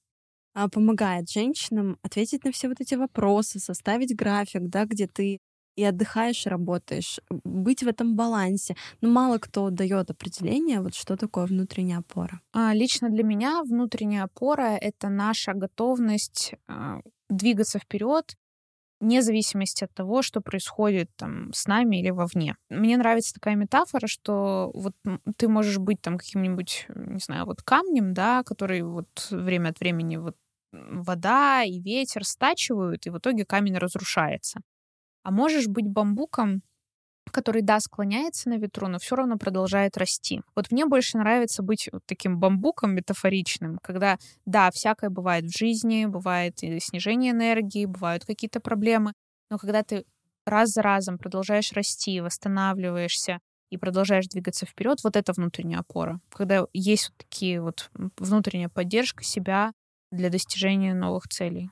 помогает 0.72 1.30
женщинам 1.30 1.98
ответить 2.04 2.44
на 2.46 2.52
все 2.52 2.68
вот 2.68 2.82
эти 2.82 2.96
вопросы, 2.96 3.60
составить 3.60 4.16
график, 4.16 4.70
да, 4.70 4.86
где 4.86 5.08
ты 5.08 5.40
и 5.76 5.84
отдыхаешь, 5.84 6.46
и 6.46 6.50
работаешь, 6.50 7.20
быть 7.44 7.84
в 7.84 7.88
этом 7.88 8.16
балансе. 8.16 8.76
Но 9.02 9.10
мало 9.10 9.40
кто 9.40 9.70
дает 9.70 10.12
определение, 10.12 10.82
вот 10.82 10.94
что 10.94 11.18
такое 11.18 11.46
внутренняя 11.46 12.00
опора. 12.00 12.42
А, 12.54 12.74
Лично 12.74 13.10
для 13.10 13.24
меня 13.24 13.64
внутренняя 13.64 14.24
опора— 14.24 14.78
это 14.82 15.10
наша 15.10 15.54
готовность 15.54 16.54
а, 16.68 17.00
двигаться 17.30 17.80
вперед, 17.80 18.36
вне 19.04 19.22
зависимости 19.22 19.84
от 19.84 19.94
того, 19.94 20.22
что 20.22 20.42
происходит 20.42 21.10
там 21.16 21.52
с 21.54 21.68
нами 21.68 21.98
или 22.00 22.10
вовне. 22.10 22.56
Мне 22.70 22.98
нравится 22.98 23.34
такая 23.34 23.56
метафора, 23.56 24.08
что 24.08 24.72
вот 24.74 24.94
ты 25.38 25.48
можешь 25.48 25.78
быть 25.78 26.02
там 26.02 26.18
каким-нибудь, 26.18 26.86
не 26.96 27.20
знаю, 27.20 27.46
вот 27.46 27.62
камнем, 27.62 28.14
да, 28.14 28.44
который 28.44 28.82
вот 28.82 29.28
время 29.30 29.70
от 29.70 29.80
времени 29.80 30.18
вот 30.18 30.38
вода 30.74 31.64
и 31.64 31.80
ветер 31.80 32.26
стачивают, 32.26 33.06
и 33.06 33.10
в 33.10 33.18
итоге 33.18 33.46
камень 33.46 33.78
разрушается. 33.78 34.60
А 35.24 35.32
можешь 35.32 35.68
быть 35.68 35.88
бамбуком, 35.88 36.62
который, 37.32 37.62
да, 37.62 37.80
склоняется 37.80 38.50
на 38.50 38.58
ветру, 38.58 38.88
но 38.88 39.00
все 39.00 39.16
равно 39.16 39.38
продолжает 39.38 39.98
расти. 39.98 40.42
Вот 40.56 40.72
мне 40.72 40.86
больше 40.86 41.18
нравится 41.18 41.64
быть 41.64 41.90
таким 42.06 42.40
бамбуком 42.40 42.94
метафоричным, 42.94 43.80
когда, 43.82 44.18
да, 44.46 44.70
всякое 44.72 45.10
бывает 45.10 45.46
в 45.46 45.58
жизни, 45.58 46.06
бывает 46.06 46.62
и 46.64 46.80
снижение 46.80 47.32
энергии, 47.32 47.86
бывают 47.86 48.26
какие-то 48.26 48.60
проблемы, 48.60 49.14
но 49.50 49.58
когда 49.58 49.84
ты 49.84 50.06
раз 50.46 50.72
за 50.72 50.82
разом 50.82 51.18
продолжаешь 51.18 51.72
расти, 51.72 52.20
восстанавливаешься 52.20 53.40
и 53.70 53.78
продолжаешь 53.78 54.28
двигаться 54.28 54.66
вперед, 54.66 55.00
вот 55.04 55.16
это 55.16 55.34
внутренняя 55.34 55.80
опора. 55.80 56.20
Когда 56.32 56.66
есть 56.74 57.10
вот 57.10 57.18
такие 57.18 57.62
вот 57.62 57.90
внутренняя 58.18 58.70
поддержка 58.70 59.24
себя 59.24 59.74
для 60.14 60.30
достижения 60.30 60.94
новых 60.94 61.28
целей. 61.28 61.70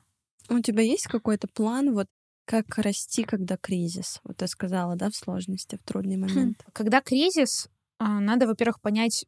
У 0.48 0.58
тебя 0.60 0.82
есть 0.82 1.06
какой-то 1.06 1.48
план, 1.48 1.94
вот 1.94 2.06
как 2.44 2.78
расти, 2.78 3.22
когда 3.22 3.56
кризис? 3.56 4.20
Вот 4.24 4.38
ты 4.38 4.46
сказала, 4.46 4.96
да, 4.96 5.10
в 5.10 5.14
сложности, 5.14 5.78
в 5.80 5.86
трудный 5.86 6.16
момент. 6.16 6.64
Когда 6.72 7.00
кризис, 7.00 7.68
а, 7.98 8.20
надо, 8.20 8.46
во-первых, 8.46 8.80
понять, 8.80 9.24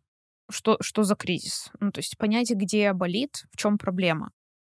что, 0.51 0.77
что 0.81 1.05
за 1.05 1.15
кризис. 1.15 1.71
Ну, 1.81 1.93
то 1.93 2.01
есть 2.01 2.19
понять, 2.19 2.51
где 2.51 2.93
болит, 2.93 3.45
в 3.53 3.57
чем 3.57 3.79
проблема. 3.79 4.31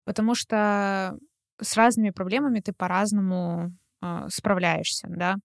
Потому 0.04 0.34
что 0.34 1.18
с 1.60 1.76
разными 1.76 2.10
проблемами 2.10 2.60
ты 2.60 2.72
по-разному 2.72 3.72
а, 4.02 4.28
справляешься, 4.28 5.08
да. 5.08 5.36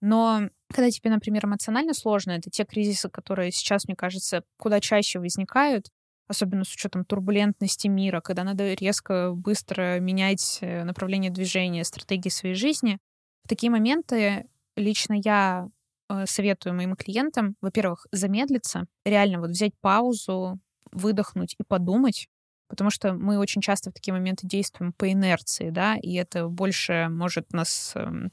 Но 0.00 0.48
когда 0.72 0.90
тебе, 0.90 1.10
например, 1.10 1.44
эмоционально 1.44 1.92
сложно, 1.92 2.32
это 2.32 2.50
те 2.50 2.64
кризисы, 2.64 3.10
которые 3.10 3.52
сейчас, 3.52 3.84
мне 3.86 3.96
кажется, 3.96 4.42
куда 4.56 4.80
чаще 4.80 5.18
возникают, 5.18 5.88
особенно 6.28 6.64
с 6.64 6.72
учетом 6.72 7.04
турбулентности 7.04 7.88
мира, 7.88 8.20
когда 8.20 8.44
надо 8.44 8.74
резко, 8.74 9.32
быстро 9.34 9.98
менять 9.98 10.58
э, 10.60 10.84
направление 10.84 11.30
движения, 11.30 11.84
стратегии 11.84 12.28
своей 12.28 12.54
жизни. 12.54 12.98
В 13.44 13.48
такие 13.48 13.70
моменты 13.70 14.46
лично 14.76 15.14
я 15.14 15.68
э, 16.08 16.26
советую 16.26 16.74
моим 16.74 16.94
клиентам, 16.94 17.56
во-первых, 17.60 18.06
замедлиться, 18.12 18.86
реально 19.04 19.40
вот 19.40 19.50
взять 19.50 19.72
паузу, 19.80 20.58
выдохнуть 20.92 21.56
и 21.58 21.64
подумать, 21.64 22.28
потому 22.68 22.90
что 22.90 23.14
мы 23.14 23.38
очень 23.38 23.62
часто 23.62 23.90
в 23.90 23.94
такие 23.94 24.12
моменты 24.12 24.46
действуем 24.46 24.92
по 24.92 25.10
инерции, 25.10 25.70
да, 25.70 25.96
и 25.96 26.14
это 26.14 26.48
больше 26.48 27.08
может 27.10 27.52
нас 27.52 27.92
эм, 27.94 28.32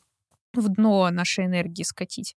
в 0.54 0.70
дно 0.70 1.10
нашей 1.10 1.46
энергии 1.46 1.84
скатить. 1.84 2.36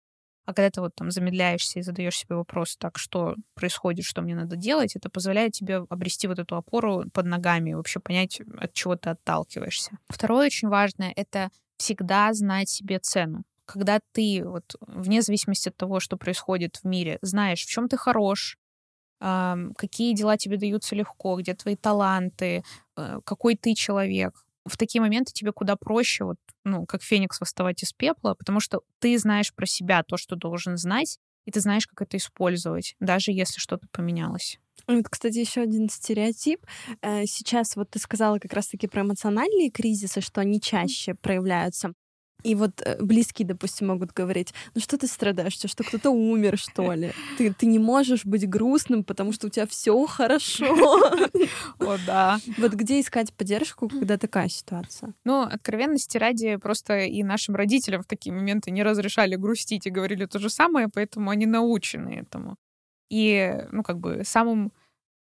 А 0.48 0.54
когда 0.54 0.70
ты 0.70 0.80
вот 0.80 0.94
там 0.94 1.10
замедляешься 1.10 1.78
и 1.78 1.82
задаешь 1.82 2.16
себе 2.16 2.34
вопрос, 2.34 2.78
так, 2.78 2.96
что 2.96 3.34
происходит, 3.52 4.06
что 4.06 4.22
мне 4.22 4.34
надо 4.34 4.56
делать, 4.56 4.96
это 4.96 5.10
позволяет 5.10 5.52
тебе 5.52 5.84
обрести 5.90 6.26
вот 6.26 6.38
эту 6.38 6.56
опору 6.56 7.04
под 7.12 7.26
ногами 7.26 7.68
и 7.70 7.74
вообще 7.74 8.00
понять, 8.00 8.40
от 8.58 8.72
чего 8.72 8.96
ты 8.96 9.10
отталкиваешься. 9.10 9.98
Второе 10.08 10.46
очень 10.46 10.68
важное— 10.68 11.12
это 11.16 11.50
всегда 11.76 12.32
знать 12.32 12.70
себе 12.70 12.98
цену. 12.98 13.44
Когда 13.66 14.00
ты, 14.12 14.42
вот, 14.42 14.74
вне 14.80 15.20
зависимости 15.20 15.68
от 15.68 15.76
того, 15.76 16.00
что 16.00 16.16
происходит 16.16 16.76
в 16.76 16.84
мире, 16.84 17.18
знаешь, 17.20 17.62
в 17.62 17.68
чем 17.68 17.86
ты 17.86 17.98
хорош, 17.98 18.56
какие 19.20 20.14
дела 20.14 20.38
тебе 20.38 20.56
даются 20.56 20.96
легко, 20.96 21.36
где 21.38 21.52
твои 21.52 21.76
таланты, 21.76 22.62
э, 22.96 23.20
какой 23.22 23.54
ты 23.54 23.74
человек, 23.74 24.46
в 24.68 24.76
такие 24.76 25.00
моменты 25.00 25.32
тебе 25.32 25.52
куда 25.52 25.76
проще, 25.76 26.24
вот, 26.24 26.36
ну, 26.64 26.86
как 26.86 27.02
феникс 27.02 27.40
восставать 27.40 27.82
из 27.82 27.92
пепла, 27.92 28.34
потому 28.34 28.60
что 28.60 28.80
ты 29.00 29.18
знаешь 29.18 29.54
про 29.54 29.66
себя 29.66 30.02
то, 30.02 30.16
что 30.16 30.36
должен 30.36 30.76
знать, 30.76 31.18
и 31.44 31.50
ты 31.50 31.60
знаешь, 31.60 31.86
как 31.86 32.02
это 32.02 32.16
использовать, 32.16 32.94
даже 33.00 33.32
если 33.32 33.58
что-то 33.58 33.86
поменялось. 33.90 34.58
Вот, 34.86 35.08
кстати, 35.08 35.38
еще 35.38 35.62
один 35.62 35.88
стереотип. 35.88 36.64
Э, 37.02 37.24
сейчас 37.26 37.76
вот 37.76 37.90
ты 37.90 37.98
сказала 37.98 38.38
как 38.38 38.52
раз-таки 38.52 38.86
про 38.86 39.02
эмоциональные 39.02 39.70
кризисы, 39.70 40.20
что 40.20 40.40
они 40.40 40.60
чаще 40.60 41.14
проявляются. 41.14 41.92
И 42.44 42.54
вот 42.54 42.80
э, 42.84 43.02
близкие, 43.02 43.48
допустим, 43.48 43.88
могут 43.88 44.12
говорить, 44.12 44.54
ну 44.74 44.80
что 44.80 44.96
ты 44.96 45.08
страдаешь, 45.08 45.54
что 45.54 45.82
кто-то 45.82 46.10
умер, 46.10 46.56
что 46.56 46.92
ли? 46.92 47.12
Ты, 47.36 47.52
ты 47.52 47.66
не 47.66 47.80
можешь 47.80 48.24
быть 48.24 48.48
грустным, 48.48 49.02
потому 49.02 49.32
что 49.32 49.48
у 49.48 49.50
тебя 49.50 49.66
все 49.66 50.06
хорошо. 50.06 50.66
О, 51.80 51.96
да. 52.06 52.38
Вот 52.56 52.74
где 52.74 53.00
искать 53.00 53.32
поддержку, 53.32 53.88
когда 53.88 54.18
такая 54.18 54.48
ситуация? 54.48 55.14
Ну, 55.24 55.42
откровенности 55.42 56.16
ради, 56.16 56.56
просто 56.56 57.00
и 57.00 57.24
нашим 57.24 57.56
родителям 57.56 58.02
в 58.02 58.06
такие 58.06 58.32
моменты 58.32 58.70
не 58.70 58.84
разрешали 58.84 59.34
грустить 59.34 59.86
и 59.86 59.90
говорили 59.90 60.26
то 60.26 60.38
же 60.38 60.48
самое, 60.48 60.88
поэтому 60.92 61.30
они 61.30 61.46
научены 61.46 62.20
этому. 62.20 62.56
И, 63.10 63.66
ну, 63.72 63.82
как 63.82 63.98
бы, 63.98 64.22
самым 64.24 64.72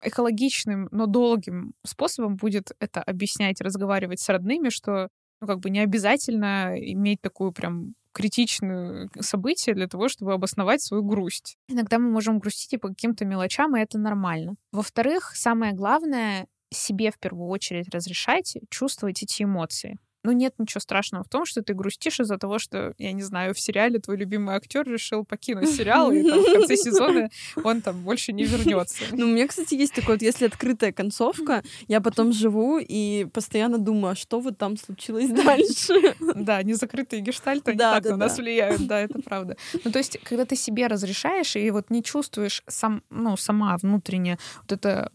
экологичным, 0.02 0.88
но 0.92 1.06
долгим 1.06 1.74
способом 1.84 2.36
будет 2.36 2.72
это 2.78 3.02
объяснять, 3.02 3.60
разговаривать 3.60 4.20
с 4.20 4.28
родными, 4.28 4.70
что 4.70 5.08
ну, 5.40 5.46
как 5.46 5.60
бы 5.60 5.70
не 5.70 5.80
обязательно 5.80 6.74
иметь 6.76 7.20
такую 7.20 7.52
прям 7.52 7.94
критичное 8.12 9.08
событие 9.20 9.74
для 9.74 9.86
того, 9.86 10.08
чтобы 10.08 10.32
обосновать 10.32 10.82
свою 10.82 11.02
грусть. 11.04 11.56
Иногда 11.68 11.98
мы 11.98 12.10
можем 12.10 12.38
грустить 12.38 12.72
и 12.72 12.76
по 12.76 12.88
каким-то 12.88 13.24
мелочам, 13.24 13.76
и 13.76 13.80
это 13.80 13.98
нормально. 13.98 14.56
Во-вторых, 14.72 15.32
самое 15.36 15.72
главное 15.72 16.46
себе 16.72 17.10
в 17.10 17.18
первую 17.18 17.48
очередь 17.48 17.88
разрешать 17.94 18.56
чувствовать 18.68 19.22
эти 19.22 19.42
эмоции 19.42 19.98
ну, 20.22 20.32
нет 20.32 20.54
ничего 20.58 20.80
страшного 20.80 21.24
в 21.24 21.28
том, 21.28 21.46
что 21.46 21.62
ты 21.62 21.74
грустишь 21.74 22.20
из-за 22.20 22.36
того, 22.36 22.58
что, 22.58 22.94
я 22.98 23.12
не 23.12 23.22
знаю, 23.22 23.54
в 23.54 23.60
сериале 23.60 23.98
твой 23.98 24.16
любимый 24.16 24.54
актер 24.54 24.86
решил 24.86 25.24
покинуть 25.24 25.70
сериал, 25.70 26.12
и 26.12 26.22
там 26.22 26.40
в 26.40 26.52
конце 26.52 26.76
сезона 26.76 27.30
он 27.64 27.80
там 27.80 28.02
больше 28.02 28.32
не 28.32 28.44
вернется. 28.44 29.04
Ну, 29.12 29.26
у 29.26 29.28
меня, 29.28 29.46
кстати, 29.46 29.74
есть 29.74 29.94
такое 29.94 30.16
вот, 30.16 30.22
если 30.22 30.46
открытая 30.46 30.92
концовка, 30.92 31.62
я 31.88 32.00
потом 32.00 32.32
живу 32.32 32.78
и 32.78 33.26
постоянно 33.32 33.78
думаю, 33.78 34.12
а 34.12 34.14
что 34.14 34.40
вот 34.40 34.58
там 34.58 34.76
случилось 34.76 35.30
дальше? 35.44 36.14
Да, 36.34 36.62
незакрытые 36.62 37.22
гештальты, 37.22 37.72
они 37.72 37.78
так 37.78 38.04
на 38.04 38.16
нас 38.16 38.38
влияют, 38.38 38.86
да, 38.86 39.00
это 39.00 39.20
правда. 39.24 39.56
Ну, 39.84 39.90
то 39.90 39.98
есть, 39.98 40.18
когда 40.22 40.44
ты 40.44 40.56
себе 40.56 40.86
разрешаешь 40.86 41.56
и 41.56 41.70
вот 41.70 41.90
не 41.90 42.02
чувствуешь 42.02 42.62
сам, 42.66 43.02
ну, 43.10 43.36
сама 43.36 43.76
внутренне 43.78 44.38
вот 44.62 44.72
это 44.72 45.10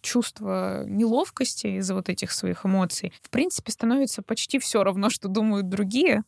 чувство 0.00 0.84
неловкости 0.86 1.78
из-за 1.78 1.94
вот 1.94 2.08
этих 2.08 2.32
своих 2.32 2.66
эмоций, 2.66 3.12
в 3.22 3.30
принципе, 3.30 3.72
становится 3.72 4.22
почти 4.22 4.58
все 4.58 4.82
равно, 4.82 5.10
что 5.10 5.28
думают 5.28 5.68
другие. 5.68 6.24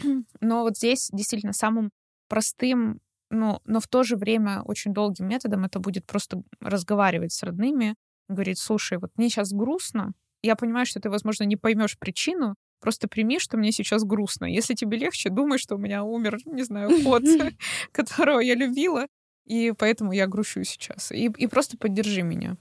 Но 0.40 0.62
вот 0.62 0.76
здесь 0.76 1.10
действительно 1.12 1.52
самым 1.52 1.90
простым, 2.28 3.00
но, 3.30 3.60
но 3.64 3.80
в 3.80 3.88
то 3.88 4.02
же 4.02 4.16
время 4.16 4.62
очень 4.62 4.92
долгим 4.92 5.28
методом 5.28 5.64
это 5.64 5.78
будет 5.78 6.06
просто 6.06 6.42
разговаривать 6.60 7.32
с 7.32 7.42
родными, 7.42 7.94
говорить, 8.28 8.58
слушай, 8.58 8.98
вот 8.98 9.10
мне 9.16 9.28
сейчас 9.28 9.52
грустно, 9.52 10.12
я 10.42 10.56
понимаю, 10.56 10.86
что 10.86 11.00
ты, 11.00 11.10
возможно, 11.10 11.44
не 11.44 11.56
поймешь 11.56 11.98
причину, 11.98 12.54
просто 12.80 13.08
прими, 13.08 13.38
что 13.38 13.56
мне 13.56 13.72
сейчас 13.72 14.04
грустно. 14.04 14.44
Если 14.44 14.74
тебе 14.74 14.98
легче, 14.98 15.30
думай, 15.30 15.58
что 15.58 15.76
у 15.76 15.78
меня 15.78 16.04
умер, 16.04 16.38
не 16.44 16.62
знаю, 16.62 17.02
кот, 17.02 17.22
которого 17.92 18.40
я 18.40 18.54
любила, 18.54 19.06
и 19.44 19.72
поэтому 19.76 20.12
я 20.12 20.26
грущу 20.26 20.64
сейчас. 20.64 21.12
И, 21.12 21.26
и 21.26 21.46
просто 21.46 21.76
поддержи 21.76 22.22
меня. 22.22 22.56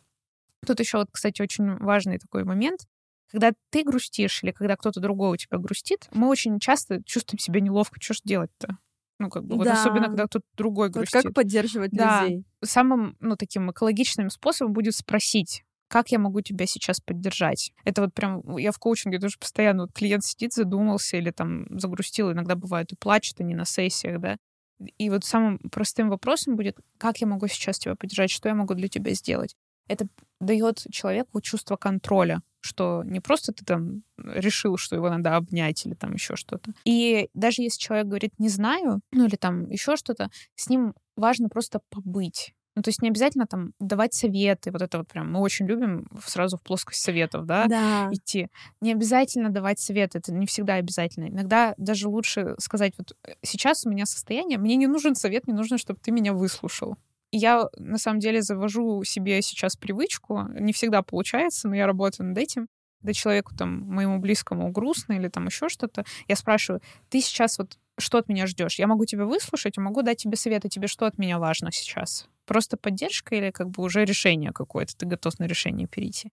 Тут 0.66 0.80
еще, 0.80 0.98
вот, 0.98 1.10
кстати, 1.12 1.42
очень 1.42 1.78
важный 1.78 2.20
такой 2.20 2.44
момент. 2.44 2.82
Когда 3.32 3.52
ты 3.72 3.84
грустишь 3.84 4.44
или 4.44 4.52
когда 4.52 4.76
кто-то 4.76 5.00
другой 5.00 5.32
у 5.32 5.38
тебя 5.38 5.58
грустит, 5.58 6.08
мы 6.12 6.30
очень 6.30 6.60
часто 6.60 7.04
чувствуем 7.04 7.40
себя 7.40 7.62
неловко. 7.62 8.00
Что 8.00 8.14
ж 8.14 8.22
делать-то? 8.24 8.78
Ну, 9.20 9.30
как 9.30 9.46
бы, 9.46 9.56
вот 9.56 9.66
да. 9.66 9.74
особенно, 9.74 10.08
когда 10.08 10.28
кто-то 10.28 10.46
другой 10.56 10.90
грустит. 10.90 11.16
Вот 11.16 11.24
как 11.24 11.34
поддерживать 11.34 11.92
да. 11.92 12.24
людей? 12.24 12.46
Самым, 12.64 13.16
ну, 13.20 13.36
таким 13.36 13.72
экологичным 13.72 14.30
способом 14.30 14.74
будет 14.74 14.96
спросить, 14.96 15.64
как 15.88 16.12
я 16.12 16.20
могу 16.20 16.42
тебя 16.42 16.66
сейчас 16.66 17.00
поддержать? 17.00 17.72
Это 17.86 18.02
вот 18.02 18.14
прям, 18.14 18.58
я 18.58 18.72
в 18.72 18.80
коучинге 18.80 19.20
тоже 19.20 19.38
постоянно, 19.40 19.84
вот 19.84 19.94
клиент 19.94 20.24
сидит, 20.24 20.54
задумался 20.54 21.18
или 21.18 21.32
там 21.32 21.68
загрустил, 21.80 22.32
иногда 22.32 22.56
бывает 22.56 22.92
и 22.92 22.96
плачет, 22.96 23.40
они 23.40 23.54
на 23.54 23.66
сессиях, 23.66 24.20
да, 24.20 24.38
и 24.98 25.10
вот 25.10 25.26
самым 25.26 25.60
простым 25.72 26.10
вопросом 26.10 26.56
будет, 26.56 26.78
как 26.98 27.18
я 27.18 27.28
могу 27.28 27.48
сейчас 27.48 27.80
тебя 27.80 27.96
поддержать, 27.96 28.32
что 28.32 28.50
я 28.50 28.56
могу 28.56 28.74
для 28.74 28.88
тебя 28.88 29.14
сделать. 29.14 29.56
Это 29.88 30.08
дает 30.40 30.86
человеку 30.92 31.42
чувство 31.42 31.76
контроля, 31.76 32.42
что 32.62 33.04
не 33.04 33.20
просто 33.20 33.52
ты 33.52 33.66
там 33.66 34.04
решил, 34.18 34.78
что 34.78 34.96
его 34.96 35.10
надо 35.10 35.36
обнять 35.36 35.86
или 35.86 35.94
там 35.94 36.14
еще 36.14 36.36
что-то. 36.36 36.72
И 36.86 37.30
даже 37.34 37.62
если 37.62 37.80
человек 37.80 38.08
говорит 38.08 38.40
«не 38.40 38.50
знаю», 38.50 39.02
ну 39.12 39.26
или 39.26 39.36
там 39.36 39.70
еще 39.70 39.96
что-то, 39.98 40.30
с 40.56 40.70
ним 40.70 40.94
важно 41.16 41.50
просто 41.50 41.82
побыть. 41.90 42.54
Ну, 42.76 42.82
то 42.82 42.90
есть 42.90 43.02
не 43.02 43.10
обязательно 43.10 43.46
там 43.46 43.74
давать 43.80 44.14
советы, 44.14 44.72
вот 44.72 44.82
это 44.82 44.98
вот 44.98 45.08
прям 45.08 45.32
мы 45.32 45.40
очень 45.40 45.68
любим 45.68 46.08
сразу 46.26 46.58
в 46.58 46.62
плоскость 46.62 47.04
советов, 47.04 47.46
да, 47.46 47.68
да. 47.68 48.10
идти. 48.12 48.48
Не 48.82 48.94
обязательно 48.94 49.50
давать 49.50 49.80
советы, 49.80 50.18
это 50.18 50.34
не 50.34 50.48
всегда 50.48 50.76
обязательно. 50.76 51.28
Иногда 51.28 51.76
даже 51.78 52.08
лучше 52.08 52.56
сказать, 52.60 52.94
вот 52.98 53.16
э, 53.28 53.34
сейчас 53.44 53.86
у 53.86 53.90
меня 53.90 54.06
состояние, 54.06 54.58
мне 54.58 54.76
не 54.76 54.88
нужен 54.88 55.14
совет, 55.16 55.46
мне 55.46 55.56
нужно, 55.56 55.78
чтобы 55.78 56.00
ты 56.02 56.12
меня 56.12 56.34
выслушал. 56.34 56.98
И 57.32 57.38
я, 57.38 57.66
на 57.78 57.98
самом 57.98 58.20
деле, 58.20 58.42
завожу 58.42 59.04
себе 59.04 59.42
сейчас 59.42 59.76
привычку, 59.76 60.48
не 60.54 60.74
всегда 60.74 61.02
получается, 61.02 61.68
но 61.68 61.76
я 61.76 61.88
работаю 61.88 62.28
над 62.30 62.38
этим, 62.38 62.68
когда 63.02 63.14
человеку 63.14 63.56
там, 63.56 63.82
моему 63.82 64.20
близкому 64.20 64.72
грустно 64.72 65.14
или 65.14 65.28
там 65.28 65.48
еще 65.48 65.68
что-то, 65.68 66.06
я 66.28 66.36
спрашиваю, 66.36 66.82
ты 67.10 67.22
сейчас 67.22 67.58
вот 67.58 67.78
что 67.98 68.18
от 68.18 68.28
меня 68.28 68.48
ждешь? 68.48 68.80
Я 68.80 68.88
могу 68.88 69.06
тебя 69.06 69.26
выслушать, 69.26 69.78
могу 69.78 70.02
дать 70.02 70.18
тебе 70.18 70.38
советы, 70.38 70.70
тебе 70.70 70.88
что 70.88 71.06
от 71.06 71.18
меня 71.18 71.40
важно 71.40 71.72
сейчас? 71.72 72.28
Просто 72.46 72.78
поддержка 72.78 73.36
или 73.36 73.52
как 73.52 73.70
бы 73.70 73.84
уже 73.84 74.06
решение 74.06 74.52
какое-то, 74.52 74.96
ты 74.98 75.06
готов 75.06 75.40
на 75.40 75.46
решение 75.46 75.88
перейти? 75.88 76.30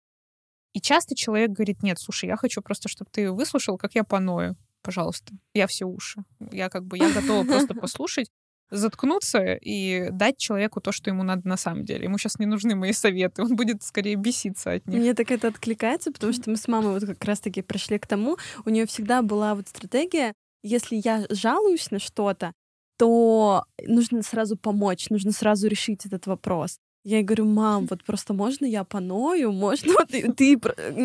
И 0.73 0.81
часто 0.81 1.15
человек 1.15 1.51
говорит, 1.51 1.83
нет, 1.83 1.99
слушай, 1.99 2.27
я 2.27 2.37
хочу 2.37 2.63
просто, 2.63 2.89
чтобы 2.89 3.11
ты 3.11 3.31
выслушал, 3.31 3.77
как 3.77 3.95
я 3.95 4.05
поною. 4.05 4.57
Пожалуйста, 4.83 5.35
я 5.53 5.67
все 5.67 5.85
уши. 5.85 6.23
Я 6.53 6.69
как 6.69 6.85
бы, 6.85 6.97
я 6.97 7.13
готова 7.13 7.45
просто 7.45 7.75
послушать, 7.81 8.31
заткнуться 8.71 9.55
и 9.55 10.11
дать 10.11 10.39
человеку 10.39 10.81
то, 10.81 10.93
что 10.93 11.11
ему 11.11 11.23
надо 11.23 11.47
на 11.47 11.57
самом 11.57 11.85
деле. 11.85 12.05
Ему 12.05 12.19
сейчас 12.19 12.39
не 12.39 12.47
нужны 12.47 12.77
мои 12.77 12.93
советы, 12.93 13.43
он 13.43 13.57
будет 13.57 13.83
скорее 13.83 14.15
беситься 14.15 14.73
от 14.73 14.87
них. 14.87 15.01
Мне 15.01 15.15
так 15.15 15.31
это 15.33 15.49
откликается, 15.49 16.13
потому 16.13 16.33
что 16.33 16.51
мы 16.51 16.57
с 16.57 16.69
мамой 16.69 16.93
вот 16.93 17.05
как 17.05 17.25
раз-таки 17.25 17.63
пришли 17.63 17.99
к 17.99 18.07
тому, 18.07 18.39
у 18.65 18.71
нее 18.71 18.87
всегда 18.87 19.23
была 19.23 19.55
вот 19.55 19.69
стратегия 19.69 20.33
если 20.63 21.01
я 21.03 21.27
жалуюсь 21.31 21.91
на 21.91 21.99
что-то, 21.99 22.53
то 22.99 23.65
нужно 23.87 24.23
сразу 24.23 24.57
помочь, 24.57 25.09
нужно 25.09 25.33
сразу 25.33 25.69
решить 25.69 26.05
этот 26.07 26.27
вопрос. 26.27 26.79
Я 27.03 27.17
ей 27.17 27.25
говорю, 27.25 27.47
мам, 27.47 27.87
вот 27.87 28.05
просто 28.05 28.35
можно 28.35 28.67
я 28.67 28.85
поною, 28.85 29.53
можно 29.53 29.95
ты, 30.07 30.31
ты 30.33 30.61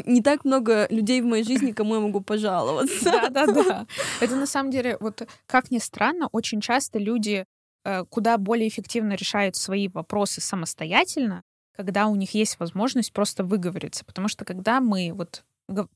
не 0.06 0.22
так 0.22 0.44
много 0.44 0.88
людей 0.90 1.22
в 1.22 1.26
моей 1.26 1.46
жизни, 1.46 1.72
кому 1.72 1.96
я 1.96 2.02
могу 2.02 2.20
пожаловаться. 2.20 3.06
Да, 3.06 3.30
да, 3.30 3.46
да. 3.54 3.88
Это 4.20 4.36
на 4.36 4.46
самом 4.46 4.72
деле 4.72 4.98
вот 5.00 5.26
как 5.46 5.72
ни 5.72 5.78
странно, 5.78 6.28
очень 6.34 6.60
часто 6.60 7.00
люди 7.00 7.46
э, 7.86 8.04
куда 8.10 8.38
более 8.38 8.68
эффективно 8.68 9.14
решают 9.14 9.56
свои 9.56 9.88
вопросы 9.88 10.42
самостоятельно, 10.42 11.44
когда 11.78 12.08
у 12.08 12.16
них 12.16 12.34
есть 12.34 12.60
возможность 12.60 13.14
просто 13.14 13.46
выговориться, 13.46 14.04
потому 14.04 14.28
что 14.28 14.44
когда 14.44 14.82
мы 14.82 15.14
вот 15.14 15.46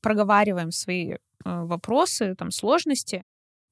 проговариваем 0.00 0.72
свои 0.72 1.12
э, 1.12 1.18
вопросы, 1.44 2.34
там 2.36 2.50
сложности, 2.50 3.22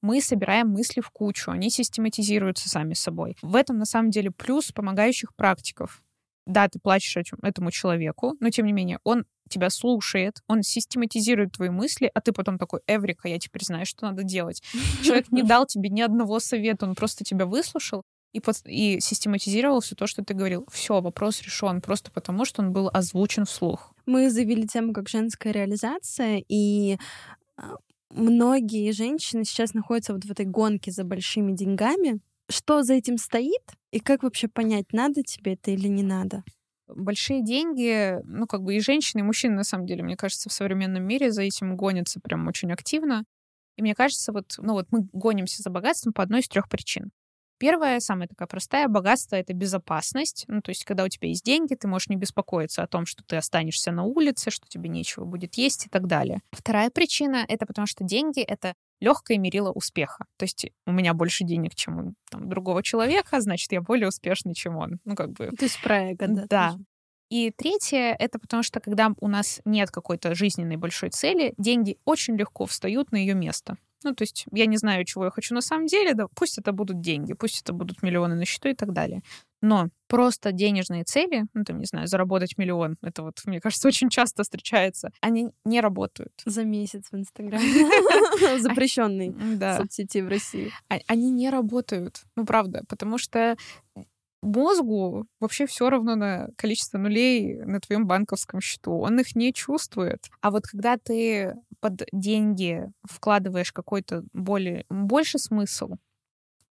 мы 0.01 0.21
собираем 0.21 0.69
мысли 0.69 1.01
в 1.01 1.11
кучу, 1.11 1.51
они 1.51 1.71
систематизируются 1.71 2.69
сами 2.69 2.95
собой. 2.95 3.37
В 3.43 3.57
этом, 3.57 3.79
на 3.79 3.85
самом 3.85 4.11
деле, 4.11 4.31
плюс 4.31 4.73
помогающих 4.73 5.35
практиков. 5.35 6.03
Да, 6.47 6.69
ты 6.69 6.79
плачешь 6.79 7.17
этому 7.43 7.71
человеку, 7.71 8.35
но, 8.41 8.49
тем 8.51 8.67
не 8.67 8.73
менее, 8.73 9.01
он 9.05 9.27
тебя 9.49 9.71
слушает, 9.71 10.43
он 10.47 10.63
систематизирует 10.63 11.53
твои 11.53 11.71
мысли, 11.71 12.11
а 12.15 12.21
ты 12.21 12.33
потом 12.33 12.59
такой, 12.59 12.81
Эврика, 12.87 13.29
я 13.29 13.39
теперь 13.39 13.65
знаю, 13.65 13.87
что 13.87 14.07
надо 14.07 14.23
делать. 14.23 14.63
Человек 15.03 15.31
не 15.31 15.43
дал 15.43 15.67
тебе 15.67 15.91
ни 15.91 16.01
одного 16.01 16.41
совета, 16.41 16.87
он 16.87 16.95
просто 16.95 17.25
тебя 17.25 17.47
выслушал 17.47 18.03
и, 18.33 18.41
под, 18.41 18.57
и 18.67 19.01
систематизировал 19.01 19.81
все 19.81 19.95
то, 19.95 20.07
что 20.07 20.23
ты 20.25 20.35
говорил. 20.35 20.67
Все, 20.71 21.01
вопрос 21.01 21.43
решен, 21.43 21.81
просто 21.81 22.11
потому 22.11 22.45
что 22.45 22.63
он 22.63 22.73
был 22.73 22.91
озвучен 22.93 23.45
вслух. 23.45 23.93
Мы 24.07 24.31
заявили 24.31 24.67
тему 24.67 24.93
как 24.93 25.09
женская 25.09 25.53
реализация, 25.53 26.43
и 26.49 26.99
а, 27.57 27.77
многие 28.11 28.91
женщины 28.93 29.45
сейчас 29.45 29.75
находятся 29.75 30.13
вот 30.15 30.25
в 30.25 30.31
этой 30.31 30.47
гонке 30.47 30.91
за 30.91 31.05
большими 31.05 31.53
деньгами. 31.53 32.21
Что 32.51 32.83
за 32.83 32.95
этим 32.95 33.19
стоит? 33.19 33.63
И 33.93 34.01
как 34.01 34.23
вообще 34.23 34.49
понять, 34.49 34.87
надо 34.93 35.23
тебе 35.23 35.55
это 35.55 35.71
или 35.71 35.89
не 35.89 36.03
надо? 36.03 36.45
большие 36.89 37.43
деньги, 37.45 38.19
ну, 38.25 38.47
как 38.47 38.63
бы 38.63 38.75
и 38.75 38.81
женщины, 38.81 39.21
и 39.21 39.23
мужчины, 39.23 39.55
на 39.55 39.65
самом 39.65 39.87
деле, 39.87 40.03
мне 40.03 40.17
кажется, 40.17 40.49
в 40.49 40.53
современном 40.53 41.05
мире 41.05 41.31
за 41.31 41.43
этим 41.43 41.77
гонятся 41.77 42.21
прям 42.21 42.47
очень 42.49 42.73
активно. 42.73 43.25
И 43.77 43.83
мне 43.83 43.95
кажется, 43.95 44.33
вот, 44.33 44.55
ну, 44.59 44.73
вот 44.73 44.87
мы 44.91 45.09
гонимся 45.13 45.63
за 45.63 45.71
богатством 45.71 46.13
по 46.13 46.23
одной 46.23 46.41
из 46.41 46.49
трех 46.49 46.69
причин. 46.69 47.11
Первая, 47.59 47.99
самая 48.01 48.29
такая 48.29 48.47
простая, 48.47 48.89
богатство— 48.89 49.37
это 49.37 49.53
безопасность. 49.53 50.45
Ну, 50.47 50.63
то 50.63 50.71
есть, 50.71 50.85
когда 50.85 51.05
у 51.05 51.09
тебя 51.09 51.29
есть 51.29 51.45
деньги, 51.45 51.75
ты 51.75 51.89
можешь 51.89 52.09
не 52.09 52.17
беспокоиться 52.17 52.83
о 52.83 52.87
том, 52.87 53.05
что 53.05 53.25
ты 53.25 53.37
останешься 53.37 53.91
на 53.91 54.05
улице, 54.05 54.51
что 54.51 54.67
тебе 54.69 54.89
нечего 54.89 55.25
будет 55.25 55.57
есть 55.57 55.87
и 55.87 55.89
так 55.89 56.07
далее. 56.07 56.41
Вторая 56.53 56.91
причина— 56.91 57.45
это 57.49 57.67
потому 57.67 57.87
что 57.87 58.05
деньги— 58.05 58.41
это 58.43 58.75
легкое 59.01 59.39
мерило 59.39 59.73
успеха. 59.73 60.27
То 60.37 60.45
есть 60.45 60.71
у 60.87 60.93
меня 60.93 61.15
больше 61.15 61.45
денег, 61.45 61.75
чем 61.75 61.99
у 61.99 62.15
там, 62.31 62.49
другого 62.49 62.83
человека, 62.83 63.41
значит, 63.41 63.73
я 63.73 63.81
более 63.81 64.09
успешный, 64.09 64.55
чем 64.55 64.77
он. 64.77 65.01
Ну, 65.05 65.17
как 65.17 65.33
бы... 65.33 65.51
То 65.51 65.65
есть 65.65 65.81
про 65.83 66.11
эго, 66.11 66.27
да? 66.29 66.47
Да. 66.49 66.77
И 67.31 67.51
третье— 67.51 68.17
это 68.19 68.39
потому 68.39 68.63
что, 68.63 68.81
когда 68.81 69.13
у 69.21 69.29
нас 69.29 69.61
нет 69.65 69.91
какой-то 69.91 70.35
жизненной 70.35 70.77
большой 70.77 71.11
цели, 71.11 71.55
деньги 71.59 71.99
очень 72.05 72.37
легко 72.37 72.65
встают 72.65 73.13
на 73.13 73.17
ее 73.17 73.35
место. 73.35 73.77
Ну, 74.05 74.15
то 74.15 74.23
есть 74.23 74.47
я 74.53 74.67
не 74.67 74.77
знаю, 74.77 75.05
чего 75.05 75.25
я 75.25 75.31
хочу 75.31 75.55
на 75.55 75.61
самом 75.61 75.87
деле, 75.87 76.15
да 76.15 76.27
пусть 76.35 76.59
это 76.59 76.73
будут 76.73 77.01
деньги, 77.01 77.33
пусть 77.33 77.61
это 77.63 77.73
будут 77.73 78.03
миллионы 78.03 78.35
на 78.35 78.45
счету 78.45 78.69
и 78.69 78.75
так 78.75 78.93
далее. 78.93 79.23
Но 79.61 79.89
просто 80.07 80.53
денежные 80.53 81.03
цели, 81.05 81.47
ну, 81.53 81.65
там, 81.65 81.81
не 81.81 81.87
знаю, 81.87 82.07
заработать 82.07 82.57
миллион, 82.59 82.97
это 83.03 83.23
вот, 83.23 83.41
мне 83.45 83.61
кажется, 83.61 83.89
очень 83.89 84.09
часто 84.09 84.43
встречается, 84.43 85.11
они 85.21 85.51
не 85.65 85.81
работают. 85.81 86.33
За 86.45 86.65
месяц 86.65 87.09
в 87.11 87.17
Инстаграме. 87.17 87.65
Запрещенный 88.61 89.35
соцсети 89.77 90.19
в 90.19 90.29
России. 90.29 90.73
А, 90.89 90.99
они 91.07 91.31
не 91.31 91.51
работают. 91.51 92.23
Ну, 92.37 92.45
правда, 92.45 92.83
потому 92.89 93.19
что 93.19 93.57
мозгу 94.43 95.27
вообще 95.41 95.67
все 95.67 95.91
равно 95.91 96.15
на 96.17 96.49
количество 96.57 96.99
нулей 96.99 97.57
на 97.65 97.81
твоем 97.81 98.07
банковском 98.07 98.61
счету. 98.61 98.93
Он 98.99 99.19
их 99.21 99.35
не 99.37 99.53
чувствует. 99.53 100.29
А 100.41 100.51
вот 100.51 100.67
когда 100.67 100.97
ты 100.97 101.55
под 101.81 102.05
деньги 102.13 102.85
вкладываешь 103.05 103.73
какой-то 103.73 104.23
более, 104.33 104.85
больше 104.91 105.39
смысл, 105.39 105.95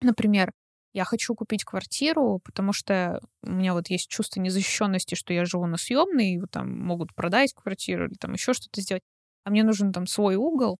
например, 0.00 0.52
я 0.94 1.04
хочу 1.04 1.34
купить 1.34 1.64
квартиру, 1.64 2.40
потому 2.44 2.72
что 2.72 3.20
у 3.42 3.50
меня 3.50 3.74
вот 3.74 3.88
есть 3.90 4.08
чувство 4.08 4.40
незащищенности, 4.40 5.14
что 5.14 5.34
я 5.34 5.44
живу 5.44 5.66
на 5.66 5.76
съемной, 5.76 6.34
и 6.34 6.40
там 6.50 6.78
могут 6.80 7.14
продать 7.14 7.52
квартиру 7.54 8.06
или 8.06 8.14
там 8.14 8.32
еще 8.32 8.54
что-то 8.54 8.80
сделать, 8.80 9.02
а 9.44 9.50
мне 9.50 9.62
нужен 9.62 9.92
там 9.92 10.06
свой 10.06 10.36
угол, 10.36 10.78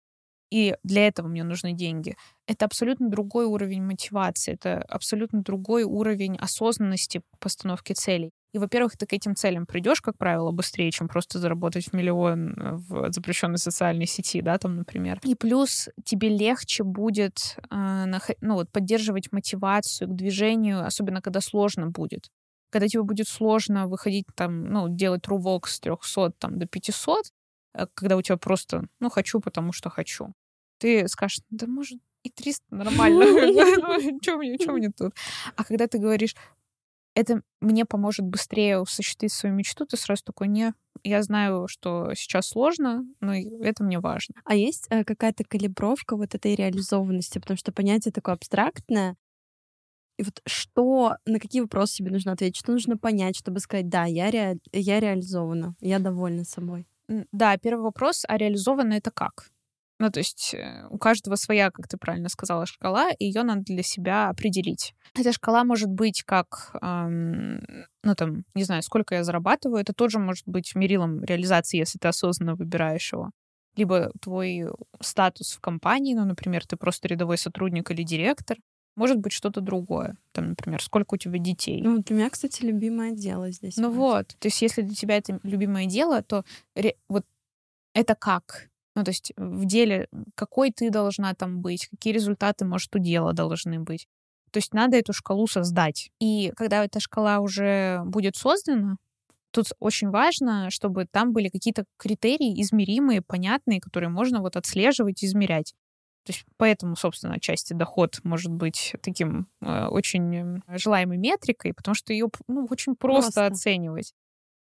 и 0.51 0.77
для 0.83 1.07
этого 1.07 1.29
мне 1.29 1.45
нужны 1.45 1.73
деньги. 1.73 2.17
Это 2.47 2.65
абсолютно 2.65 3.09
другой 3.09 3.47
уровень 3.47 3.83
мотивации, 3.83 4.55
это 4.55 4.83
абсолютно 4.83 5.43
другой 5.43 5.83
уровень 5.83 6.37
осознанности 6.37 7.23
постановки 7.41 7.93
целей. 7.93 8.31
И, 8.57 8.59
во-первых, 8.59 8.97
ты 8.97 9.05
к 9.05 9.13
этим 9.13 9.35
целям 9.35 9.67
придешь, 9.67 10.01
как 10.01 10.17
правило, 10.17 10.51
быстрее, 10.51 10.91
чем 10.91 11.09
просто 11.09 11.39
заработать 11.39 11.89
в 11.89 11.93
миллион 11.93 12.55
э, 12.55 12.77
в 12.77 13.13
запрещенной 13.13 13.59
социальной 13.59 14.07
сети, 14.07 14.41
да, 14.41 14.57
там, 14.57 14.77
например. 14.77 15.21
И 15.25 15.35
плюс 15.35 15.91
тебе 16.07 16.31
легче 16.31 16.83
будет 16.83 17.59
э, 17.71 18.05
ну, 18.41 18.55
вот, 18.55 18.71
поддерживать 18.73 19.31
мотивацию 19.31 20.09
к 20.09 20.17
движению, 20.17 20.87
особенно 20.87 21.21
когда 21.21 21.43
сложно 21.43 21.89
будет. 21.89 22.31
Когда 22.71 22.89
тебе 22.89 23.03
будет 23.03 23.29
сложно 23.29 23.89
выходить 23.89 24.25
там, 24.35 24.65
ну, 24.65 24.89
делать 24.89 25.29
рывок 25.29 25.67
с 25.67 25.79
300 25.79 26.33
там, 26.39 26.59
до 26.59 26.67
500, 26.67 27.27
э, 27.27 27.31
когда 27.95 28.17
у 28.17 28.23
тебя 28.23 28.37
просто, 28.37 28.85
ну, 29.01 29.11
хочу, 29.11 29.41
потому 29.41 29.73
что 29.73 29.91
хочу. 29.91 30.33
Ты 30.79 31.09
скажешь, 31.09 31.41
да 31.51 31.67
может 31.67 32.01
и 32.23 32.31
300 32.31 32.75
нормально. 32.75 33.25
Что 34.23 34.73
мне 34.73 34.91
тут? 34.91 35.15
А 35.57 35.65
когда 35.65 35.87
ты 35.87 35.99
говоришь, 35.99 36.35
это 37.15 37.43
мне 37.61 37.87
поможет 37.87 38.27
быстрее 38.27 38.79
осуществить 38.79 39.33
свою 39.33 39.55
мечту, 39.55 39.87
ты 39.87 39.97
сразу 39.97 40.23
такой, 40.25 40.49
не, 40.49 40.75
я 41.03 41.23
знаю, 41.23 41.67
что 41.67 42.13
сейчас 42.15 42.49
сложно, 42.49 43.07
но 43.21 43.35
это 43.35 43.85
мне 43.85 44.01
важно. 44.01 44.35
А 44.45 44.55
есть 44.55 44.87
э, 44.91 45.03
какая-то 45.03 45.45
калибровка 45.45 46.17
вот 46.17 46.35
этой 46.35 46.55
реализованности? 46.55 47.39
Потому 47.39 47.57
что 47.57 47.73
понятие 47.73 48.13
такое 48.13 48.35
абстрактное. 48.35 49.17
И 50.19 50.25
вот 50.25 50.41
что, 50.47 51.17
на 51.27 51.39
какие 51.41 51.63
вопросы 51.63 51.97
себе 51.97 52.11
нужно 52.11 52.33
ответить? 52.33 52.57
Что 52.57 52.73
нужно 52.73 52.99
понять, 52.99 53.37
чтобы 53.37 53.61
сказать, 53.61 53.89
да, 53.89 54.05
я, 54.05 54.31
ре, 54.31 54.59
я 54.73 55.01
реализована, 55.01 55.75
я 55.81 55.99
довольна 55.99 56.45
собой? 56.45 56.87
Да, 57.09 57.57
первый 57.59 57.83
вопрос, 57.83 58.25
а 58.27 58.37
реализовано 58.37 58.95
это 58.95 59.11
как? 59.11 59.51
Ну, 59.99 60.11
то 60.11 60.19
есть 60.21 60.53
э, 60.55 60.87
у 60.91 60.99
каждого 60.99 61.37
своя, 61.37 61.71
как 61.71 61.89
ты 61.89 61.97
правильно 61.97 62.29
сказала, 62.29 62.67
шкала, 62.67 63.11
и 63.19 63.25
ее 63.25 63.43
надо 63.45 63.63
для 63.63 63.83
себя 63.83 64.29
определить. 64.29 64.95
Эта 65.15 65.33
шкала 65.33 65.65
может 65.65 65.89
быть 65.89 66.23
как, 66.23 66.77
эм, 66.83 67.63
ну, 68.03 68.15
там, 68.15 68.45
не 68.55 68.65
знаю, 68.65 68.83
сколько 68.83 69.15
я 69.15 69.25
зарабатываю, 69.25 69.81
это 69.81 69.95
тоже 69.95 70.19
может 70.19 70.47
быть 70.47 70.75
мерилом 70.75 71.25
реализации, 71.25 71.79
если 71.79 71.99
ты 71.99 72.09
осознанно 72.09 72.57
выбираешь 72.57 73.11
его. 73.11 73.31
Либо 73.75 74.11
твой 74.21 74.67
статус 75.01 75.53
в 75.53 75.61
компании, 75.61 76.15
ну, 76.15 76.27
например, 76.27 76.67
ты 76.67 76.77
просто 76.77 77.09
рядовой 77.09 77.39
сотрудник 77.39 77.91
или 77.91 78.03
директор, 78.03 78.59
может 78.97 79.19
быть 79.19 79.33
что-то 79.33 79.61
другое. 79.61 80.17
Там, 80.33 80.49
например, 80.49 80.83
сколько 80.83 81.15
у 81.15 81.19
тебя 81.19 81.39
детей. 81.39 81.83
Ну, 81.83 81.99
для 82.03 82.17
меня, 82.17 82.31
кстати, 82.31 82.63
любимое 82.63 83.13
дело 83.13 83.51
здесь. 83.51 83.77
Ну 83.77 83.91
вот, 83.91 84.29
то 84.39 84.49
есть 84.49 84.61
если 84.63 84.83
для 84.83 84.95
тебя 84.95 85.17
это 85.19 85.39
любимое 85.43 85.87
дело, 85.87 86.23
то 86.23 86.45
ре- 86.75 86.97
вот 87.09 87.25
это 87.95 88.15
как? 88.15 88.69
Ну, 88.95 89.05
то 89.05 89.11
есть 89.11 89.33
в 89.37 89.65
деле, 89.67 90.09
какой 90.35 90.73
ты 90.73 90.91
должна 90.91 91.35
там 91.35 91.61
быть, 91.61 91.87
какие 91.89 92.13
результаты, 92.15 92.65
может, 92.65 92.95
у 92.97 92.99
дела 92.99 93.33
должны 93.33 93.81
быть. 93.81 94.09
То 94.53 94.59
есть 94.59 94.73
надо 94.73 94.97
эту 94.97 95.13
шкалу 95.13 95.47
создать. 95.47 96.11
И 96.21 96.53
когда 96.57 96.85
эта 96.85 96.99
шкала 97.01 97.41
уже 97.41 98.03
будет 98.07 98.37
создана, 98.37 98.97
тут 99.51 99.67
очень 99.81 100.11
важно, 100.11 100.71
чтобы 100.71 101.07
там 101.11 101.33
были 101.33 101.49
какие-то 101.49 101.85
критерии 101.99 102.61
измеримые, 102.63 103.23
понятные, 103.23 103.81
которые 103.81 104.11
можно 104.11 104.41
вот 104.41 104.57
отслеживать, 104.57 105.25
измерять. 105.25 105.75
То 106.27 106.33
есть 106.33 106.45
поэтому, 106.57 106.97
собственно, 106.97 107.35
отчасти 107.35 107.73
доход 107.73 108.19
может 108.25 108.51
быть 108.51 108.97
таким 109.01 109.47
э, 109.63 109.87
очень 109.87 110.61
желаемой 110.69 111.19
метрикой, 111.19 111.73
потому 111.73 111.95
что 111.95 112.13
ее 112.13 112.29
ну, 112.49 112.67
очень 112.69 112.97
просто, 112.97 113.33
просто 113.33 113.47
оценивать. 113.47 114.13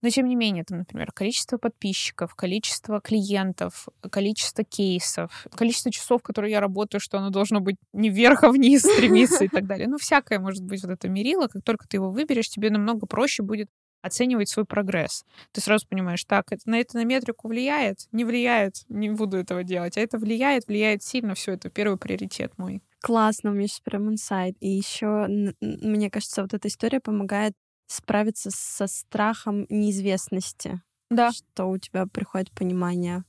Но 0.02 0.10
тем 0.10 0.28
не 0.28 0.36
менее, 0.36 0.64
там, 0.64 0.78
например, 0.78 1.12
количество 1.12 1.58
подписчиков, 1.58 2.34
количество 2.36 3.02
клиентов, 3.02 3.88
количество 4.10 4.64
кейсов, 4.64 5.45
количество 5.54 5.91
часов, 5.91 6.22
которые 6.22 6.52
я 6.52 6.62
работаю, 6.62 7.02
что 7.02 7.18
оно 7.18 7.32
должно 7.32 7.60
быть 7.60 7.76
не 7.91 8.10
вверх, 8.10 8.43
а 8.43 8.50
вниз 8.50 8.84
стремиться 8.84 9.43
и 9.43 9.50
так 9.50 9.66
далее. 9.66 9.88
Ну, 9.88 9.97
всякое 9.97 10.39
может 10.39 10.64
быть 10.64 10.84
вот 10.84 10.91
это 10.91 11.10
мерило. 11.10 11.47
Как 11.47 11.64
только 11.64 11.88
ты 11.88 11.97
его 11.97 12.12
выберешь, 12.12 12.50
тебе 12.50 12.70
намного 12.70 13.08
проще 13.08 13.43
будет 13.43 13.70
оценивать 14.02 14.50
свой 14.50 14.66
прогресс. 14.66 15.26
Ты 15.52 15.62
сразу 15.62 15.88
понимаешь, 15.88 16.24
так, 16.26 16.52
это, 16.52 16.70
на 16.70 16.80
это 16.80 16.97
на 16.97 17.04
метрику 17.04 17.47
влияет? 17.47 18.08
Не 18.12 18.26
влияет, 18.26 18.86
не 18.89 19.10
буду 19.10 19.38
этого 19.38 19.64
делать. 19.64 19.97
А 19.97 20.02
это 20.02 20.18
влияет, 20.18 20.68
влияет 20.68 21.04
сильно, 21.04 21.36
все, 21.36 21.54
это 21.54 21.70
первый 21.70 21.97
приоритет 21.97 22.58
мой. 22.58 22.82
Классно, 23.02 23.52
у 23.52 23.54
меня 23.54 23.68
сейчас 23.68 23.82
прям 23.82 24.10
инсайт. 24.10 24.56
И 24.60 24.70
еще, 24.70 25.28
мне 25.62 26.10
кажется, 26.10 26.41
вот 26.41 26.54
эта 26.54 26.68
история 26.68 27.00
помогает 27.00 27.54
справиться 27.88 28.50
со 28.52 28.88
страхом 28.88 29.66
неизвестности. 29.70 30.82
Да. 31.10 31.32
Что 31.32 31.70
у 31.70 31.78
тебя 31.78 32.06
приходит 32.06 32.52
понимание, 32.52 33.24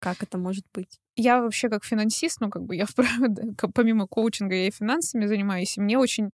как 0.00 0.22
это 0.22 0.38
может 0.38 0.66
быть. 0.74 1.00
Я 1.16 1.40
вообще 1.42 1.68
как 1.68 1.84
финансист, 1.84 2.40
ну, 2.40 2.50
как 2.50 2.64
бы 2.64 2.76
я, 2.76 2.86
вправду, 2.86 3.54
помимо 3.74 4.06
коучинга, 4.06 4.54
я 4.54 4.68
и 4.68 4.70
финансами 4.70 5.26
занимаюсь, 5.26 5.76
и 5.76 5.80
мне 5.80 5.98
очень 5.98 6.30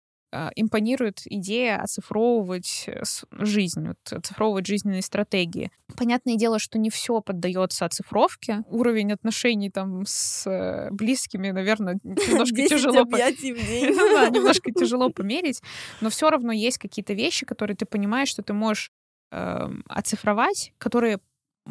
импонирует 0.56 1.20
идея 1.24 1.80
оцифровывать 1.80 2.84
э, 2.86 3.02
жизнь, 3.32 3.88
вот, 3.88 4.12
оцифровывать 4.12 4.66
жизненные 4.66 5.02
стратегии. 5.02 5.70
Понятное 5.96 6.36
дело, 6.36 6.58
что 6.58 6.78
не 6.78 6.90
все 6.90 7.20
поддается 7.20 7.84
оцифровке. 7.84 8.64
Уровень 8.68 9.12
отношений 9.12 9.70
там 9.70 10.04
с 10.06 10.46
э, 10.46 10.90
близкими, 10.90 11.50
наверное, 11.50 11.98
немножко 12.04 12.66
тяжело... 12.66 13.04
Ну 13.04 13.10
немножко 14.30 14.72
тяжело 14.72 15.10
померить, 15.10 15.62
но 16.00 16.10
все 16.10 16.28
равно 16.30 16.52
есть 16.52 16.78
какие-то 16.78 17.12
вещи, 17.12 17.46
которые 17.46 17.76
ты 17.76 17.86
понимаешь, 17.86 18.28
что 18.28 18.42
ты 18.42 18.52
можешь 18.52 18.90
эм, 19.30 19.84
оцифровать, 19.88 20.72
которые 20.78 21.20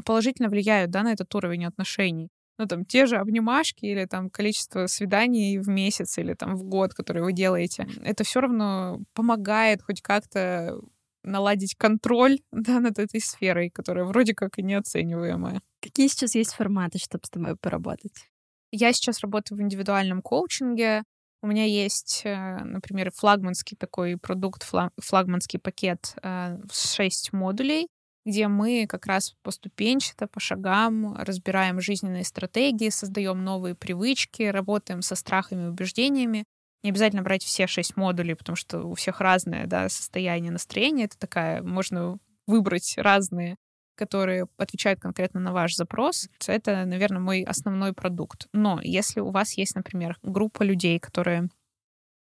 положительно 0.05 0.49
влияют 0.49 0.91
да, 0.91 1.03
на 1.03 1.13
этот 1.13 1.33
уровень 1.35 1.65
отношений 1.65 2.29
ну, 2.57 2.67
там, 2.67 2.85
те 2.85 3.05
же 3.05 3.17
обнимашки 3.17 3.85
или 3.85 4.05
там 4.05 4.29
количество 4.29 4.87
свиданий 4.87 5.57
в 5.59 5.67
месяц 5.67 6.17
или 6.17 6.33
там 6.33 6.55
в 6.55 6.63
год, 6.63 6.93
которые 6.93 7.23
вы 7.23 7.33
делаете, 7.33 7.87
это 8.03 8.23
все 8.23 8.41
равно 8.41 9.01
помогает 9.13 9.81
хоть 9.81 10.01
как-то 10.01 10.79
наладить 11.23 11.75
контроль 11.75 12.39
да, 12.51 12.79
над 12.79 12.99
этой 12.99 13.19
сферой, 13.19 13.69
которая 13.69 14.05
вроде 14.05 14.33
как 14.33 14.57
и 14.57 14.63
неоцениваемая. 14.63 15.61
Какие 15.81 16.07
сейчас 16.07 16.35
есть 16.35 16.53
форматы, 16.53 16.99
чтобы 16.99 17.25
с 17.25 17.29
тобой 17.29 17.55
поработать? 17.57 18.29
Я 18.71 18.93
сейчас 18.93 19.21
работаю 19.21 19.57
в 19.57 19.61
индивидуальном 19.61 20.21
коучинге. 20.21 21.03
У 21.41 21.47
меня 21.47 21.65
есть, 21.65 22.21
э, 22.25 22.57
например, 22.63 23.11
флагманский 23.11 23.77
такой 23.77 24.17
продукт, 24.17 24.67
флагманский 24.97 25.59
пакет 25.59 26.15
э, 26.23 26.57
с 26.71 26.95
6 26.95 27.33
модулей, 27.33 27.87
где 28.25 28.47
мы 28.47 28.87
как 28.87 29.05
раз 29.05 29.35
поступенчато, 29.43 30.27
по 30.27 30.39
шагам 30.39 31.15
разбираем 31.15 31.79
жизненные 31.79 32.23
стратегии, 32.23 32.89
создаем 32.89 33.43
новые 33.43 33.75
привычки, 33.75 34.43
работаем 34.43 35.01
со 35.01 35.15
страхами 35.15 35.65
и 35.65 35.67
убеждениями. 35.67 36.43
Не 36.83 36.89
обязательно 36.89 37.21
брать 37.21 37.43
все 37.43 37.67
шесть 37.67 37.95
модулей, 37.95 38.35
потому 38.35 38.55
что 38.55 38.81
у 38.81 38.95
всех 38.95 39.21
разное 39.21 39.67
да, 39.67 39.89
состояние 39.89 40.51
настроения. 40.51 41.05
Это 41.05 41.17
такая, 41.17 41.61
можно 41.61 42.17
выбрать 42.47 42.95
разные, 42.97 43.57
которые 43.95 44.47
отвечают 44.57 44.99
конкретно 44.99 45.39
на 45.39 45.53
ваш 45.53 45.75
запрос. 45.75 46.27
Это, 46.47 46.85
наверное, 46.85 47.21
мой 47.21 47.43
основной 47.43 47.93
продукт. 47.93 48.47
Но 48.53 48.79
если 48.83 49.19
у 49.19 49.31
вас 49.31 49.53
есть, 49.53 49.75
например, 49.75 50.17
группа 50.21 50.63
людей, 50.63 50.99
которые 50.99 51.49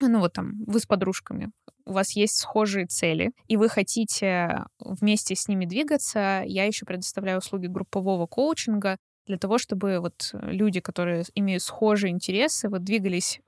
ну 0.07 0.19
вот 0.19 0.33
там, 0.33 0.63
вы 0.65 0.79
с 0.79 0.85
подружками, 0.85 1.51
у 1.85 1.93
вас 1.93 2.15
есть 2.15 2.37
схожие 2.37 2.85
цели, 2.85 3.31
и 3.47 3.57
вы 3.57 3.67
хотите 3.69 4.65
вместе 4.79 5.35
с 5.35 5.47
ними 5.47 5.65
двигаться, 5.65 6.43
я 6.45 6.65
еще 6.65 6.85
предоставляю 6.85 7.39
услуги 7.39 7.67
группового 7.67 8.27
коучинга 8.27 8.97
для 9.27 9.37
того, 9.37 9.57
чтобы 9.57 9.99
вот 9.99 10.31
люди, 10.33 10.79
которые 10.79 11.23
имеют 11.35 11.63
схожие 11.63 12.11
интересы, 12.11 12.69
вот 12.69 12.83
двигались 12.83 13.41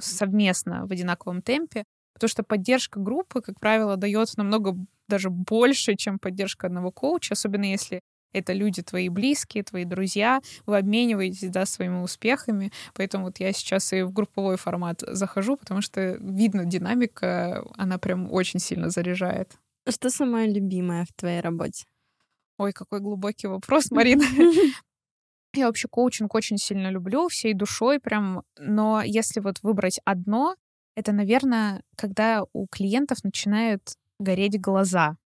совместно 0.00 0.86
в 0.86 0.92
одинаковом 0.92 1.42
темпе, 1.42 1.84
потому 2.14 2.28
что 2.28 2.42
поддержка 2.42 3.00
группы, 3.00 3.40
как 3.40 3.58
правило, 3.58 3.96
дает 3.96 4.28
намного 4.36 4.76
даже 5.08 5.30
больше, 5.30 5.96
чем 5.96 6.18
поддержка 6.18 6.66
одного 6.66 6.90
коуча, 6.90 7.32
особенно 7.34 7.64
если 7.64 8.00
это 8.34 8.52
люди 8.52 8.82
твои 8.82 9.08
близкие, 9.08 9.64
твои 9.64 9.84
друзья, 9.84 10.42
вы 10.66 10.76
обмениваетесь, 10.78 11.48
да, 11.48 11.64
своими 11.64 12.02
успехами, 12.02 12.72
поэтому 12.92 13.26
вот 13.26 13.40
я 13.40 13.52
сейчас 13.52 13.92
и 13.92 14.02
в 14.02 14.12
групповой 14.12 14.56
формат 14.56 15.02
захожу, 15.06 15.56
потому 15.56 15.80
что 15.80 16.16
видно 16.20 16.64
динамика, 16.64 17.64
она 17.76 17.98
прям 17.98 18.30
очень 18.30 18.60
сильно 18.60 18.90
заряжает. 18.90 19.52
Что 19.88 20.10
самое 20.10 20.52
любимое 20.52 21.04
в 21.04 21.12
твоей 21.14 21.40
работе? 21.40 21.84
Ой, 22.58 22.72
какой 22.72 23.00
глубокий 23.00 23.46
вопрос, 23.46 23.90
Марина. 23.90 24.24
Я 25.54 25.66
вообще 25.66 25.86
коучинг 25.88 26.34
очень 26.34 26.58
сильно 26.58 26.90
люблю, 26.90 27.28
всей 27.28 27.54
душой 27.54 28.00
прям, 28.00 28.42
но 28.58 29.02
если 29.02 29.40
вот 29.40 29.62
выбрать 29.62 30.00
одно, 30.04 30.56
это, 30.96 31.12
наверное, 31.12 31.82
когда 31.96 32.44
у 32.52 32.66
клиентов 32.66 33.22
начинают 33.22 33.94
гореть 34.18 34.60
глаза. 34.60 35.16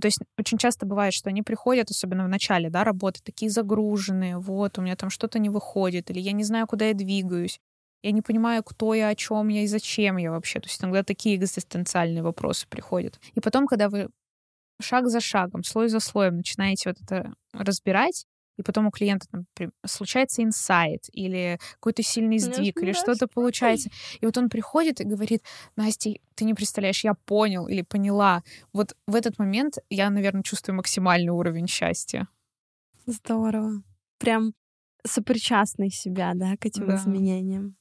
То 0.00 0.06
есть 0.06 0.18
очень 0.38 0.58
часто 0.58 0.86
бывает, 0.86 1.14
что 1.14 1.30
они 1.30 1.42
приходят, 1.42 1.90
особенно 1.90 2.24
в 2.24 2.28
начале 2.28 2.70
да, 2.70 2.84
работы, 2.84 3.20
такие 3.22 3.50
загруженные, 3.50 4.38
вот, 4.38 4.78
у 4.78 4.82
меня 4.82 4.96
там 4.96 5.10
что-то 5.10 5.38
не 5.38 5.50
выходит, 5.50 6.10
или 6.10 6.20
я 6.20 6.32
не 6.32 6.44
знаю, 6.44 6.66
куда 6.66 6.86
я 6.86 6.94
двигаюсь, 6.94 7.60
я 8.02 8.12
не 8.12 8.22
понимаю, 8.22 8.62
кто 8.62 8.94
я, 8.94 9.08
о 9.08 9.14
чем 9.14 9.48
я 9.48 9.62
и 9.62 9.66
зачем 9.66 10.16
я 10.18 10.30
вообще. 10.30 10.60
То 10.60 10.68
есть 10.68 10.82
иногда 10.82 11.02
такие 11.02 11.36
экзистенциальные 11.36 12.22
вопросы 12.22 12.66
приходят. 12.68 13.18
И 13.34 13.40
потом, 13.40 13.66
когда 13.66 13.88
вы 13.88 14.08
шаг 14.80 15.08
за 15.08 15.20
шагом, 15.20 15.64
слой 15.64 15.88
за 15.88 16.00
слоем 16.00 16.36
начинаете 16.36 16.90
вот 16.90 16.98
это 17.02 17.34
разбирать, 17.52 18.26
и 18.58 18.62
потом 18.62 18.86
у 18.86 18.90
клиента 18.90 19.26
там, 19.30 19.46
случается 19.86 20.42
инсайт 20.42 21.04
или 21.12 21.58
какой-то 21.74 22.02
сильный 22.02 22.38
сдвиг, 22.38 22.82
или 22.82 22.92
что-то 22.92 23.28
получается. 23.28 23.88
И 24.20 24.26
вот 24.26 24.36
он 24.36 24.50
приходит 24.50 25.00
и 25.00 25.04
говорит, 25.04 25.42
Настя, 25.76 26.10
ты 26.34 26.44
не 26.44 26.54
представляешь, 26.54 27.04
я 27.04 27.14
понял 27.14 27.68
или 27.68 27.82
поняла. 27.82 28.42
Вот 28.72 28.94
в 29.06 29.14
этот 29.14 29.38
момент 29.38 29.78
я, 29.88 30.10
наверное, 30.10 30.42
чувствую 30.42 30.76
максимальный 30.76 31.30
уровень 31.30 31.68
счастья. 31.68 32.28
Здорово. 33.06 33.82
Прям 34.18 34.52
сопричастный 35.06 35.90
себя, 35.90 36.32
да, 36.34 36.56
к 36.56 36.66
этим 36.66 36.86
да. 36.86 36.96
изменениям. 36.96 37.76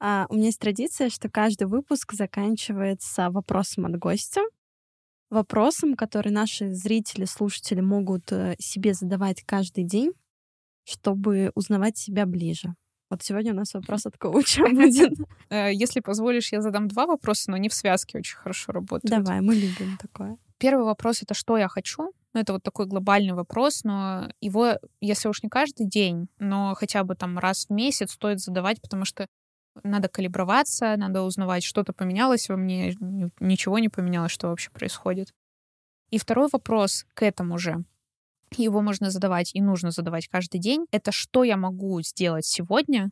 А, 0.00 0.26
у 0.28 0.34
меня 0.34 0.46
есть 0.46 0.60
традиция, 0.60 1.10
что 1.10 1.28
каждый 1.28 1.66
выпуск 1.66 2.12
заканчивается 2.12 3.30
вопросом 3.30 3.86
от 3.86 3.98
гостя 3.98 4.42
вопросом, 5.30 5.94
который 5.94 6.32
наши 6.32 6.72
зрители, 6.72 7.24
слушатели 7.24 7.80
могут 7.80 8.30
э, 8.32 8.56
себе 8.58 8.94
задавать 8.94 9.42
каждый 9.42 9.84
день, 9.84 10.12
чтобы 10.84 11.50
узнавать 11.54 11.96
себя 11.96 12.26
ближе. 12.26 12.74
Вот 13.10 13.22
сегодня 13.22 13.52
у 13.52 13.56
нас 13.56 13.74
вопрос 13.74 14.06
от 14.06 14.16
коуча 14.18 14.68
будет. 14.70 15.12
Э, 15.50 15.72
если 15.72 16.00
позволишь, 16.00 16.52
я 16.52 16.60
задам 16.60 16.88
два 16.88 17.06
вопроса, 17.06 17.50
но 17.50 17.56
они 17.56 17.68
в 17.68 17.74
связке 17.74 18.18
очень 18.18 18.36
хорошо 18.36 18.72
работают. 18.72 19.10
Давай, 19.10 19.40
мы 19.40 19.54
любим 19.54 19.96
такое. 19.98 20.36
Первый 20.58 20.84
вопрос— 20.84 21.22
это 21.22 21.34
что 21.34 21.58
я 21.58 21.68
хочу? 21.68 22.12
Ну, 22.32 22.40
это 22.40 22.54
вот 22.54 22.62
такой 22.62 22.86
глобальный 22.86 23.34
вопрос, 23.34 23.84
но 23.84 24.28
его, 24.40 24.78
если 25.00 25.28
уж 25.28 25.42
не 25.42 25.48
каждый 25.48 25.86
день, 25.86 26.28
но 26.38 26.74
хотя 26.74 27.04
бы 27.04 27.14
там 27.14 27.38
раз 27.38 27.66
в 27.66 27.70
месяц 27.70 28.12
стоит 28.12 28.40
задавать, 28.40 28.80
потому 28.80 29.04
что 29.04 29.28
надо 29.82 30.08
калиброваться, 30.08 30.96
надо 30.96 31.22
узнавать, 31.22 31.64
что-то 31.64 31.92
поменялось 31.92 32.48
во 32.48 32.56
мне, 32.56 32.94
ничего 33.40 33.78
не 33.78 33.88
поменялось, 33.88 34.32
что 34.32 34.48
вообще 34.48 34.70
происходит. 34.70 35.34
И 36.10 36.18
второй 36.18 36.48
вопрос 36.52 37.06
к 37.14 37.22
этому 37.22 37.58
же, 37.58 37.84
его 38.56 38.82
можно 38.82 39.10
задавать 39.10 39.54
и 39.54 39.60
нужно 39.60 39.90
задавать 39.90 40.28
каждый 40.28 40.60
день, 40.60 40.86
это 40.92 41.10
что 41.10 41.44
я 41.44 41.56
могу 41.56 42.00
сделать 42.02 42.46
сегодня, 42.46 43.10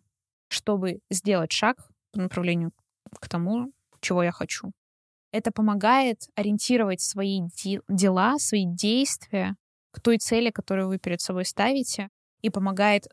чтобы 0.49 1.01
сделать 1.11 1.53
шаг 1.53 1.79
по 2.13 2.21
направлению 2.21 2.73
к 3.21 3.29
тому, 3.29 3.73
чего 4.01 4.23
я 4.23 4.31
хочу. 4.33 4.73
Это 5.33 5.51
помогает 5.51 6.29
ориентировать 6.37 7.01
свои 7.01 7.41
дела, 7.89 8.39
свои 8.39 8.67
действия 8.67 9.57
к 9.91 10.01
той 10.01 10.19
цели, 10.19 10.51
которую 10.51 10.89
вы 10.89 10.99
перед 10.99 11.21
собой 11.21 11.45
ставите, 11.45 12.09
и 12.43 12.51
помогает 12.51 13.09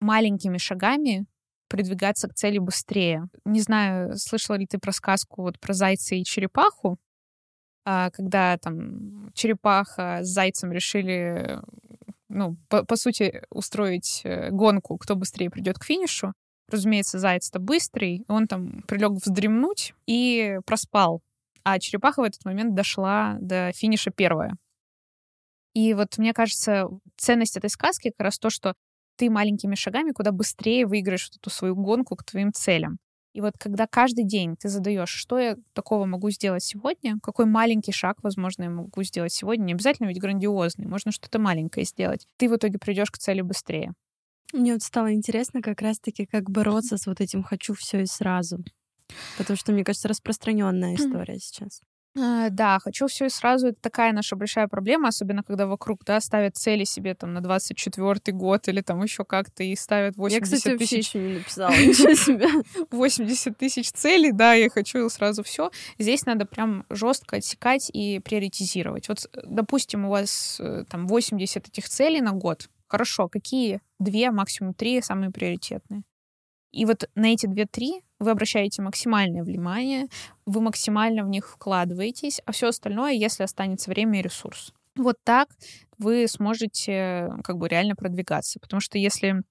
маленькими 0.00 0.58
шагами 0.58 1.26
продвигаться 1.72 2.28
к 2.28 2.34
цели 2.34 2.58
быстрее. 2.58 3.28
Не 3.46 3.60
знаю, 3.62 4.18
слышала 4.18 4.56
ли 4.56 4.66
ты 4.66 4.78
про 4.78 4.92
сказку 4.92 5.40
вот 5.40 5.58
про 5.58 5.72
зайца 5.72 6.14
и 6.14 6.22
черепаху, 6.22 6.98
а, 7.86 8.10
когда 8.10 8.58
там 8.58 9.32
черепаха 9.32 10.18
с 10.22 10.28
зайцем 10.28 10.70
решили, 10.70 11.60
ну, 12.28 12.58
по, 12.68 12.84
по 12.84 12.96
сути, 12.96 13.44
устроить 13.48 14.20
э, 14.24 14.50
гонку, 14.50 14.98
кто 14.98 15.16
быстрее 15.16 15.48
придет 15.48 15.78
к 15.78 15.84
финишу. 15.84 16.34
Разумеется, 16.68 17.18
заяц-то 17.18 17.58
быстрый, 17.58 18.22
он 18.28 18.48
там 18.48 18.82
прилег 18.82 19.12
вздремнуть 19.12 19.94
и 20.06 20.58
проспал. 20.66 21.22
А 21.64 21.78
черепаха 21.78 22.20
в 22.20 22.24
этот 22.24 22.44
момент 22.44 22.74
дошла 22.74 23.38
до 23.40 23.72
финиша 23.72 24.10
первая. 24.10 24.56
И 25.72 25.94
вот 25.94 26.18
мне 26.18 26.34
кажется, 26.34 26.88
ценность 27.16 27.56
этой 27.56 27.70
сказки 27.70 28.10
как 28.10 28.24
раз 28.26 28.38
то, 28.38 28.50
что 28.50 28.74
ты 29.16 29.30
маленькими 29.30 29.74
шагами 29.74 30.12
куда 30.12 30.32
быстрее 30.32 30.86
выиграешь 30.86 31.28
вот 31.30 31.36
эту 31.36 31.50
свою 31.50 31.74
гонку 31.74 32.16
к 32.16 32.24
твоим 32.24 32.52
целям. 32.52 32.98
И 33.32 33.40
вот 33.40 33.54
когда 33.58 33.86
каждый 33.86 34.24
день 34.24 34.56
ты 34.56 34.68
задаешь, 34.68 35.08
что 35.08 35.38
я 35.38 35.56
такого 35.72 36.04
могу 36.04 36.30
сделать 36.30 36.62
сегодня, 36.62 37.18
какой 37.22 37.46
маленький 37.46 37.92
шаг, 37.92 38.18
возможно, 38.22 38.64
я 38.64 38.70
могу 38.70 39.02
сделать 39.04 39.32
сегодня, 39.32 39.64
не 39.64 39.72
обязательно 39.72 40.08
ведь 40.08 40.20
грандиозный, 40.20 40.86
можно 40.86 41.12
что-то 41.12 41.38
маленькое 41.38 41.86
сделать, 41.86 42.26
ты 42.36 42.50
в 42.50 42.56
итоге 42.56 42.78
придешь 42.78 43.10
к 43.10 43.18
цели 43.18 43.40
быстрее. 43.40 43.92
Мне 44.52 44.74
вот 44.74 44.82
стало 44.82 45.14
интересно 45.14 45.62
как 45.62 45.80
раз-таки, 45.80 46.26
как 46.26 46.50
бороться 46.50 46.98
с 46.98 47.06
вот 47.06 47.22
этим 47.22 47.42
«хочу 47.42 47.72
все 47.72 48.02
и 48.02 48.06
сразу». 48.06 48.62
Потому 49.38 49.56
что, 49.56 49.72
мне 49.72 49.84
кажется, 49.84 50.08
распространенная 50.08 50.94
история 50.94 51.38
сейчас. 51.38 51.80
А, 52.14 52.50
да, 52.50 52.78
хочу 52.78 53.06
все 53.06 53.26
и 53.26 53.28
сразу. 53.30 53.68
Это 53.68 53.80
такая 53.80 54.12
наша 54.12 54.36
большая 54.36 54.68
проблема, 54.68 55.08
особенно 55.08 55.42
когда 55.42 55.66
вокруг, 55.66 56.04
да, 56.04 56.20
ставят 56.20 56.56
цели 56.56 56.84
себе 56.84 57.14
там 57.14 57.32
на 57.32 57.40
24 57.40 58.36
год 58.36 58.68
или 58.68 58.82
там 58.82 59.02
еще 59.02 59.24
как-то 59.24 59.62
и 59.62 59.74
ставят 59.76 60.16
80 60.16 60.52
я, 60.52 60.56
кстати, 60.58 60.76
тысяч. 60.76 61.08
еще 61.08 61.18
не 61.18 61.34
написала 61.34 61.70
ничего 61.72 62.14
себе. 62.14 62.48
80 62.90 63.56
тысяч 63.56 63.90
целей, 63.92 64.32
да, 64.32 64.52
я 64.52 64.68
хочу 64.68 65.08
сразу 65.08 65.42
все. 65.42 65.70
Здесь 65.98 66.26
надо 66.26 66.44
прям 66.44 66.84
жестко 66.90 67.36
отсекать 67.36 67.90
и 67.92 68.18
приоритизировать. 68.18 69.08
Вот, 69.08 69.30
допустим, 69.44 70.04
у 70.04 70.10
вас 70.10 70.58
э, 70.60 70.84
там 70.90 71.06
80 71.06 71.68
этих 71.68 71.88
целей 71.88 72.20
на 72.20 72.32
год. 72.32 72.68
Хорошо, 72.88 73.28
какие 73.28 73.80
две, 73.98 74.30
максимум 74.30 74.74
три 74.74 75.00
самые 75.00 75.30
приоритетные? 75.30 76.02
И 76.72 76.84
вот 76.84 77.08
на 77.14 77.32
эти 77.32 77.46
две-три 77.46 78.02
вы 78.22 78.30
обращаете 78.30 78.82
максимальное 78.82 79.42
внимание, 79.42 80.06
вы 80.46 80.60
максимально 80.60 81.24
в 81.24 81.28
них 81.28 81.48
вкладываетесь, 81.48 82.40
а 82.44 82.52
все 82.52 82.68
остальное, 82.68 83.12
если 83.12 83.42
останется 83.42 83.90
время 83.90 84.20
и 84.20 84.22
ресурс. 84.22 84.72
Вот 84.96 85.16
так 85.24 85.48
вы 85.98 86.26
сможете 86.28 87.32
как 87.44 87.56
бы 87.56 87.68
реально 87.68 87.94
продвигаться, 87.96 88.60
потому 88.60 88.80
что 88.80 88.98
если 88.98 89.42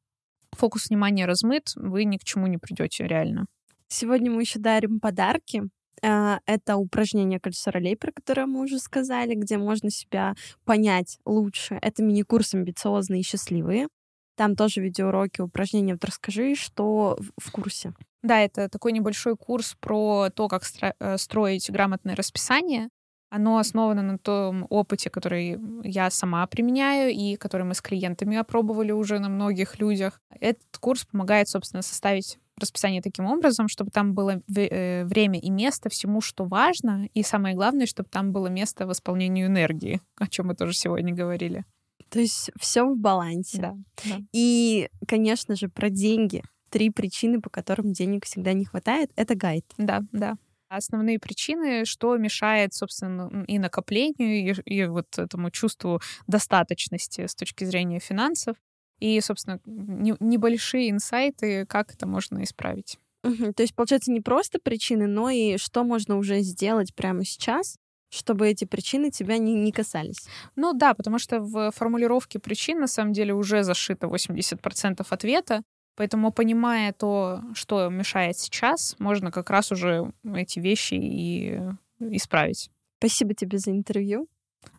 фокус 0.52 0.90
внимания 0.90 1.26
размыт, 1.26 1.72
вы 1.76 2.04
ни 2.06 2.18
к 2.18 2.24
чему 2.24 2.48
не 2.48 2.58
придете 2.58 3.08
реально. 3.08 3.46
Сегодня 3.88 4.32
мы 4.32 4.42
еще 4.42 4.60
дарим 4.60 5.00
подарки. 5.00 5.64
А, 6.04 6.40
это 6.46 6.78
упражнение 6.78 7.40
кольцо 7.40 7.72
ролей, 7.72 7.96
про 7.96 8.12
которое 8.12 8.46
мы 8.46 8.62
уже 8.62 8.80
сказали, 8.80 9.36
где 9.36 9.58
можно 9.58 9.90
себя 9.90 10.34
понять 10.66 11.18
лучше. 11.26 11.78
Это 11.82 12.04
мини-курс 12.04 12.54
«Амбициозные 12.54 13.22
и 13.22 13.26
счастливые». 13.26 13.88
Там 14.36 14.56
тоже 14.56 14.82
видеоуроки, 14.82 15.42
упражнения. 15.42 15.94
Вот 15.94 16.06
расскажи, 16.06 16.56
что 16.56 17.18
в 17.38 17.52
курсе. 17.52 17.94
Да, 18.24 18.40
это 18.40 18.70
такой 18.70 18.92
небольшой 18.92 19.36
курс 19.36 19.76
про 19.80 20.30
то, 20.30 20.48
как 20.48 20.64
э, 20.82 21.18
строить 21.18 21.70
грамотное 21.70 22.16
расписание. 22.16 22.90
Оно 23.30 23.58
основано 23.58 24.02
на 24.02 24.18
том 24.18 24.68
опыте, 24.70 25.10
который 25.10 25.58
я 25.84 26.10
сама 26.10 26.46
применяю 26.48 27.12
и 27.12 27.38
который 27.38 27.64
мы 27.66 27.74
с 27.74 27.82
клиентами 27.82 28.36
опробовали 28.36 28.92
уже 28.92 29.20
на 29.20 29.30
многих 29.30 29.80
людях. 29.80 30.20
Этот 30.40 30.78
курс 30.80 31.06
помогает, 31.06 31.48
собственно, 31.48 31.82
составить 31.82 32.38
расписание 32.60 33.02
таким 33.02 33.26
образом, 33.26 33.68
чтобы 33.68 33.90
там 33.90 34.14
было 34.14 34.42
э, 34.56 35.06
время 35.06 35.40
и 35.40 35.50
место 35.50 35.90
всему, 35.90 36.22
что 36.22 36.46
важно, 36.46 37.08
и 37.14 37.24
самое 37.24 37.56
главное, 37.56 37.86
чтобы 37.86 38.10
там 38.10 38.32
было 38.32 38.48
место 38.48 38.86
восполнению 38.86 39.48
энергии, 39.48 40.02
о 40.18 40.28
чем 40.28 40.48
мы 40.48 40.56
тоже 40.56 40.74
сегодня 40.74 41.14
говорили. 41.14 41.66
То 42.10 42.20
есть 42.20 42.52
все 42.60 42.84
в 42.84 42.98
балансе. 42.98 43.62
Да, 43.62 43.76
да. 44.04 44.18
И, 44.34 44.90
конечно 45.08 45.56
же, 45.56 45.70
про 45.70 45.90
деньги. 45.90 46.44
Три 46.72 46.90
причины, 46.90 47.40
по 47.40 47.52
которым 47.52 47.94
денег 47.94 48.26
всегда 48.26 48.54
не 48.54 48.66
хватает, 48.66 49.12
это 49.16 49.36
гайд. 49.36 49.66
Да, 49.78 50.02
да 50.12 50.38
основные 50.72 51.20
причины, 51.20 51.84
что 51.84 52.16
мешает, 52.16 52.74
собственно, 52.74 53.44
и 53.46 53.60
накоплению, 53.60 54.64
и, 54.66 54.74
и 54.74 54.86
вот 54.86 55.18
этому 55.18 55.52
чувству 55.52 56.00
достаточности 56.28 57.28
с 57.28 57.36
точки 57.36 57.66
зрения 57.66 58.00
финансов, 58.00 58.56
и, 59.00 59.20
собственно, 59.20 59.60
не, 59.66 60.16
небольшие 60.20 60.90
инсайты, 60.92 61.66
как 61.66 61.94
это 61.94 62.08
можно 62.08 62.44
исправить. 62.44 62.98
Угу. 63.24 63.54
То 63.54 63.64
есть, 63.64 63.76
получается, 63.76 64.12
не 64.12 64.22
просто 64.22 64.60
причины, 64.60 65.08
но 65.08 65.30
и 65.30 65.58
что 65.58 65.84
можно 65.84 66.18
уже 66.18 66.40
сделать 66.40 66.96
прямо 66.96 67.26
сейчас, 67.26 67.78
чтобы 68.10 68.48
эти 68.48 68.66
причины 68.66 69.10
тебя 69.10 69.38
не, 69.38 69.54
не 69.54 69.72
касались. 69.72 70.28
Ну 70.56 70.74
да, 70.74 70.94
потому 70.94 71.18
что 71.18 71.40
в 71.40 71.72
формулировке 71.72 72.40
причин 72.40 72.80
на 72.80 72.88
самом 72.88 73.14
деле 73.14 73.34
уже 73.34 73.64
зашито 73.64 74.08
80% 74.08 75.06
ответа, 75.10 75.64
Поэтому, 75.96 76.32
понимая 76.32 76.94
то, 76.94 77.42
что 77.54 77.90
мешает 77.90 78.38
сейчас, 78.38 78.96
можно 79.00 79.32
как 79.32 79.50
раз 79.50 79.72
уже 79.72 80.12
эти 80.24 80.60
вещи 80.60 80.94
и 80.96 81.60
исправить. 82.00 82.72
Спасибо 83.00 83.34
тебе 83.34 83.58
за 83.58 83.72
интервью. 83.72 84.28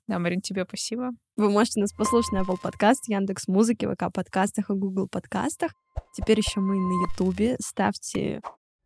Да, 0.08 0.18
Марин, 0.18 0.40
тебе 0.40 0.64
спасибо. 0.64 1.10
Вы 1.36 1.50
можете 1.50 1.80
нас 1.80 1.92
послушать 1.92 2.32
на 2.32 2.42
Apple 2.42 2.58
Podcast, 2.62 3.08
Яндекс 3.08 3.48
Музыки, 3.48 3.86
ВК 3.92 4.12
подкастах 4.12 4.70
и 4.70 4.74
Google 4.74 5.08
подкастах. 5.08 5.72
Теперь 6.12 6.38
еще 6.38 6.60
мы 6.60 6.76
на 6.76 7.10
Ютубе. 7.10 7.56
Ставьте 7.60 8.40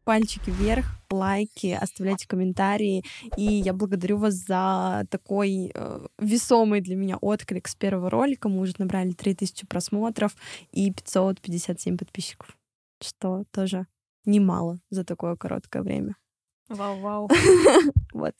пальчики 0.07 0.51
вверх, 0.51 0.87
лайки, 1.11 1.77
оставляйте 1.79 2.29
комментарии. 2.29 3.05
И 3.37 3.43
я 3.43 3.75
благодарю 3.75 4.19
вас 4.19 4.35
за 4.35 5.05
такой 5.11 5.73
э, 5.75 6.07
весомый 6.19 6.81
для 6.81 6.95
меня 6.95 7.17
отклик 7.17 7.67
с 7.67 7.75
первого 7.75 8.09
ролика. 8.09 8.49
Мы 8.49 8.61
уже 8.61 8.75
набрали 8.79 9.11
3000 9.11 9.67
просмотров 9.67 10.37
и 10.71 10.93
557 10.93 11.99
подписчиков, 11.99 12.57
что 13.03 13.45
тоже 13.51 13.87
немало 14.25 14.79
за 14.91 15.05
такое 15.05 15.35
короткое 15.35 15.83
время. 15.83 16.17
Вау-вау. 16.69 17.29
Вот. 18.13 18.35